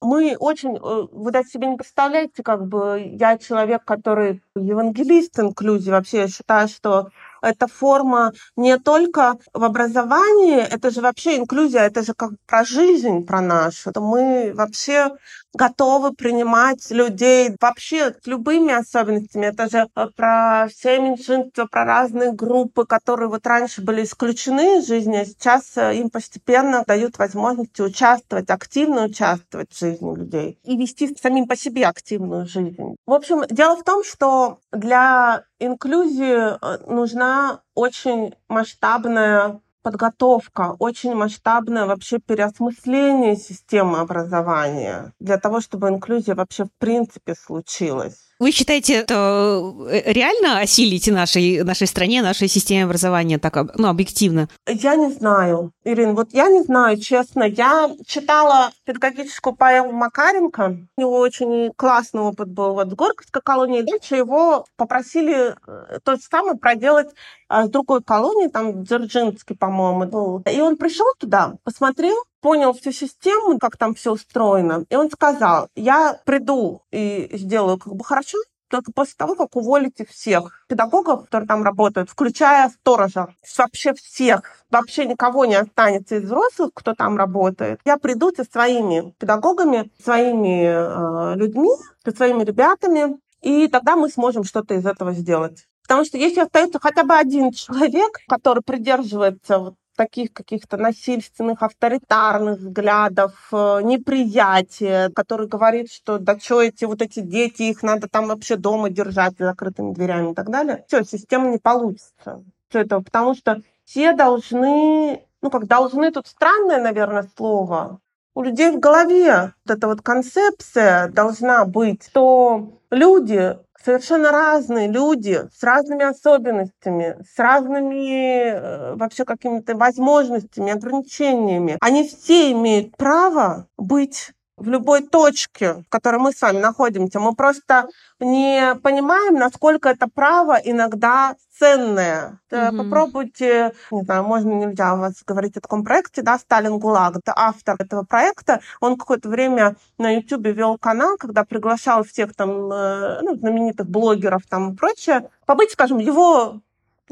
мы 0.00 0.36
очень, 0.38 0.76
э, 0.76 1.06
вы 1.12 1.30
даже 1.30 1.48
себе 1.48 1.66
не 1.68 1.76
представляете, 1.76 2.42
как 2.42 2.66
бы 2.66 3.00
я 3.18 3.38
человек, 3.38 3.84
который 3.84 4.42
евангелист 4.62 5.38
инклюзии, 5.38 5.90
вообще 5.90 6.18
я 6.18 6.28
считаю, 6.28 6.68
что 6.68 7.10
это 7.42 7.66
форма 7.66 8.32
не 8.56 8.78
только 8.78 9.36
в 9.52 9.64
образовании, 9.64 10.58
это 10.58 10.90
же 10.90 11.00
вообще 11.00 11.38
инклюзия, 11.38 11.82
это 11.82 12.02
же 12.02 12.14
как 12.14 12.32
про 12.46 12.64
жизнь, 12.64 13.24
про 13.24 13.40
нашу. 13.40 13.90
Это 13.90 14.00
мы 14.00 14.52
вообще 14.54 15.10
готовы 15.54 16.12
принимать 16.12 16.90
людей 16.90 17.50
вообще 17.60 18.14
с 18.22 18.26
любыми 18.26 18.72
особенностями. 18.72 19.46
Это 19.46 19.68
же 19.68 19.88
э, 19.94 20.06
про 20.14 20.68
все 20.68 21.00
меньшинства, 21.00 21.66
про 21.66 21.84
разные 21.84 22.32
группы, 22.32 22.84
которые 22.84 23.28
вот 23.28 23.46
раньше 23.46 23.82
были 23.82 24.04
исключены 24.04 24.78
из 24.78 24.86
жизни, 24.86 25.16
а 25.16 25.24
сейчас 25.24 25.76
э, 25.76 25.96
им 25.96 26.10
постепенно 26.10 26.84
дают 26.86 27.18
возможность 27.18 27.80
участвовать, 27.80 28.50
активно 28.50 29.04
участвовать 29.04 29.72
в 29.72 29.78
жизни 29.78 30.14
людей 30.14 30.58
и 30.62 30.76
вести 30.76 31.16
самим 31.20 31.48
по 31.48 31.56
себе 31.56 31.86
активную 31.86 32.46
жизнь. 32.46 32.96
В 33.06 33.12
общем, 33.12 33.44
дело 33.50 33.76
в 33.76 33.82
том, 33.82 34.04
что 34.04 34.49
для 34.72 35.44
инклюзии 35.58 36.54
э, 36.54 36.78
нужна 36.86 37.60
очень 37.74 38.34
масштабная 38.48 39.60
подготовка, 39.82 40.76
очень 40.78 41.14
масштабное 41.14 41.86
вообще 41.86 42.18
переосмысление 42.18 43.36
системы 43.36 43.98
образования 43.98 45.12
для 45.20 45.38
того, 45.38 45.60
чтобы 45.60 45.88
инклюзия 45.88 46.34
вообще 46.34 46.64
в 46.64 46.72
принципе 46.78 47.34
случилась. 47.34 48.29
Вы 48.40 48.52
считаете, 48.52 48.94
это 48.94 49.74
э, 49.90 50.12
реально 50.12 50.60
осилить 50.60 51.06
нашей, 51.08 51.62
нашей 51.62 51.86
стране, 51.86 52.22
нашей 52.22 52.48
системе 52.48 52.84
образования 52.84 53.38
так 53.38 53.54
ну, 53.76 53.88
объективно? 53.88 54.48
Я 54.66 54.96
не 54.96 55.12
знаю, 55.12 55.72
Ирина, 55.84 56.14
вот 56.14 56.32
я 56.32 56.48
не 56.48 56.62
знаю, 56.62 56.98
честно. 56.98 57.44
Я 57.44 57.90
читала 58.06 58.72
педагогическую 58.86 59.54
поэму 59.54 59.92
Макаренко. 59.92 60.78
У 60.96 61.00
него 61.00 61.18
очень 61.18 61.70
классный 61.76 62.22
опыт 62.22 62.48
был 62.48 62.72
вот 62.72 62.88
в 62.90 62.94
Горьковской 62.94 63.42
колонии. 63.42 63.82
Дальше 63.82 64.16
его 64.16 64.64
попросили 64.76 65.54
э, 65.66 65.98
то 66.02 66.16
же 66.16 66.22
самое 66.22 66.56
проделать 66.56 67.08
а, 67.50 67.66
с 67.66 67.68
другой 67.68 68.00
колонии, 68.00 68.46
там 68.46 68.84
Дзержинский, 68.84 69.56
по-моему, 69.56 70.06
был. 70.06 70.42
И 70.50 70.60
он 70.60 70.76
пришел 70.76 71.06
туда, 71.18 71.56
посмотрел, 71.64 72.16
понял 72.40 72.72
всю 72.72 72.92
систему, 72.92 73.58
как 73.58 73.76
там 73.76 73.94
все 73.94 74.12
устроено, 74.12 74.84
и 74.88 74.96
он 74.96 75.10
сказал, 75.10 75.68
я 75.74 76.20
приду 76.24 76.82
и 76.90 77.28
сделаю 77.32 77.78
как 77.78 77.94
бы 77.94 78.04
хорошо, 78.04 78.38
только 78.70 78.92
после 78.92 79.14
того, 79.16 79.34
как 79.34 79.56
уволите 79.56 80.06
всех 80.06 80.64
педагогов, 80.68 81.24
которые 81.24 81.48
там 81.48 81.64
работают, 81.64 82.08
включая 82.08 82.70
сторожа, 82.70 83.34
вообще 83.58 83.92
всех, 83.94 84.42
вообще 84.70 85.06
никого 85.06 85.44
не 85.44 85.56
останется 85.56 86.16
из 86.16 86.24
взрослых, 86.24 86.70
кто 86.72 86.94
там 86.94 87.16
работает. 87.16 87.80
Я 87.84 87.98
приду 87.98 88.32
со 88.34 88.44
своими 88.44 89.12
педагогами, 89.18 89.90
своими 90.02 90.66
э, 90.66 91.36
людьми, 91.36 91.70
со 92.04 92.12
своими 92.12 92.44
ребятами, 92.44 93.18
и 93.42 93.66
тогда 93.68 93.96
мы 93.96 94.08
сможем 94.08 94.44
что-то 94.44 94.74
из 94.74 94.86
этого 94.86 95.12
сделать. 95.12 95.66
Потому 95.82 96.04
что 96.04 96.18
если 96.18 96.40
остается 96.40 96.78
хотя 96.78 97.02
бы 97.02 97.14
один 97.14 97.50
человек, 97.50 98.20
который 98.28 98.62
придерживается 98.62 99.58
вот 99.58 99.74
таких 100.00 100.32
каких-то 100.32 100.78
насильственных, 100.78 101.62
авторитарных 101.62 102.58
взглядов, 102.58 103.32
э, 103.52 103.80
неприятия, 103.82 105.10
который 105.10 105.46
говорит, 105.46 105.92
что 105.92 106.18
да 106.18 106.38
что 106.38 106.62
эти 106.62 106.86
вот 106.86 107.02
эти 107.02 107.20
дети, 107.20 107.64
их 107.64 107.82
надо 107.82 108.08
там 108.08 108.28
вообще 108.28 108.56
дома 108.56 108.88
держать 108.88 109.34
закрытыми 109.38 109.92
дверями 109.92 110.30
и 110.30 110.34
так 110.34 110.48
далее. 110.48 110.86
Все, 110.88 111.04
система 111.04 111.50
не 111.50 111.58
получится. 111.58 112.42
Все 112.70 112.78
это, 112.80 113.02
потому 113.02 113.34
что 113.34 113.60
все 113.84 114.14
должны, 114.14 115.22
ну 115.42 115.50
как 115.50 115.66
должны, 115.66 116.10
тут 116.10 116.28
странное, 116.28 116.80
наверное, 116.82 117.28
слово, 117.36 118.00
у 118.34 118.42
людей 118.42 118.70
в 118.70 118.80
голове 118.80 119.52
вот 119.66 119.76
эта 119.76 119.86
вот 119.86 120.00
концепция 120.00 121.08
должна 121.08 121.66
быть, 121.66 122.06
что 122.06 122.80
люди 122.90 123.58
совершенно 123.84 124.30
разные 124.30 124.88
люди 124.88 125.40
с 125.52 125.62
разными 125.62 126.04
особенностями, 126.04 127.16
с 127.34 127.38
разными 127.38 128.50
э, 128.50 128.94
вообще 128.94 129.24
какими-то 129.24 129.74
возможностями, 129.76 130.72
ограничениями. 130.72 131.76
Они 131.80 132.06
все 132.06 132.52
имеют 132.52 132.96
право 132.96 133.66
быть 133.76 134.32
в 134.60 134.68
любой 134.68 135.02
точке, 135.02 135.74
в 135.74 135.88
которой 135.88 136.18
мы 136.18 136.32
с 136.32 136.42
вами 136.42 136.58
находимся. 136.58 137.18
Мы 137.18 137.34
просто 137.34 137.88
не 138.20 138.74
понимаем, 138.82 139.34
насколько 139.34 139.88
это 139.88 140.06
право 140.06 140.58
иногда 140.62 141.34
ценное. 141.58 142.40
Mm-hmm. 142.50 142.76
Попробуйте, 142.76 143.72
не 143.90 144.02
знаю, 144.02 144.24
можно, 144.24 144.50
нельзя 144.50 144.94
у 144.94 144.98
вас 144.98 145.22
говорить 145.26 145.56
о 145.56 145.60
таком 145.60 145.82
проекте, 145.82 146.22
да, 146.22 146.38
Сталин 146.38 146.78
ГУЛАГ, 146.78 147.16
это 147.16 147.32
автор 147.34 147.76
этого 147.78 148.02
проекта. 148.02 148.60
Он 148.80 148.96
какое-то 148.96 149.28
время 149.28 149.76
на 149.98 150.10
YouTube 150.14 150.46
вел 150.46 150.78
канал, 150.78 151.16
когда 151.18 151.44
приглашал 151.44 152.04
всех 152.04 152.34
там, 152.34 152.70
э, 152.70 153.20
ну, 153.22 153.36
знаменитых 153.36 153.88
блогеров 153.88 154.42
там 154.48 154.72
и 154.72 154.76
прочее, 154.76 155.30
побыть, 155.46 155.72
скажем, 155.72 155.98
его 155.98 156.60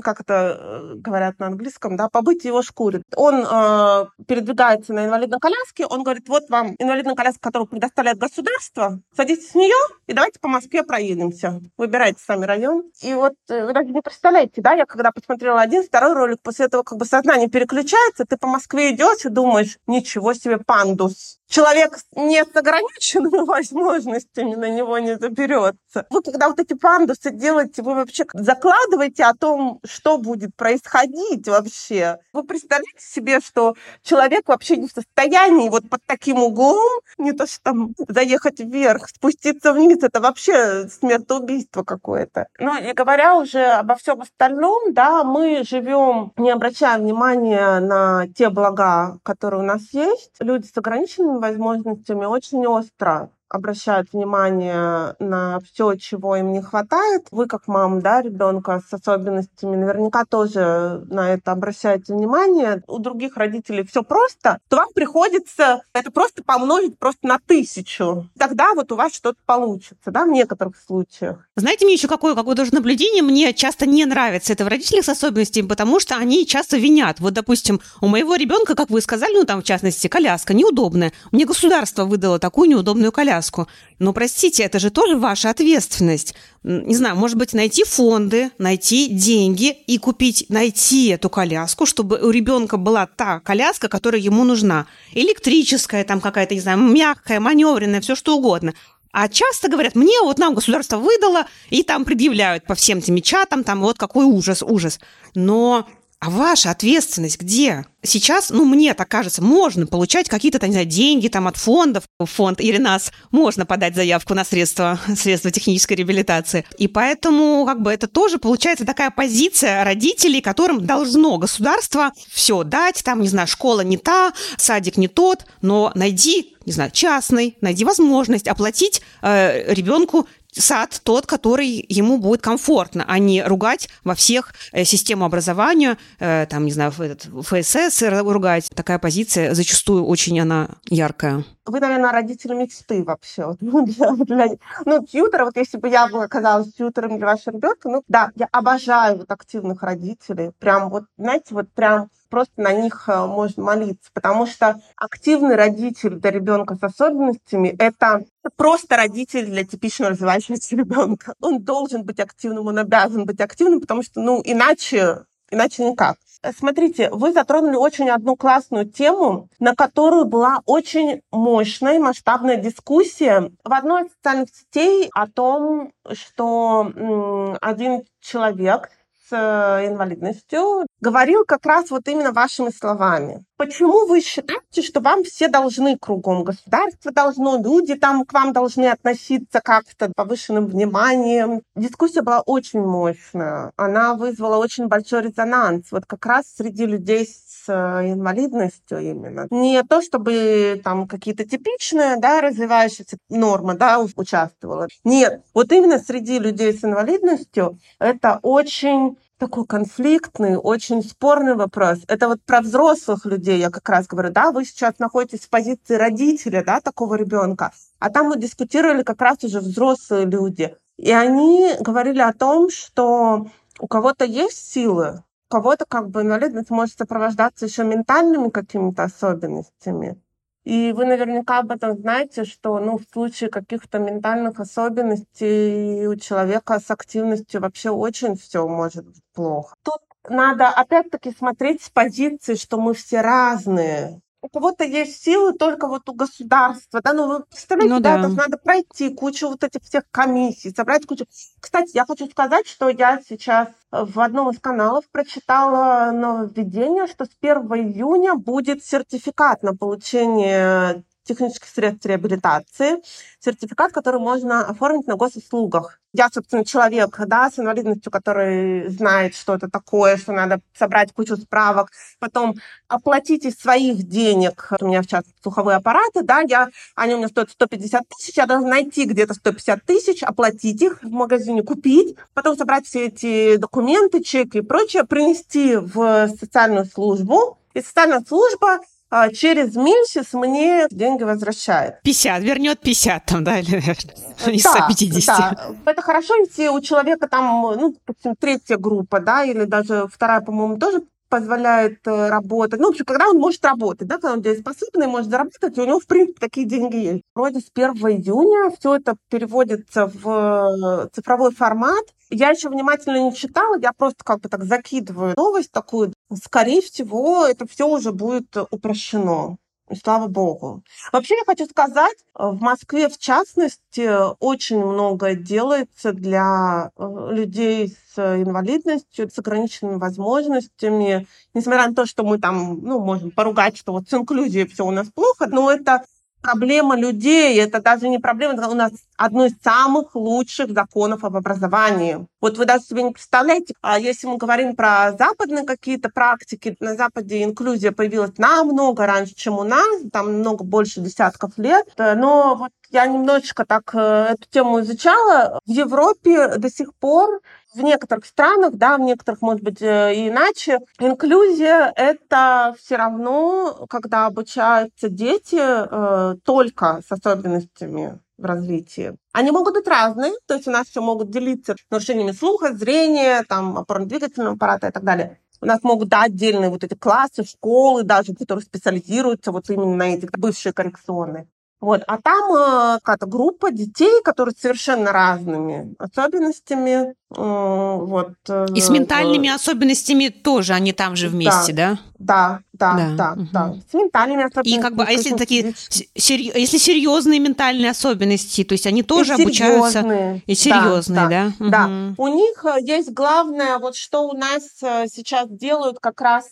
как 0.03 0.21
это 0.21 0.57
э, 0.59 0.95
говорят 0.97 1.39
на 1.39 1.47
английском, 1.47 1.97
да, 1.97 2.09
побыть 2.09 2.45
его 2.45 2.63
шкуре. 2.63 3.03
Он 3.17 3.45
э, 3.49 4.07
передвигается 4.27 4.93
на 4.93 5.07
инвалидной 5.07 5.39
коляске, 5.39 5.87
он 5.87 6.03
говорит, 6.03 6.29
вот 6.29 6.49
вам 6.49 6.75
инвалидная 6.79 7.15
коляска, 7.15 7.41
которую 7.41 7.69
предоставляет 7.69 8.19
государство, 8.19 9.01
садитесь 9.17 9.51
в 9.51 9.55
нее 9.55 9.77
и 10.07 10.13
давайте 10.13 10.39
по 10.41 10.49
Москве 10.49 10.83
проедемся. 10.83 11.61
Выбирайте 11.77 12.21
сами 12.25 12.45
район. 12.45 12.85
И 13.03 13.15
вот 13.15 13.35
э, 13.49 13.67
вы 13.67 13.73
даже 13.73 13.91
не 13.91 14.01
представляете, 14.01 14.61
да, 14.61 14.73
я 14.73 14.87
когда 14.87 15.11
посмотрела 15.13 15.61
один, 15.61 15.83
второй 15.83 16.15
ролик, 16.15 16.41
после 16.43 16.67
этого 16.67 16.83
как 16.83 16.99
бы 16.99 17.05
сознание 17.05 17.49
переключается, 17.49 18.25
ты 18.25 18.37
по 18.37 18.47
Москве 18.47 18.95
идешь 18.95 19.25
и 19.25 19.29
думаешь, 19.29 19.79
ничего 19.87 20.35
себе 20.35 20.59
пандус, 20.59 21.39
человек 21.49 21.99
не 22.15 22.45
с 22.45 22.55
ограниченными 22.55 23.39
возможностями 23.47 24.55
на 24.55 24.69
него 24.69 24.99
не 24.99 25.17
заберется. 25.19 26.07
Вы 26.11 26.23
когда 26.23 26.49
вот 26.49 26.61
эти 26.61 26.75
пандусы 26.75 27.31
делаете, 27.31 27.83
вы 27.83 27.95
вообще 27.95 28.25
закладываете 28.33 29.25
о 29.25 29.35
том, 29.35 29.81
что 29.89 30.19
будет 30.19 30.55
происходить 30.57 31.49
вообще. 31.49 32.19
Вы 32.33 32.45
представляете 32.45 33.01
себе, 33.01 33.41
что 33.41 33.75
человек 34.03 34.49
вообще 34.49 34.77
не 34.77 34.89
в 34.89 34.93
состоянии 34.93 35.69
вот 35.69 35.89
под 35.89 36.01
таким 36.07 36.43
углом, 36.43 37.01
не 37.19 37.33
то 37.33 37.47
что 37.47 37.61
там 37.63 37.95
заехать 38.09 38.61
вверх, 38.61 39.09
спуститься 39.09 39.73
вниз, 39.73 40.03
это 40.03 40.21
вообще 40.21 40.89
смертоубийство 40.89 41.83
какое-то. 41.83 42.47
Ну 42.59 42.77
и 42.79 42.93
говоря 42.93 43.37
уже 43.37 43.65
обо 43.65 43.95
всем 43.97 44.21
остальном, 44.21 44.93
да, 44.93 45.25
мы 45.25 45.63
живем, 45.65 46.33
не 46.37 46.51
обращая 46.51 46.99
внимания 46.99 47.81
на 47.81 48.27
те 48.29 48.51
блага, 48.51 49.19
которые 49.23 49.61
у 49.61 49.65
нас 49.65 49.83
есть. 49.93 50.33
Люди 50.41 50.67
с 50.67 50.77
ограниченными 50.77 51.39
возможностями 51.39 52.25
очень 52.25 52.67
остро 52.67 53.31
обращают 53.49 54.13
внимание 54.13 55.15
на 55.19 55.61
все, 55.61 55.95
чего 55.95 56.37
им 56.37 56.53
не 56.53 56.63
хватает. 56.63 57.27
Вы, 57.31 57.47
как 57.47 57.67
мама, 57.67 58.01
да, 58.01 58.21
ребенка 58.23 58.83
с 58.87 58.93
особенностями, 58.93 59.77
наверняка 59.77 60.25
тоже 60.25 61.03
на 61.09 61.33
это 61.33 61.53
обращаете 61.53 62.15
внимание. 62.15 62.83
У 62.87 62.99
других 62.99 63.37
родителей 63.37 63.85
все 63.85 64.03
просто, 64.03 64.59
то 64.69 64.77
вам 64.77 64.89
приходится 64.95 65.83
это 65.93 66.11
просто 66.11 66.43
помножить 66.43 66.99
просто 66.99 67.27
на 67.27 67.39
тысячу. 67.39 68.29
Тогда 68.39 68.75
вот 68.75 68.93
у 68.93 68.97
вас 68.97 69.15
что-то 69.15 69.39
получится, 69.47 70.11
да, 70.11 70.25
в 70.25 70.29
некоторых 70.29 70.75
случаях. 70.77 71.49
Знаете, 71.57 71.85
мне 71.85 71.95
еще 71.95 72.09
какое, 72.09 72.35
какое 72.35 72.55
даже 72.55 72.75
наблюдение 72.75 73.23
мне 73.23 73.53
часто 73.55 73.87
не 73.87 74.05
нравится. 74.05 74.53
Это 74.53 74.65
в 74.65 74.69
родителях 74.69 75.05
с 75.05 75.09
особенностями, 75.09 75.67
потому 75.67 76.01
что 76.01 76.17
они 76.17 76.47
часто 76.47 76.77
винят. 76.77 77.21
Вот, 77.21 77.33
допустим, 77.33 77.81
у 78.01 78.09
моего 78.09 78.37
ребенка, 78.37 78.75
как 78.75 78.91
вы 78.91 79.01
сказали, 79.01 79.35
ну 79.35 79.45
там 79.45 79.63
в 79.63 79.65
частности, 79.65 80.09
коляска 80.09 80.55
неудобная. 80.55 81.13
Мне 81.33 81.47
государство 81.47 82.05
выдало 82.05 82.39
такую 82.39 82.69
неудобную 82.69 83.11
коляску 83.11 83.38
коляску. 83.39 83.69
Но, 83.99 84.13
простите, 84.13 84.63
это 84.63 84.79
же 84.79 84.91
тоже 84.91 85.17
ваша 85.17 85.51
ответственность. 85.51 86.35
Не 86.63 86.95
знаю, 86.95 87.17
может 87.17 87.37
быть, 87.37 87.55
найти 87.55 87.85
фонды, 87.85 88.51
найти 88.59 89.09
деньги 89.09 89.77
и 89.87 89.99
купить, 89.99 90.47
найти 90.49 91.09
эту 91.09 91.31
коляску, 91.31 91.87
чтобы 91.87 92.19
у 92.19 92.31
ребенка 92.31 92.77
была 92.77 93.07
та 93.07 93.41
коляска, 93.41 93.89
которая 93.89 94.21
ему 94.21 94.45
нужна. 94.45 94.87
Электрическая, 95.15 96.05
там 96.05 96.21
какая-то, 96.21 96.55
не 96.55 96.61
знаю, 96.61 96.79
мягкая, 96.79 97.41
маневренная, 97.41 98.01
все 98.01 98.15
что 98.15 98.37
угодно. 98.37 98.75
А 99.11 99.29
часто 99.29 99.69
говорят, 99.69 99.95
мне 99.95 100.21
вот 100.23 100.39
нам 100.39 100.55
государство 100.55 100.99
выдало, 100.99 101.47
и 101.71 101.83
там 101.83 102.05
предъявляют 102.05 102.67
по 102.67 102.75
всем 102.75 102.99
этим 102.99 103.21
чатам, 103.23 103.65
там 103.65 103.81
вот 103.81 103.99
какой 103.99 104.27
ужас, 104.27 104.63
ужас. 104.63 105.01
Но 105.35 105.87
а 106.21 106.31
ваша 106.31 106.71
ответственность 106.71 107.41
где? 107.41 107.87
Сейчас, 108.03 108.51
ну, 108.51 108.65
мне 108.65 108.95
так 108.95 109.09
кажется, 109.09 109.43
можно 109.43 109.87
получать 109.87 110.29
какие-то, 110.29 110.65
не 110.67 110.73
знаю, 110.73 110.87
деньги 110.87 111.29
там 111.29 111.47
от 111.47 111.57
фондов. 111.57 112.05
Фонд 112.19 112.61
Иринас 112.61 113.13
можно 113.31 113.65
подать 113.67 113.95
заявку 113.95 114.35
на 114.35 114.45
средства, 114.45 114.99
средства 115.17 115.53
технической 115.53 115.97
реабилитации. 115.97 116.65
И 116.77 116.89
поэтому, 116.89 117.65
как 117.67 117.83
бы, 117.83 117.93
это 117.93 118.09
тоже 118.09 118.39
получается 118.39 118.85
такая 118.85 119.11
позиция 119.11 119.85
родителей, 119.85 120.41
которым 120.41 120.87
должно 120.87 121.39
государство 121.39 122.13
все 122.29 122.65
дать. 122.65 123.05
Там, 123.05 123.23
не 123.23 123.29
знаю, 123.29 123.47
школа 123.47 123.83
не 123.83 123.97
та, 123.97 124.33
садик 124.57 124.97
не 124.97 125.07
тот, 125.07 125.47
но 125.63 125.93
найди 125.95 126.57
не 126.69 126.73
знаю, 126.73 126.91
частный, 126.91 127.57
найди 127.63 127.87
возможность 127.87 128.47
оплатить 128.47 129.01
э, 129.23 129.73
ребенку 129.73 130.29
сад 130.59 131.01
тот, 131.05 131.27
который 131.27 131.85
ему 131.89 132.19
будет 132.19 132.43
комфортно, 132.43 133.05
а 133.07 133.19
не 133.19 133.43
ругать 133.43 133.89
во 134.05 134.15
всех 134.15 134.53
э, 134.73 134.85
систему 134.85 135.25
образования, 135.25 135.97
э, 136.19 136.47
там, 136.47 136.65
не 136.65 136.73
знаю, 136.73 136.93
этот, 136.99 137.29
ФСС 137.45 138.03
ругать. 138.03 138.71
Такая 138.75 138.99
позиция 138.99 139.55
зачастую 139.55 140.05
очень 140.05 140.39
она 140.41 140.69
яркая. 140.89 141.45
Вы, 141.67 141.81
наверное, 141.81 142.13
родители 142.13 142.55
мечты 142.55 143.05
вообще. 143.05 143.57
Ну, 143.61 143.85
для, 143.85 144.13
для, 144.13 144.49
ну, 144.87 145.05
тьютер, 145.05 145.45
вот 145.45 145.57
если 145.57 145.77
бы 145.79 145.89
я 145.89 146.05
оказалась 146.05 146.73
тьютером 146.73 147.19
для 147.19 147.27
вашего 147.27 147.55
ребенка, 147.55 147.89
ну, 147.89 148.03
да, 148.09 148.31
я 148.37 148.49
обожаю 148.51 149.19
вот 149.19 149.31
активных 149.31 149.83
родителей. 149.83 150.53
Прям 150.59 150.89
вот, 150.89 151.05
знаете, 151.19 151.55
вот 151.55 151.71
прям 151.73 152.09
просто 152.29 152.61
на 152.61 152.73
них 152.73 153.09
э, 153.09 153.27
можно 153.27 153.63
молиться, 153.63 154.11
потому 154.13 154.47
что 154.47 154.81
активный 154.97 155.57
родитель 155.57 156.17
для 156.17 156.31
ребенка 156.31 156.77
с 156.77 156.83
особенностями– 156.83 157.75
это 157.79 158.25
просто 158.57 158.97
родитель 158.97 159.47
для 159.47 159.65
типично 159.65 160.11
развивающегося 160.11 160.77
ребенка. 160.77 161.35
Он 161.41 161.63
должен 161.63 162.05
быть 162.05 162.21
активным, 162.21 162.67
он 162.67 162.79
обязан 162.79 163.25
быть 163.25 163.41
активным, 163.41 163.81
потому 163.81 164.03
что, 164.03 164.21
ну, 164.21 164.41
иначе, 164.45 165.25
иначе 165.51 165.85
никак. 165.85 166.17
Э, 166.43 166.53
смотрите, 166.53 167.11
вы 167.11 167.33
затронули 167.33 167.77
очень 167.77 168.11
одну 168.11 168.37
классную 168.37 168.87
тему, 168.87 169.49
на 169.59 169.75
которую 169.75 170.25
была 170.25 170.61
очень 170.67 171.23
мощная 171.33 171.99
масштабная 171.99 172.57
дискуссия 172.57 173.51
в 173.65 173.73
одной 173.73 174.05
из 174.05 174.13
социальных 174.13 174.49
сетей 174.51 175.11
о 175.15 175.27
том, 175.27 175.93
что 176.13 177.57
один 177.61 178.05
человек 178.21 178.91
инвалидностью 179.37 180.87
говорил 181.01 181.45
как 181.45 181.67
раз 181.67 181.91
вот 181.91 182.09
именно 182.09 182.33
вашими 182.33 182.71
словами. 182.71 183.45
Почему 183.59 184.07
вы 184.07 184.21
считаете, 184.21 184.83
что 184.83 185.01
вам 185.01 185.25
все 185.25 185.49
должны 185.49 185.99
кругом? 185.99 186.45
Государство 186.45 187.11
должно, 187.11 187.61
люди 187.61 187.97
там 187.97 188.25
к 188.25 188.33
вам 188.33 188.53
должны 188.53 188.87
относиться 188.87 189.61
как-то 189.61 190.13
повышенным 190.15 190.67
вниманием. 190.67 191.63
Дискуссия 191.75 192.23
была 192.23 192.41
очень 192.43 192.81
мощная. 192.81 193.73
Она 193.75 194.15
вызвала 194.15 194.59
очень 194.59 194.87
большой 194.87 195.23
резонанс. 195.23 195.91
Вот 195.91 196.07
как 196.07 196.25
раз 196.25 196.45
среди 196.57 196.87
людей 196.87 197.27
с 197.27 197.69
э, 197.69 198.13
инвалидностью 198.13 199.01
именно. 199.01 199.49
Не 199.51 199.83
то, 199.83 200.03
чтобы 200.03 200.81
там 200.85 201.09
какие-то 201.09 201.45
типичные, 201.45 202.17
да, 202.19 202.41
развивающиеся 202.41 203.19
нормы, 203.29 203.75
да, 203.75 203.99
участвовала. 203.99 204.87
Нет, 205.03 205.43
вот 205.53 205.73
именно 205.73 205.99
среди 205.99 206.39
людей 206.39 206.73
с 206.73 206.85
инвалидностью 206.85 207.77
это 207.99 208.39
очень 208.43 209.17
такой 209.39 209.65
конфликтный, 209.67 210.57
очень 210.57 211.03
спорный 211.03 211.55
вопрос. 211.55 212.01
Это 212.09 212.29
вот 212.29 212.43
про 212.43 212.61
взрослых 212.61 213.25
людей 213.25 213.59
я 213.59 213.71
как 213.71 213.89
раз 213.89 214.07
говорю, 214.07 214.31
да, 214.31 214.53
вы 214.53 214.65
сейчас 214.65 214.99
находитесь 214.99 215.47
в 215.47 215.51
позиции 215.51 215.95
родителя, 215.95 216.63
да, 216.65 216.81
такого 216.81 217.15
ребенка, 217.15 217.73
а 217.99 218.11
там 218.11 218.29
мы 218.29 218.39
дискутировали 218.39 219.03
как 219.03 219.21
раз 219.23 219.43
уже 219.45 219.61
взрослые 219.61 220.27
люди. 220.27 220.77
И 220.99 221.13
они 221.13 221.71
говорили 221.81 222.21
о 222.21 222.33
том, 222.33 222.71
что 222.71 223.47
у 223.79 223.87
кого-то 223.87 224.25
есть 224.25 224.73
силы, 224.73 225.23
у 225.49 225.55
кого-то 225.55 225.85
как 225.89 226.11
бы 226.11 226.23
инвалидность 226.23 226.71
может 226.71 226.99
сопровождаться 226.99 227.67
еще 227.67 227.85
ментальными 227.85 228.51
какими-то 228.51 229.05
особенностями. 229.05 230.21
И 230.69 230.93
вы 230.93 231.07
наверняка 231.07 231.61
об 231.61 231.71
этом 231.71 231.97
знаете, 231.97 232.45
что 232.45 232.79
ну, 232.79 232.99
в 232.99 233.05
случае 233.11 233.49
каких-то 233.49 233.99
ментальных 233.99 234.61
особенностей 234.61 236.07
у 236.07 236.15
человека 236.17 236.79
с 236.79 236.91
активностью 236.91 237.63
вообще 237.63 237.89
очень 237.89 238.37
все 238.37 238.69
может 238.69 239.07
быть 239.07 239.23
плохо. 239.33 239.75
Тут 239.83 240.03
надо 240.29 240.69
опять-таки 240.69 241.31
смотреть 241.31 241.83
с 241.83 241.89
позиции, 241.89 242.55
что 242.55 242.79
мы 242.79 242.93
все 242.93 243.23
разные 243.23 244.21
у 244.41 244.49
кого-то 244.49 244.85
есть 244.85 245.23
силы 245.23 245.53
только 245.53 245.89
вот 245.89 246.09
у 246.09 246.15
государства, 246.15 247.01
да, 247.03 247.13
ну 247.13 247.27
вы 247.29 247.45
представляете, 247.45 247.95
ну, 247.95 248.01
да, 248.01 248.19
да. 248.19 248.29
надо 248.29 248.57
пройти 248.57 249.11
кучу 249.11 249.49
вот 249.49 249.65
этих 249.65 249.83
всех 249.83 250.05
комиссий, 250.11 250.71
собрать 250.71 251.07
кучу. 251.07 251.27
Кстати, 251.61 251.91
я 251.95 252.05
хочу 252.07 252.29
сказать, 252.29 252.67
что 252.67 252.89
я 252.89 253.21
сейчас 253.29 253.69
в 253.91 254.21
одном 254.21 254.51
из 254.51 254.61
каналов 254.61 255.09
прочитала 255.11 256.11
нововведение, 256.13 257.07
что 257.07 257.25
с 257.25 257.31
1 257.41 257.57
июня 257.57 258.35
будет 258.35 258.85
сертификат 258.85 259.63
на 259.63 259.75
получение 259.75 261.05
технических 261.29 261.69
средств 261.69 262.07
реабилитации, 262.07 263.03
сертификат, 263.41 263.93
который 263.93 264.21
можно 264.21 264.67
оформить 264.67 265.07
на 265.07 265.17
госуслугах. 265.17 266.01
Я, 266.15 266.31
собственно, 266.33 266.65
человек 266.65 267.15
да, 267.27 267.51
с 267.51 267.59
инвалидностью, 267.59 268.11
который 268.11 268.89
знает, 268.89 269.35
что 269.35 269.55
это 269.55 269.69
такое, 269.69 270.17
что 270.17 270.33
надо 270.33 270.61
собрать 270.75 271.13
кучу 271.13 271.37
справок, 271.37 271.91
потом 272.19 272.55
оплатить 272.89 273.45
из 273.45 273.57
своих 273.57 274.03
денег. 274.05 274.71
У 274.81 274.87
меня 274.87 275.03
сейчас 275.03 275.25
слуховые 275.43 275.77
аппараты, 275.77 276.23
да, 276.23 276.41
я, 276.41 276.71
они 276.97 277.15
у 277.15 277.19
меня 277.19 277.29
стоят 277.29 277.51
150 277.51 278.03
тысяч, 278.09 278.37
я 278.39 278.47
должна 278.47 278.71
найти 278.71 279.05
где-то 279.05 279.35
150 279.35 279.85
тысяч, 279.85 280.23
оплатить 280.23 280.81
их 280.81 281.03
в 281.03 281.11
магазине, 281.11 281.63
купить, 281.63 282.17
потом 282.33 282.57
собрать 282.57 282.87
все 282.87 283.09
эти 283.09 283.57
документы, 283.57 284.23
чеки 284.23 284.59
и 284.59 284.63
прочее, 284.63 285.05
принести 285.05 285.77
в 285.77 286.29
социальную 286.41 286.87
службу, 286.87 287.59
и 287.75 287.83
социальная 287.83 288.25
служба 288.27 288.81
а 289.11 289.31
через 289.31 289.75
месяц 289.77 290.33
мне 290.33 290.87
деньги 290.91 291.23
возвращает. 291.23 292.01
50, 292.03 292.43
вернет 292.43 292.81
50 292.81 293.25
там, 293.25 293.45
да, 293.45 293.59
или 293.59 293.79
из 293.79 294.63
да, 294.65 294.71
150. 294.73 295.39
Да. 295.39 295.75
Это 295.87 296.03
хорошо, 296.03 296.35
если 296.37 296.69
у 296.69 296.81
человека 296.81 297.29
там, 297.29 297.63
ну, 297.63 297.95
допустим, 298.07 298.35
третья 298.39 298.77
группа, 298.77 299.21
да, 299.21 299.45
или 299.45 299.65
даже 299.65 300.07
вторая, 300.13 300.41
по-моему, 300.41 300.79
тоже 300.79 301.03
позволяет 301.29 302.07
э, 302.07 302.29
работать. 302.29 302.81
Ну, 302.81 302.87
в 302.87 302.91
общем, 302.91 303.05
когда 303.05 303.29
он 303.29 303.39
может 303.39 303.65
работать, 303.65 304.09
да, 304.09 304.17
когда 304.17 304.33
он 304.35 304.43
дееспособный, 304.43 305.07
может 305.07 305.31
заработать, 305.31 305.77
и 305.77 305.81
у 305.81 305.87
него, 305.87 306.01
в 306.01 306.07
принципе, 306.07 306.41
такие 306.41 306.67
деньги 306.67 306.97
есть. 306.97 307.23
Вроде 307.35 307.61
с 307.61 307.71
1 307.75 307.93
июня 307.93 308.75
все 308.79 308.97
это 308.97 309.17
переводится 309.31 310.07
в 310.07 311.05
э, 311.05 311.09
цифровой 311.13 311.53
формат. 311.53 312.05
Я 312.31 312.51
еще 312.51 312.69
внимательно 312.69 313.23
не 313.23 313.35
читала, 313.35 313.79
я 313.81 313.93
просто 313.93 314.25
как 314.25 314.41
бы 314.41 314.49
так 314.49 314.65
закидываю 314.65 315.35
новость 315.37 315.73
такую. 315.73 316.13
Скорее 316.45 316.83
всего, 316.83 317.47
это 317.47 317.67
все 317.67 317.89
уже 317.89 318.13
будет 318.13 318.57
упрощено. 318.71 319.57
Слава 320.03 320.29
богу. 320.29 320.83
Вообще 321.13 321.35
я 321.37 321.45
хочу 321.47 321.67
сказать, 321.67 322.17
в 322.35 322.61
Москве 322.61 323.09
в 323.09 323.19
частности 323.19 324.11
очень 324.39 324.85
много 324.85 325.35
делается 325.35 326.13
для 326.13 326.91
э, 326.97 327.29
людей 327.33 327.97
с 328.15 328.19
инвалидностью, 328.19 329.31
с 329.31 329.39
ограниченными 329.39 329.97
возможностями. 329.97 331.27
Несмотря 331.55 331.89
на 331.89 331.95
то, 331.95 332.07
что 332.07 332.23
мы 332.23 332.39
там 332.39 332.81
ну, 332.83 333.01
можем 333.01 333.31
поругать, 333.31 333.79
что 333.79 333.93
вот 333.93 334.09
с 334.09 334.15
инклюзией 334.15 334.67
все 334.67 334.85
у 334.85 334.91
нас 334.91 335.09
плохо, 335.09 335.47
но 335.47 335.71
это 335.71 336.05
проблема 336.41 336.97
людей, 336.97 337.59
это 337.59 337.81
даже 337.81 338.09
не 338.09 338.19
проблема, 338.19 338.69
у 338.69 338.75
нас 338.75 338.93
одно 339.17 339.47
из 339.47 339.53
самых 339.63 340.15
лучших 340.15 340.73
законов 340.73 341.25
об 341.25 341.37
образовании. 341.37 342.27
Вот 342.41 342.57
вы 342.59 342.65
даже 342.65 342.85
себе 342.85 343.03
не 343.03 343.11
представляете, 343.11 343.75
а 343.83 343.99
если 343.99 344.27
мы 344.27 344.37
говорим 344.37 344.77
про 344.77 345.13
западные 345.19 345.65
какие-то 345.65 346.09
практики, 346.09 346.77
на 346.81 346.95
Западе 346.95 347.43
инклюзия 347.43 347.93
появилась 347.93 348.37
намного 348.39 349.07
раньше, 349.07 349.35
чем 349.35 349.59
у 349.59 349.65
нас, 349.65 350.03
там 350.13 350.35
много 350.39 350.65
больше 350.65 351.01
десятков 351.01 351.53
лет, 351.57 351.87
но 351.97 352.55
вот 352.55 352.71
я 352.91 353.07
немножечко 353.07 353.67
так 353.67 353.95
э, 353.95 354.29
эту 354.31 354.49
тему 354.51 354.81
изучала. 354.81 355.61
В 355.67 355.71
Европе 355.71 356.57
до 356.57 356.71
сих 356.71 356.95
пор 356.95 357.41
в 357.79 357.83
некоторых 357.83 358.27
странах, 358.27 358.75
да, 358.75 358.97
в 358.97 359.01
некоторых, 359.01 359.41
может 359.41 359.63
быть, 359.63 359.81
э, 359.81 360.29
иначе, 360.29 360.81
инклюзия— 360.99 361.93
это 361.97 362.75
все 362.79 362.97
равно, 362.97 363.87
когда 363.89 364.27
обучаются 364.27 365.09
дети 365.09 365.59
э, 365.59 366.35
только 366.45 367.01
с 367.07 367.13
особенностями 367.13 368.19
в 368.37 368.45
развитии. 368.45 369.17
Они 369.33 369.51
могут 369.51 369.75
быть 369.75 369.87
разные, 369.87 370.33
то 370.47 370.55
есть 370.55 370.69
у 370.69 370.71
нас 370.71 370.89
все 370.89 371.01
могут 371.01 371.31
делиться 371.31 371.77
нарушениями 371.91 372.33
слуха, 372.33 372.73
зрения, 372.73 373.45
там, 373.49 373.79
опорно-двигательного 373.79 374.55
аппарата 374.55 374.89
и 374.89 374.91
так 374.91 375.05
далее. 375.05 375.39
У 375.61 375.67
нас 375.67 375.83
могут 375.83 376.09
дать 376.09 376.31
отдельные 376.31 376.71
вот 376.71 376.85
эти 376.85 376.95
классы, 376.95 377.45
школы 377.45 378.05
даже, 378.05 378.35
которые 378.35 378.65
специализируются 378.65 379.51
вот 379.51 379.69
именно 379.71 379.97
на 379.97 380.15
этих 380.15 380.31
бывшие 380.33 380.73
коррекционные. 380.73 381.49
Вот. 381.81 382.03
А 382.09 382.19
там 382.21 382.53
э, 382.53 382.99
какая-то 383.03 383.27
группа 383.27 383.71
детей, 383.71 384.21
которые 384.23 384.55
совершенно 384.59 385.13
разными 385.13 385.95
особенностями. 385.99 387.15
Э, 387.31 387.97
вот, 388.01 388.33
э, 388.49 388.67
И 388.75 388.81
с 388.81 388.89
ментальными 388.89 389.49
э, 389.49 389.55
особенностями 389.55 390.29
тоже 390.29 390.73
они 390.73 390.93
там 390.93 391.15
же 391.15 391.29
вместе, 391.29 391.75
да? 391.75 391.99
Да, 392.19 392.61
да, 392.73 392.97
да, 392.97 393.15
да. 393.17 393.33
Угу. 393.33 393.49
да. 393.53 393.75
С 393.91 393.95
ментальными 393.95 394.45
особенностями. 394.45 394.79
И 394.79 394.83
как 394.83 394.95
бы, 394.95 395.05
а 395.05 395.11
если 395.11 395.37
такие, 395.37 395.75
серь... 396.17 396.41
если 396.59 396.79
серьезные 396.79 397.39
ментальные 397.39 397.91
особенности, 397.91 398.65
то 398.65 398.73
есть 398.73 398.87
они 398.87 399.03
тоже 399.03 399.35
и 399.37 399.43
обучаются... 399.43 400.41
И 400.47 400.55
серьезные, 400.55 401.29
да? 401.29 401.53
Да, 401.59 401.69
да. 401.69 401.87
Угу. 401.87 402.15
У 402.17 402.29
них 402.29 402.65
есть 402.81 403.13
главное, 403.13 403.79
вот 403.79 403.95
что 403.95 404.27
у 404.27 404.33
нас 404.33 404.63
сейчас 404.81 405.51
делают 405.51 405.99
как 406.01 406.23
раз 406.23 406.47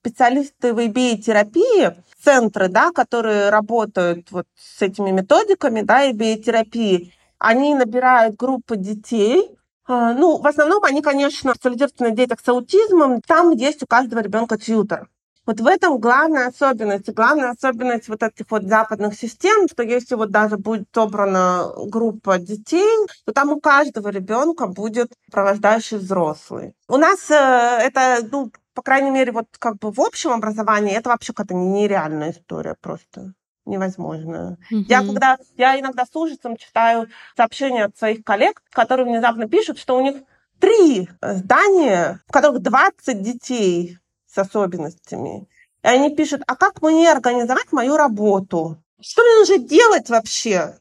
специалисты 0.00 0.72
в 0.72 0.78
IBA-терапии, 0.78 1.94
центры, 2.24 2.68
да, 2.68 2.92
которые 2.92 3.50
работают 3.50 4.28
вот 4.30 4.46
с 4.56 4.80
этими 4.80 5.10
методиками, 5.10 5.82
да, 5.82 6.04
и 6.04 6.12
биотерапии, 6.14 7.12
они 7.38 7.74
набирают 7.74 8.36
группы 8.36 8.78
детей, 8.78 9.50
а, 9.50 9.54
ну, 9.88 10.38
в 10.38 10.46
основном 10.46 10.82
они, 10.84 11.02
конечно, 11.02 11.54
специализируются 11.54 12.04
на 12.04 12.10
детях 12.10 12.38
с 12.44 12.48
аутизмом. 12.48 13.20
Там 13.20 13.50
есть 13.50 13.82
у 13.82 13.86
каждого 13.86 14.20
ребенка 14.20 14.56
тьютер. 14.58 15.08
Вот 15.46 15.60
в 15.60 15.66
этом 15.66 15.98
главная 15.98 16.48
особенность. 16.48 17.12
Главная 17.12 17.50
особенность 17.50 18.08
вот 18.08 18.22
этих 18.22 18.46
вот 18.50 18.64
западных 18.64 19.14
систем, 19.14 19.68
что 19.68 19.82
если 19.82 20.14
вот 20.14 20.30
даже 20.30 20.56
будет 20.56 20.88
собрана 20.94 21.70
группа 21.86 22.38
детей, 22.38 23.06
то 23.26 23.32
там 23.32 23.50
у 23.50 23.60
каждого 23.60 24.08
ребенка 24.08 24.66
будет 24.66 25.12
провождающий 25.30 25.98
взрослый. 25.98 26.74
У 26.88 26.96
нас 26.96 27.30
э, 27.30 27.34
это, 27.34 28.26
ну, 28.32 28.50
по 28.72 28.82
крайней 28.82 29.10
мере, 29.10 29.32
вот 29.32 29.46
как 29.58 29.76
бы 29.78 29.90
в 29.92 30.00
общем 30.00 30.30
образовании 30.30 30.96
это 30.96 31.10
вообще 31.10 31.34
какая-то 31.34 31.54
нереальная 31.54 32.32
история 32.32 32.74
просто 32.80 33.34
невозможно. 33.66 34.58
Mm-hmm. 34.70 34.84
Я 34.88 35.00
когда 35.00 35.38
я 35.56 35.80
иногда 35.80 36.04
с 36.04 36.14
ужасом 36.14 36.56
читаю 36.56 37.08
сообщения 37.36 37.84
от 37.84 37.96
своих 37.96 38.24
коллег, 38.24 38.62
которые 38.70 39.06
внезапно 39.06 39.48
пишут, 39.48 39.78
что 39.78 39.96
у 39.96 40.02
них 40.02 40.16
три 40.60 41.08
здания, 41.20 42.20
в 42.26 42.32
которых 42.32 42.62
20 42.62 43.22
детей 43.22 43.98
с 44.26 44.38
особенностями. 44.38 45.48
И 45.82 45.86
они 45.86 46.14
пишут, 46.14 46.42
а 46.46 46.56
как 46.56 46.82
мне 46.82 47.10
организовать 47.10 47.72
мою 47.72 47.96
работу? 47.96 48.82
Что 49.00 49.22
мне 49.22 49.38
нужно 49.40 49.58
делать 49.58 50.08
вообще? 50.08 50.78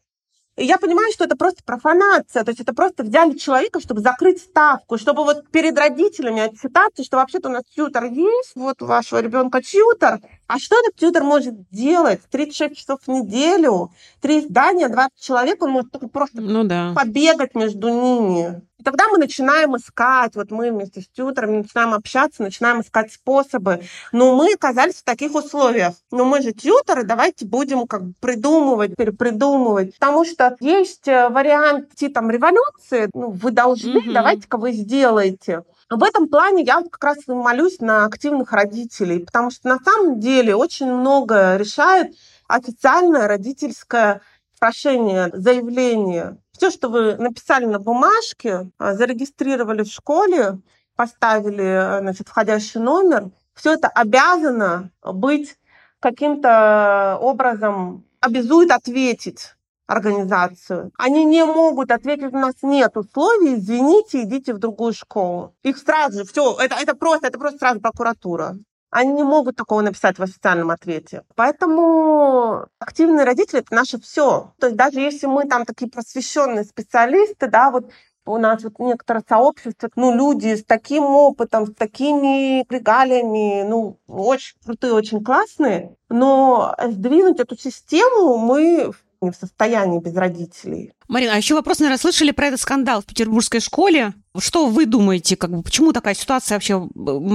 И 0.56 0.66
я 0.66 0.78
понимаю, 0.78 1.12
что 1.12 1.24
это 1.24 1.36
просто 1.36 1.64
профанация, 1.64 2.44
то 2.44 2.52
есть 2.52 2.62
это 2.62 2.76
просто 2.76 3.04
взяли 3.04 3.36
человека, 3.36 3.80
чтобы 3.80 4.02
закрыть 4.02 4.40
ставку, 4.40 5.00
чтобы 5.00 5.24
вот 5.24 5.50
перед 5.50 5.78
родителями 5.78 6.42
отчитаться, 6.42 7.04
что 7.04 7.18
вообще-то 7.18 7.50
у 7.50 7.52
нас 7.52 7.64
тьютер 7.64 8.04
есть, 8.06 8.52
вот 8.56 8.82
у 8.84 8.86
вашего 8.86 9.20
ребенка 9.20 9.64
тьютер, 9.64 10.20
а 10.54 10.60
что 10.60 10.80
этот 10.80 10.96
тьютер 10.98 11.24
может 11.24 11.68
делать? 11.72 12.22
36 12.30 12.78
часов 12.78 13.00
в 13.02 13.08
неделю, 13.08 13.92
три 14.22 14.40
здания, 14.42 14.88
20 14.88 15.20
человек, 15.20 15.64
он 15.64 15.72
может 15.72 15.92
только 15.92 16.08
просто 16.08 16.42
ну, 16.42 16.64
да. 16.64 16.94
побегать 16.96 17.56
между 17.56 17.90
ними. 17.90 18.62
И 18.78 18.84
тогда 18.84 19.08
мы 19.08 19.18
начинаем 19.18 19.76
искать, 19.76 20.36
вот 20.36 20.52
мы 20.52 20.70
вместе 20.70 21.02
с 21.02 21.08
тьютером 21.08 21.58
начинаем 21.58 21.96
общаться, 21.96 22.44
начинаем 22.44 22.82
искать 22.82 23.12
способы. 23.12 23.82
Но 24.12 24.36
мы 24.36 24.54
оказались 24.54 24.98
в 24.98 25.04
таких 25.04 25.34
условиях. 25.34 25.96
Но 26.12 26.24
мы 26.24 26.44
же 26.44 26.52
тьютеры, 26.52 27.04
давайте 27.04 27.48
будем 27.48 27.88
как 27.88 28.04
бы 28.04 28.14
придумывать, 28.20 28.96
перепридумывать. 28.96 29.96
Потому 29.96 30.24
что 30.24 30.56
есть 30.60 31.08
э, 31.08 31.30
вариант 31.30 31.90
там 32.14 32.30
революции, 32.30 33.10
ну, 33.16 33.32
вы 33.32 33.50
должны, 33.50 33.98
mm-hmm. 33.98 34.14
давайте-ка 34.14 34.58
вы 34.58 34.74
сделаете. 34.74 35.64
В 35.96 36.04
этом 36.04 36.28
плане 36.28 36.64
я 36.64 36.82
как 36.82 37.04
раз 37.04 37.18
молюсь 37.28 37.80
на 37.80 38.06
активных 38.06 38.52
родителей, 38.52 39.20
потому 39.20 39.52
что 39.52 39.68
на 39.68 39.78
самом 39.78 40.20
деле 40.20 40.56
очень 40.56 40.92
много 40.92 41.56
решает 41.58 42.16
официальное 42.48 43.28
родительское 43.28 44.22
прошение, 44.60 45.30
заявление. 45.34 46.38
Все, 46.54 46.72
что 46.72 46.90
вы 46.90 47.16
написали 47.18 47.66
на 47.66 47.80
бумажке, 47.80 48.72
а, 48.80 48.94
зарегистрировали 48.96 49.84
в 49.84 49.88
школе, 49.88 50.60
поставили 50.96 52.00
значит, 52.00 52.28
входящий 52.28 52.80
номер, 52.80 53.30
все 53.54 53.74
это 53.74 53.88
обязано 53.88 54.90
быть 55.04 55.58
каким-то 56.00 57.20
образом, 57.22 58.04
обязует 58.20 58.72
ответить 58.72 59.54
организацию. 59.94 60.92
Они 60.98 61.26
не 61.26 61.46
могут 61.46 61.92
ответить, 61.92 62.34
у 62.34 62.38
нас 62.38 62.56
нет 62.62 62.98
условий, 62.98 63.56
извините, 63.56 64.24
идите 64.24 64.54
в 64.54 64.60
другую 64.60 64.94
школу. 64.94 65.56
Их 65.64 65.78
сразу 65.78 66.20
же, 66.20 66.26
все, 66.26 66.58
это, 66.60 66.76
это 66.76 66.96
просто, 66.96 67.28
это 67.28 67.40
просто 67.40 67.60
сразу 67.60 67.80
прокуратура. 67.80 68.58
Они 68.90 69.12
не 69.12 69.24
могут 69.24 69.56
такого 69.56 69.82
написать 69.82 70.20
в 70.20 70.24
официальном 70.24 70.70
ответе. 70.70 71.24
Поэтому 71.36 72.68
активные 72.78 73.26
родители— 73.26 73.60
это 73.62 73.74
наше 73.74 74.00
все. 74.00 74.54
То 74.60 74.68
есть 74.68 74.78
даже 74.78 75.00
если 75.00 75.26
мы 75.26 75.46
там 75.46 75.66
такие 75.66 75.90
просвещенные 75.90 76.64
специалисты, 76.64 77.48
да, 77.48 77.72
вот 77.72 77.90
у 78.26 78.38
нас 78.38 78.64
вот 78.64 78.80
некоторое 78.80 79.24
сообщество, 79.28 79.90
ну, 79.96 80.16
люди 80.16 80.56
с 80.56 80.64
таким 80.64 81.04
опытом, 81.04 81.68
с 81.68 81.74
такими 81.74 82.66
регалиями, 82.72 83.64
ну, 83.64 83.98
очень 84.08 84.56
крутые, 84.64 84.94
очень 84.94 85.24
классные, 85.24 85.96
но 86.10 86.76
сдвинуть 86.88 87.40
эту 87.40 87.58
систему 87.58 88.38
мы 88.38 88.92
не 89.24 89.32
в 89.32 89.36
состоянии 89.36 90.00
без 90.00 90.16
родителей. 90.16 90.94
Марина, 91.08 91.34
а 91.34 91.38
еще 91.38 91.56
вопрос, 91.56 91.80
наверное, 91.80 92.00
слышали 92.00 92.32
про 92.32 92.48
этот 92.48 92.62
скандал 92.62 93.02
в 93.02 93.06
петербургской 93.06 93.60
школе? 93.60 94.14
Что 94.38 94.68
вы 94.68 94.86
думаете, 94.86 95.36
как 95.36 95.52
бы, 95.52 95.64
почему 95.64 95.94
такая 95.94 96.14
ситуация 96.14 96.56
вообще 96.56 96.88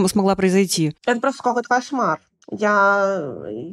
смогла 0.09 0.37
произойти? 0.37 0.97
Это 1.07 1.21
просто 1.21 1.43
какой-то 1.43 1.69
кошмар. 1.69 2.21
Я, 2.51 3.23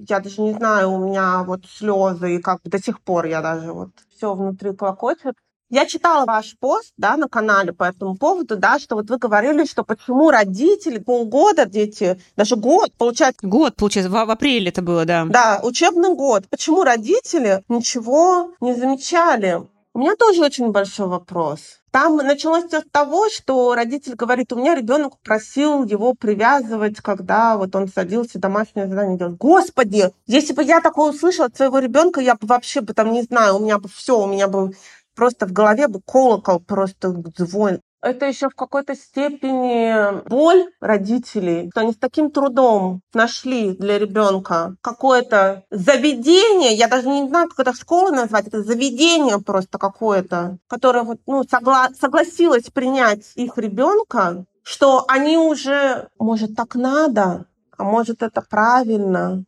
я 0.09 0.19
даже 0.19 0.41
не 0.41 0.53
знаю, 0.53 0.91
у 0.91 1.07
меня 1.07 1.43
вот 1.43 1.65
слезы, 1.65 2.35
и 2.35 2.41
как 2.41 2.59
до 2.63 2.81
сих 2.81 3.01
пор 3.01 3.25
я 3.25 3.41
даже 3.41 3.71
вот 3.71 3.91
все 4.15 4.33
внутри 4.33 4.73
клокочет. 4.73 5.35
Я 5.69 5.87
читала 5.87 6.25
ваш 6.25 6.55
пост 6.59 6.93
да, 6.95 7.17
на 7.17 7.27
канале 7.27 7.73
по 7.73 7.85
этому 7.85 8.15
поводу, 8.15 8.55
да, 8.55 8.77
что 8.77 8.95
вот 8.95 9.09
вы 9.09 9.17
говорили, 9.17 9.65
что 9.65 9.83
почему 9.83 10.29
родители 10.29 10.99
полгода, 10.99 11.65
дети, 11.65 12.19
даже 12.35 12.55
год, 12.55 12.91
получается... 12.97 13.39
Год, 13.41 13.75
получается, 13.75 14.11
в, 14.11 14.13
в 14.13 14.29
апреле 14.29 14.69
это 14.69 14.83
было, 14.83 15.05
да. 15.05 15.25
Да, 15.25 15.59
учебный 15.63 16.13
год. 16.13 16.47
Почему 16.49 16.83
родители 16.83 17.63
ничего 17.67 18.51
не 18.61 18.75
замечали? 18.75 19.63
У 19.95 19.99
меня 19.99 20.15
тоже 20.15 20.43
очень 20.43 20.71
большой 20.71 21.07
вопрос. 21.07 21.79
Там 21.89 22.17
началось 22.17 22.65
все 22.65 22.81
с 22.81 22.85
того, 22.91 23.29
что 23.29 23.73
родитель 23.73 24.15
говорит, 24.15 24.51
у 24.51 24.57
меня 24.57 24.75
ребенок 24.75 25.13
просил 25.23 25.85
его 25.85 26.13
привязывать, 26.13 26.97
когда 26.97 27.55
вот 27.55 27.73
он 27.75 27.87
садился 27.87 28.37
домашнее 28.37 28.87
задание 28.87 29.17
делать. 29.17 29.37
Господи, 29.37 30.11
если 30.27 30.53
бы 30.53 30.63
я 30.63 30.81
такое 30.81 31.11
услышала 31.11 31.47
от 31.47 31.55
своего 31.55 31.79
ребенка, 31.79 32.19
я 32.19 32.35
бы 32.35 32.45
вообще 32.45 32.81
бы 32.81 32.93
там, 32.93 33.13
не 33.13 33.23
знаю, 33.23 33.55
у 33.55 33.59
меня 33.59 33.79
бы 33.79 33.87
все, 33.87 34.19
у 34.19 34.27
меня 34.27 34.49
бы 34.49 34.73
просто 35.15 35.47
в 35.47 35.51
голове 35.51 35.87
бы 35.87 36.01
колокол 36.01 36.59
просто 36.59 37.15
звон. 37.37 37.79
Это 38.05 38.27
еще 38.27 38.49
в 38.49 38.55
какой-то 38.55 38.93
степени 38.95 40.21
боль 40.29 40.67
родителей, 40.79 41.69
что 41.71 41.81
они 41.81 41.93
с 41.93 41.97
таким 41.97 42.29
трудом 42.29 43.01
нашли 43.15 43.75
для 43.75 43.97
ребенка 43.97 44.75
какое-то 44.81 45.63
заведение, 45.71 46.73
я 46.73 46.87
даже 46.87 47.09
не 47.09 47.27
знаю, 47.27 47.49
как 47.49 47.61
это 47.61 47.73
школа 47.75 48.11
назвать, 48.11 48.45
это 48.45 48.61
заведение 48.61 49.39
просто 49.39 49.79
какое-то, 49.79 50.59
которое 50.67 51.03
вот, 51.03 51.17
ну, 51.25 51.43
согла 51.45 51.89
согласилось 51.99 52.69
принять 52.69 53.31
их 53.33 53.57
ребенка, 53.57 54.45
что 54.61 55.05
они 55.07 55.37
уже, 55.39 56.09
может, 56.19 56.55
так 56.55 56.75
надо, 56.75 57.47
а 57.75 57.83
может, 57.83 58.21
это 58.21 58.43
правильно, 58.47 59.45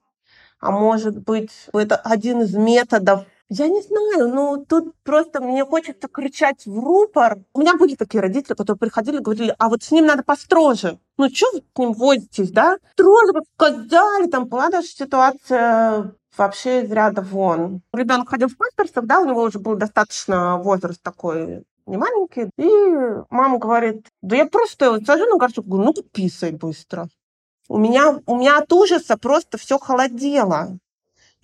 а 0.59 0.72
может 0.72 1.20
быть, 1.20 1.51
это 1.74 1.95
один 1.95 2.41
из 2.41 2.55
методов 2.55 3.26
я 3.49 3.67
не 3.67 3.81
знаю, 3.81 4.33
ну 4.33 4.65
тут 4.67 4.93
просто 5.03 5.41
мне 5.41 5.63
хочется 5.63 6.07
кричать 6.07 6.65
в 6.65 6.79
рупор. 6.79 7.37
У 7.53 7.61
меня 7.61 7.75
были 7.75 7.95
такие 7.95 8.21
родители, 8.21 8.53
которые 8.53 8.77
приходили 8.77 9.17
и 9.17 9.21
говорили, 9.21 9.55
а 9.57 9.69
вот 9.69 9.83
с 9.83 9.91
ним 9.91 10.05
надо 10.05 10.23
построже. 10.23 10.99
Ну 11.17 11.29
что 11.29 11.51
вы 11.53 11.59
с 11.59 11.79
ним 11.79 11.93
возитесь, 11.93 12.51
да? 12.51 12.77
Строже 12.93 13.33
бы 13.33 13.41
сказали, 13.55 14.27
там 14.29 14.47
была 14.47 14.69
даже 14.69 14.87
ситуация 14.87 16.13
вообще 16.37 16.83
из 16.83 16.91
ряда 16.91 17.21
вон. 17.21 17.81
Ребенок 17.93 18.29
ходил 18.29 18.49
в 18.49 18.57
памперсах, 18.57 19.05
да, 19.05 19.19
у 19.19 19.25
него 19.25 19.43
уже 19.43 19.59
был 19.59 19.75
достаточно 19.75 20.57
возраст 20.57 21.01
такой 21.01 21.63
не 21.87 21.97
маленький. 21.97 22.49
И 22.57 23.25
мама 23.29 23.57
говорит, 23.57 24.07
да 24.21 24.35
я 24.35 24.45
просто 24.45 24.99
сажу 25.05 25.25
на 25.25 25.37
горшок, 25.37 25.65
говорю, 25.65 25.85
ну-ка 25.85 26.03
писай 26.03 26.51
быстро. 26.51 27.07
У 27.69 27.77
меня, 27.77 28.19
у 28.25 28.37
меня 28.37 28.59
от 28.59 28.71
ужаса 28.71 29.17
просто 29.17 29.57
все 29.57 29.77
холодело. 29.77 30.77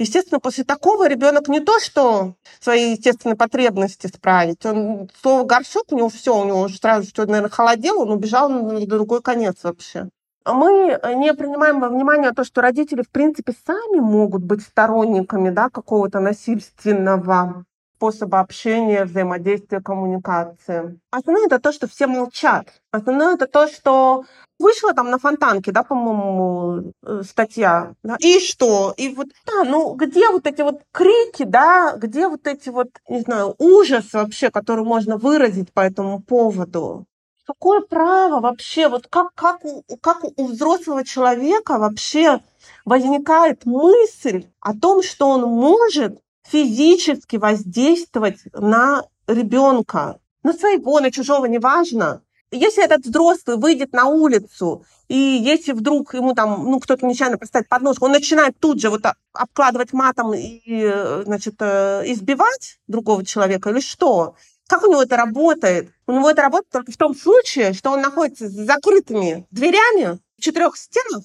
Естественно, 0.04 0.42
после 0.42 0.66
такого 0.66 1.08
ребенок 1.08 1.48
не 1.48 1.62
то, 1.62 1.80
что 1.80 2.36
свои 2.60 2.92
естественные 2.92 3.38
потребности 3.38 4.08
справить. 4.08 4.66
Он 4.66 5.10
слово 5.22 5.46
горшок, 5.46 5.86
у 5.92 5.96
него 5.96 6.10
все, 6.10 6.38
у 6.38 6.44
него 6.44 6.60
уже 6.60 6.78
сразу 6.78 7.08
что, 7.08 7.26
наверное, 7.26 7.50
холодело, 7.50 8.02
он 8.02 8.12
убежал 8.12 8.50
на 8.50 8.86
другой 8.86 9.22
конец 9.22 9.64
вообще. 9.64 10.10
Мы 10.46 11.00
не 11.16 11.34
принимаем 11.34 11.80
во 11.80 11.88
внимание 11.88 12.32
то, 12.32 12.44
что 12.44 12.60
родители, 12.60 13.02
в 13.02 13.10
принципе, 13.10 13.54
сами 13.66 14.02
могут 14.02 14.44
быть 14.44 14.62
сторонниками 14.62 15.52
да, 15.52 15.70
какого-то 15.70 16.20
насильственного 16.20 17.64
способа 17.96 18.42
общения, 18.42 19.06
взаимодействия, 19.06 19.80
коммуникации. 19.80 21.00
Основное 21.12 21.46
это 21.46 21.60
то, 21.60 21.72
что 21.72 21.88
все 21.88 22.08
молчат. 22.08 22.68
Основное 22.92 23.36
это 23.36 23.48
то, 23.48 23.70
что 23.70 24.26
вышла 24.64 24.94
там 24.94 25.10
на 25.12 25.20
фонтанке, 25.20 25.72
да, 25.72 25.84
по-моему, 25.84 26.94
э, 27.04 27.22
статья. 27.28 27.94
Да? 28.04 28.16
И 28.20 28.40
что? 28.40 28.94
И 28.98 29.10
вот, 29.10 29.28
да, 29.46 29.64
ну 29.64 29.94
где 29.94 30.30
вот 30.30 30.48
эти 30.48 30.62
вот 30.62 30.82
крики, 30.92 31.44
да, 31.44 31.96
где 31.98 32.28
вот 32.28 32.48
эти 32.48 32.70
вот, 32.70 32.88
не 33.10 33.22
знаю, 33.22 33.56
ужас 33.60 34.14
вообще, 34.14 34.50
который 34.50 34.86
можно 34.86 35.18
выразить 35.18 35.72
по 35.74 35.82
этому 35.82 36.22
поводу? 36.22 37.06
Какое 37.46 37.82
право 37.82 38.40
вообще, 38.40 38.88
вот 38.88 39.08
как, 39.08 39.34
как, 39.36 39.66
у, 39.66 39.84
как 40.02 40.24
у 40.24 40.48
взрослого 40.48 41.04
человека 41.04 41.78
вообще 41.78 42.40
возникает 42.86 43.66
мысль 43.66 44.46
о 44.62 44.74
том, 44.74 45.04
что 45.04 45.28
он 45.28 45.42
может 45.42 46.20
физически 46.48 47.36
воздействовать 47.36 48.40
на 48.54 49.04
ребенка, 49.28 50.20
на 50.44 50.54
своего, 50.54 51.02
на 51.02 51.12
чужого, 51.12 51.46
неважно. 51.46 52.22
Если 52.54 52.84
этот 52.84 53.06
взрослый 53.06 53.58
выйдет 53.58 53.94
на 53.94 54.06
улицу, 54.06 54.86
и 55.08 55.16
если 55.16 55.74
вдруг 55.74 56.14
ему 56.14 56.34
там, 56.34 56.70
ну, 56.70 56.80
кто-то 56.80 57.06
нечаянно 57.06 57.38
поставит 57.38 57.68
подножку, 57.68 58.06
он 58.06 58.12
начинает 58.12 58.58
тут 58.60 58.80
же 58.80 58.90
вот 58.90 59.02
обкладывать 59.34 59.92
матом 59.92 60.34
и, 60.36 61.24
значит, 61.26 61.56
э, 61.60 62.04
избивать 62.06 62.80
другого 62.88 63.26
человека 63.26 63.70
или 63.70 63.80
что? 63.80 64.36
Как 64.68 64.84
у 64.84 64.92
него 64.92 65.04
это 65.04 65.18
работает? 65.18 65.92
У 66.08 66.14
него 66.14 66.30
это 66.30 66.44
работает 66.44 66.72
только 66.72 66.92
в 66.92 66.98
том 66.98 67.16
случае, 67.16 67.74
что 67.74 67.92
он 67.92 68.02
находится 68.02 68.48
с 68.48 68.54
закрытыми 68.54 69.46
дверями 69.52 70.20
в 70.38 70.42
четырех 70.42 70.78
стенах, 70.78 71.24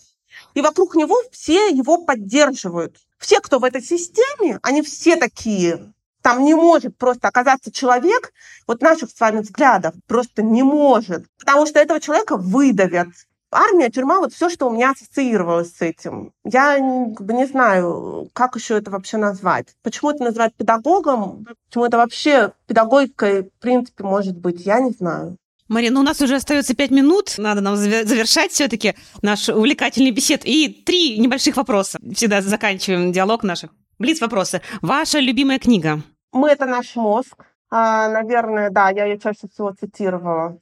и 0.55 0.61
вокруг 0.61 0.97
него 0.97 1.17
все 1.31 1.69
его 1.69 2.05
поддерживают. 2.05 2.97
Все, 3.19 3.41
кто 3.41 3.59
в 3.59 3.65
этой 3.65 3.83
системе, 3.83 4.59
они 4.63 4.83
все 4.83 5.17
такие. 5.17 5.93
Там 6.29 6.45
не 6.45 6.55
может 6.55 6.95
просто 6.99 7.29
оказаться 7.29 7.73
человек, 7.73 8.35
вот 8.67 8.83
наших 8.83 9.09
с 9.09 9.19
вами 9.19 9.41
взглядов, 9.41 9.95
просто 10.07 10.43
не 10.43 10.63
может. 10.63 11.25
Потому 11.39 11.65
что 11.65 11.81
этого 11.81 12.01
человека 12.01 12.37
выдавят. 12.37 13.09
Армия, 13.51 13.89
тюрьма, 13.89 14.19
вот 14.19 14.35
все, 14.35 14.51
что 14.51 14.67
у 14.67 14.71
меня 14.71 14.91
ассоциировалось 14.91 15.75
с 15.75 15.81
этим. 15.81 16.33
Я 16.45 16.79
не 16.79 17.47
знаю, 17.47 18.29
как 18.35 18.57
еще 18.57 18.77
это 18.77 18.91
вообще 18.91 19.17
назвать. 19.17 19.69
Почему 19.83 20.11
это 20.11 20.23
называть 20.23 20.53
педагогом? 20.55 21.47
Почему 21.71 21.87
это 21.87 21.97
вообще 21.97 22.53
педагогикой, 22.67 23.45
в 23.45 23.63
принципе, 23.63 24.05
может 24.05 24.37
быть, 24.37 24.67
я 24.67 24.81
не 24.81 24.91
знаю. 24.91 25.39
Марина, 25.69 25.95
ну 25.95 26.01
у 26.01 26.05
нас 26.05 26.21
уже 26.21 26.35
остается 26.35 26.75
пять 26.75 26.91
минут, 26.91 27.37
надо 27.39 27.63
нам 27.63 27.77
завершать 27.77 28.53
все-таки 28.53 28.97
наш 29.23 29.49
увлекательный 29.49 30.11
бесед. 30.11 30.43
И 30.45 30.69
три 30.69 31.19
небольших 31.19 31.57
вопроса. 31.57 31.99
Всегда 32.15 32.43
заканчиваем 32.43 33.13
диалог 33.13 33.45
наших. 33.45 33.71
Блиц 33.99 34.21
вопросы. 34.21 34.61
Ваша 34.83 35.21
любимая 35.21 35.59
книга? 35.59 36.03
Мы— 36.33 36.49
это 36.51 36.67
наш 36.67 36.97
мозг. 36.97 37.45
А, 37.71 38.09
наверное, 38.09 38.71
да, 38.71 38.91
я 38.91 39.05
ее 39.05 39.19
чаще 39.19 39.49
всего 39.49 39.73
цитировала. 39.73 40.59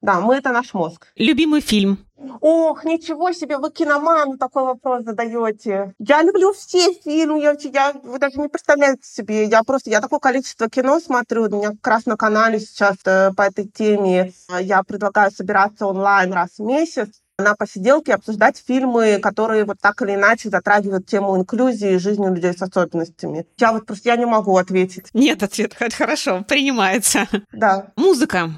Да, 0.00 0.20
мы— 0.20 0.34
это 0.36 0.52
наш 0.52 0.74
мозг. 0.74 1.08
Любимый 1.16 1.60
фильм? 1.60 1.98
Ох, 2.40 2.84
ничего 2.84 3.32
себе, 3.32 3.58
вы 3.58 3.70
киноман 3.70 4.38
такой 4.38 4.64
вопрос 4.64 5.04
задаете. 5.04 5.94
Я 5.98 6.22
люблю 6.22 6.52
все 6.52 6.92
фильмы, 6.92 7.40
я, 7.40 7.56
я, 7.72 7.92
вы 8.02 8.18
даже 8.18 8.40
не 8.40 8.48
представляете 8.48 9.02
себе. 9.04 9.44
Я 9.44 9.62
просто, 9.62 9.90
я 9.90 10.00
такое 10.00 10.18
количество 10.18 10.68
кино 10.68 10.98
смотрю, 11.00 11.44
у 11.44 11.48
меня 11.48 11.70
как 11.70 11.86
раз 11.86 12.06
на 12.06 12.16
канале 12.16 12.58
сейчас 12.60 12.96
э, 13.04 13.32
по 13.36 13.42
этой 13.42 13.68
теме. 13.68 14.32
Я 14.60 14.82
предлагаю 14.82 15.30
собираться 15.30 15.86
онлайн 15.86 16.32
раз 16.32 16.58
в 16.58 16.64
месяц 16.64 17.08
на 17.38 17.54
посиделке 17.54 18.14
обсуждать 18.14 18.62
фильмы, 18.66 19.20
которые 19.22 19.64
вот 19.64 19.78
так 19.80 20.02
или 20.02 20.14
иначе 20.14 20.50
затрагивают 20.50 21.06
тему 21.06 21.36
инклюзии 21.36 21.94
и 21.94 21.98
жизни 21.98 22.26
людей 22.26 22.52
с 22.52 22.60
особенностями. 22.60 23.46
Я 23.58 23.72
вот 23.72 23.86
просто 23.86 24.08
я 24.08 24.16
не 24.16 24.26
могу 24.26 24.56
ответить. 24.56 25.08
Нет 25.14 25.42
ответ, 25.42 25.74
хорошо, 25.74 26.44
принимается. 26.46 27.28
Да. 27.52 27.92
Музыка. 27.96 28.50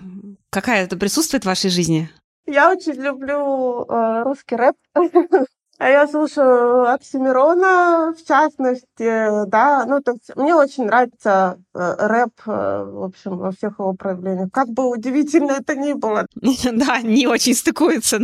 Какая 0.48 0.84
это 0.84 0.96
присутствует 0.96 1.44
в 1.44 1.46
вашей 1.46 1.70
жизни? 1.70 2.10
Я 2.46 2.72
очень 2.72 2.94
люблю 2.94 3.84
э, 3.84 4.22
русский 4.24 4.56
рэп. 4.56 4.76
А 5.80 5.88
я 5.88 6.06
слушаю 6.06 6.92
Оксимирона, 6.92 8.14
в 8.14 8.28
частности, 8.28 9.46
да, 9.46 9.86
ну, 9.86 10.02
то 10.02 10.12
есть 10.12 10.30
мне 10.36 10.54
очень 10.54 10.84
нравится 10.84 11.58
э, 11.74 11.94
рэп, 11.98 12.32
э, 12.46 12.84
в 12.84 13.04
общем, 13.04 13.38
во 13.38 13.50
всех 13.50 13.78
его 13.78 13.94
проявлениях. 13.94 14.50
Как 14.52 14.68
бы 14.68 14.90
удивительно 14.90 15.52
это 15.52 15.74
ни 15.76 15.94
было. 15.94 16.26
Да, 16.72 17.00
не 17.00 17.26
очень 17.26 17.54
стыкуется. 17.54 18.18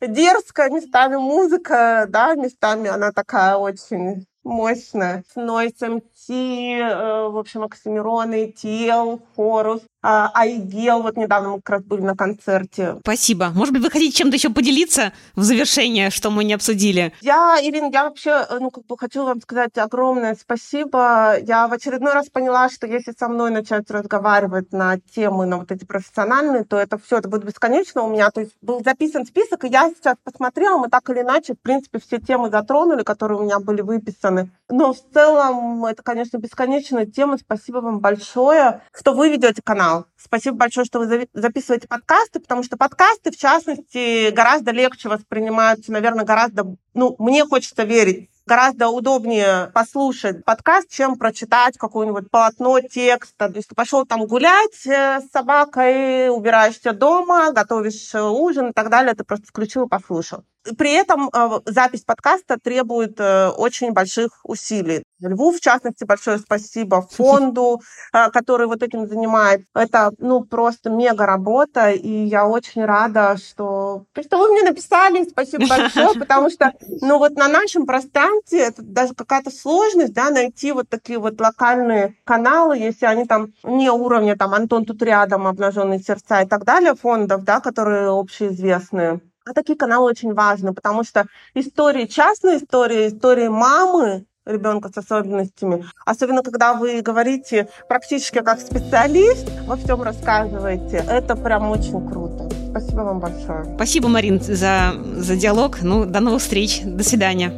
Дерзкая 0.00 0.70
местами 0.70 1.16
музыка, 1.16 2.06
да, 2.08 2.34
местами 2.36 2.88
она 2.88 3.12
такая 3.12 3.56
очень 3.56 4.26
мощная. 4.42 5.24
Нойс 5.36 5.78
МТ, 5.82 6.30
э, 6.30 7.28
в 7.28 7.36
общем, 7.36 7.64
Оксимирон, 7.64 8.52
Тел, 8.52 9.20
Хорус. 9.36 9.82
А, 10.06 10.30
Айгел, 10.34 11.00
вот 11.00 11.16
недавно 11.16 11.48
мы 11.48 11.56
как 11.62 11.76
раз 11.76 11.82
были 11.84 12.02
на 12.02 12.14
концерте. 12.14 12.96
Спасибо. 13.00 13.48
Может 13.54 13.72
быть, 13.72 13.82
вы 13.82 13.90
хотите 13.90 14.14
чем-то 14.14 14.36
еще 14.36 14.50
поделиться 14.50 15.14
в 15.34 15.42
завершение, 15.42 16.10
что 16.10 16.30
мы 16.30 16.44
не 16.44 16.52
обсудили? 16.52 17.14
Я, 17.22 17.56
Ирина, 17.62 17.88
я 17.90 18.04
вообще, 18.04 18.44
э, 18.50 18.58
ну, 18.60 18.70
как 18.70 18.84
бы 18.84 18.98
хочу 18.98 19.24
вам 19.24 19.40
сказать 19.40 19.78
огромное 19.78 20.36
спасибо. 20.38 21.38
Я 21.40 21.68
в 21.68 21.72
очередной 21.72 22.12
раз 22.12 22.28
поняла, 22.28 22.68
что 22.68 22.86
если 22.86 23.14
со 23.18 23.28
мной 23.28 23.50
начать 23.50 23.90
разговаривать 23.90 24.72
на 24.72 24.98
темы, 24.98 25.46
на 25.46 25.56
вот 25.56 25.72
эти 25.72 25.86
профессиональные, 25.86 26.64
то 26.64 26.76
это 26.76 26.98
все, 26.98 27.16
это 27.16 27.30
будет 27.30 27.46
бесконечно 27.46 28.02
у 28.02 28.10
меня. 28.10 28.30
То 28.30 28.42
есть 28.42 28.52
был 28.60 28.84
записан 28.84 29.24
список, 29.24 29.64
и 29.64 29.68
я 29.68 29.88
сейчас 29.88 30.16
посмотрела, 30.22 30.76
мы 30.76 30.90
так 30.90 31.08
или 31.08 31.22
иначе, 31.22 31.54
в 31.54 31.60
принципе, 31.60 31.98
все 31.98 32.18
темы 32.18 32.50
затронули, 32.50 33.04
которые 33.04 33.38
у 33.38 33.44
меня 33.44 33.58
были 33.58 33.80
выписаны. 33.80 34.50
Но 34.68 34.92
в 34.92 34.98
целом 35.14 35.86
это, 35.86 36.02
конечно, 36.02 36.36
бесконечная 36.36 37.06
тема. 37.06 37.38
Спасибо 37.38 37.78
вам 37.78 38.00
большое, 38.00 38.82
что 38.92 39.14
вы 39.14 39.30
ведете 39.30 39.62
канал 39.64 39.93
канал. 39.94 40.06
Спасибо 40.16 40.56
большое, 40.56 40.84
что 40.84 40.98
вы 40.98 41.28
записываете 41.32 41.88
подкасты, 41.88 42.40
потому 42.40 42.62
что 42.62 42.76
подкасты, 42.76 43.30
в 43.30 43.36
частности, 43.36 44.30
гораздо 44.30 44.72
легче 44.72 45.08
воспринимаются, 45.08 45.92
наверное, 45.92 46.24
гораздо, 46.24 46.76
ну, 46.94 47.16
мне 47.18 47.44
хочется 47.44 47.84
верить, 47.84 48.30
гораздо 48.46 48.88
удобнее 48.88 49.70
послушать 49.72 50.44
подкаст, 50.44 50.90
чем 50.90 51.16
прочитать 51.16 51.78
какое-нибудь 51.78 52.30
полотно 52.30 52.80
текста. 52.80 53.48
То 53.48 53.56
есть 53.56 53.68
ты 53.68 53.74
пошел 53.74 54.04
там 54.04 54.26
гулять 54.26 54.86
э, 54.86 55.20
с 55.20 55.30
собакой, 55.30 56.28
убираешься 56.28 56.92
дома, 56.92 57.52
готовишь 57.52 58.14
ужин 58.14 58.70
и 58.70 58.72
так 58.72 58.90
далее, 58.90 59.14
ты 59.14 59.24
просто 59.24 59.46
включил 59.46 59.86
и 59.86 59.88
послушал. 59.88 60.44
При 60.78 60.92
этом 60.92 61.28
э, 61.28 61.60
запись 61.66 62.04
подкаста 62.04 62.58
требует 62.58 63.20
э, 63.20 63.48
очень 63.48 63.92
больших 63.92 64.30
усилий. 64.44 65.02
Льву, 65.20 65.52
в 65.52 65.60
частности, 65.60 66.04
большое 66.04 66.38
спасибо 66.38 67.02
фонду, 67.10 67.82
э, 68.14 68.30
который 68.30 68.66
вот 68.66 68.82
этим 68.82 69.06
занимает. 69.06 69.66
Это, 69.74 70.12
ну, 70.18 70.42
просто 70.42 70.88
мега 70.88 71.26
работа, 71.26 71.90
и 71.90 72.08
я 72.08 72.48
очень 72.48 72.84
рада, 72.84 73.36
что, 73.36 73.83
что 74.22 74.38
вы 74.38 74.50
мне 74.52 74.62
написали, 74.62 75.24
спасибо 75.28 75.66
большое, 75.66 76.14
потому 76.18 76.50
что, 76.50 76.72
ну, 77.00 77.18
вот 77.18 77.36
на 77.36 77.48
нашем 77.48 77.86
пространстве 77.86 78.60
это 78.60 78.82
даже 78.82 79.14
какая-то 79.14 79.50
сложность, 79.50 80.12
да, 80.12 80.30
найти 80.30 80.72
вот 80.72 80.88
такие 80.88 81.18
вот 81.18 81.40
локальные 81.40 82.16
каналы, 82.24 82.78
если 82.78 83.06
они 83.06 83.24
там 83.24 83.52
не 83.62 83.90
уровня, 83.90 84.36
там, 84.36 84.54
Антон 84.54 84.84
тут 84.84 85.02
рядом, 85.02 85.46
обнаженные 85.46 86.00
сердца 86.00 86.42
и 86.42 86.46
так 86.46 86.64
далее, 86.64 86.94
фондов, 86.94 87.44
да, 87.44 87.60
которые 87.60 88.08
общеизвестные. 88.08 89.20
А 89.46 89.52
такие 89.52 89.76
каналы 89.76 90.06
очень 90.06 90.32
важны, 90.32 90.72
потому 90.72 91.04
что 91.04 91.26
истории, 91.54 92.06
частные 92.06 92.58
истории, 92.58 93.08
истории 93.08 93.48
мамы, 93.48 94.24
ребенка 94.46 94.90
с 94.92 94.96
особенностями. 94.96 95.84
Особенно, 96.04 96.42
когда 96.42 96.74
вы 96.74 97.00
говорите 97.02 97.68
практически 97.88 98.40
как 98.40 98.60
специалист, 98.60 99.48
во 99.66 99.76
всем 99.76 100.02
рассказываете. 100.02 101.04
Это 101.08 101.36
прям 101.36 101.70
очень 101.70 102.06
круто. 102.08 102.53
Спасибо 102.76 103.02
вам 103.02 103.20
большое. 103.20 103.64
Спасибо, 103.76 104.08
Марин, 104.08 104.40
за, 104.40 104.94
за 105.16 105.36
диалог. 105.36 105.78
Ну, 105.82 106.06
до 106.06 106.18
новых 106.18 106.42
встреч. 106.42 106.82
До 106.84 107.04
свидания. 107.04 107.52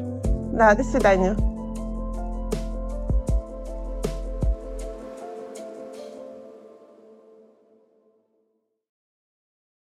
Да, 0.53 0.75
до 0.75 0.85
свидания. 0.85 1.35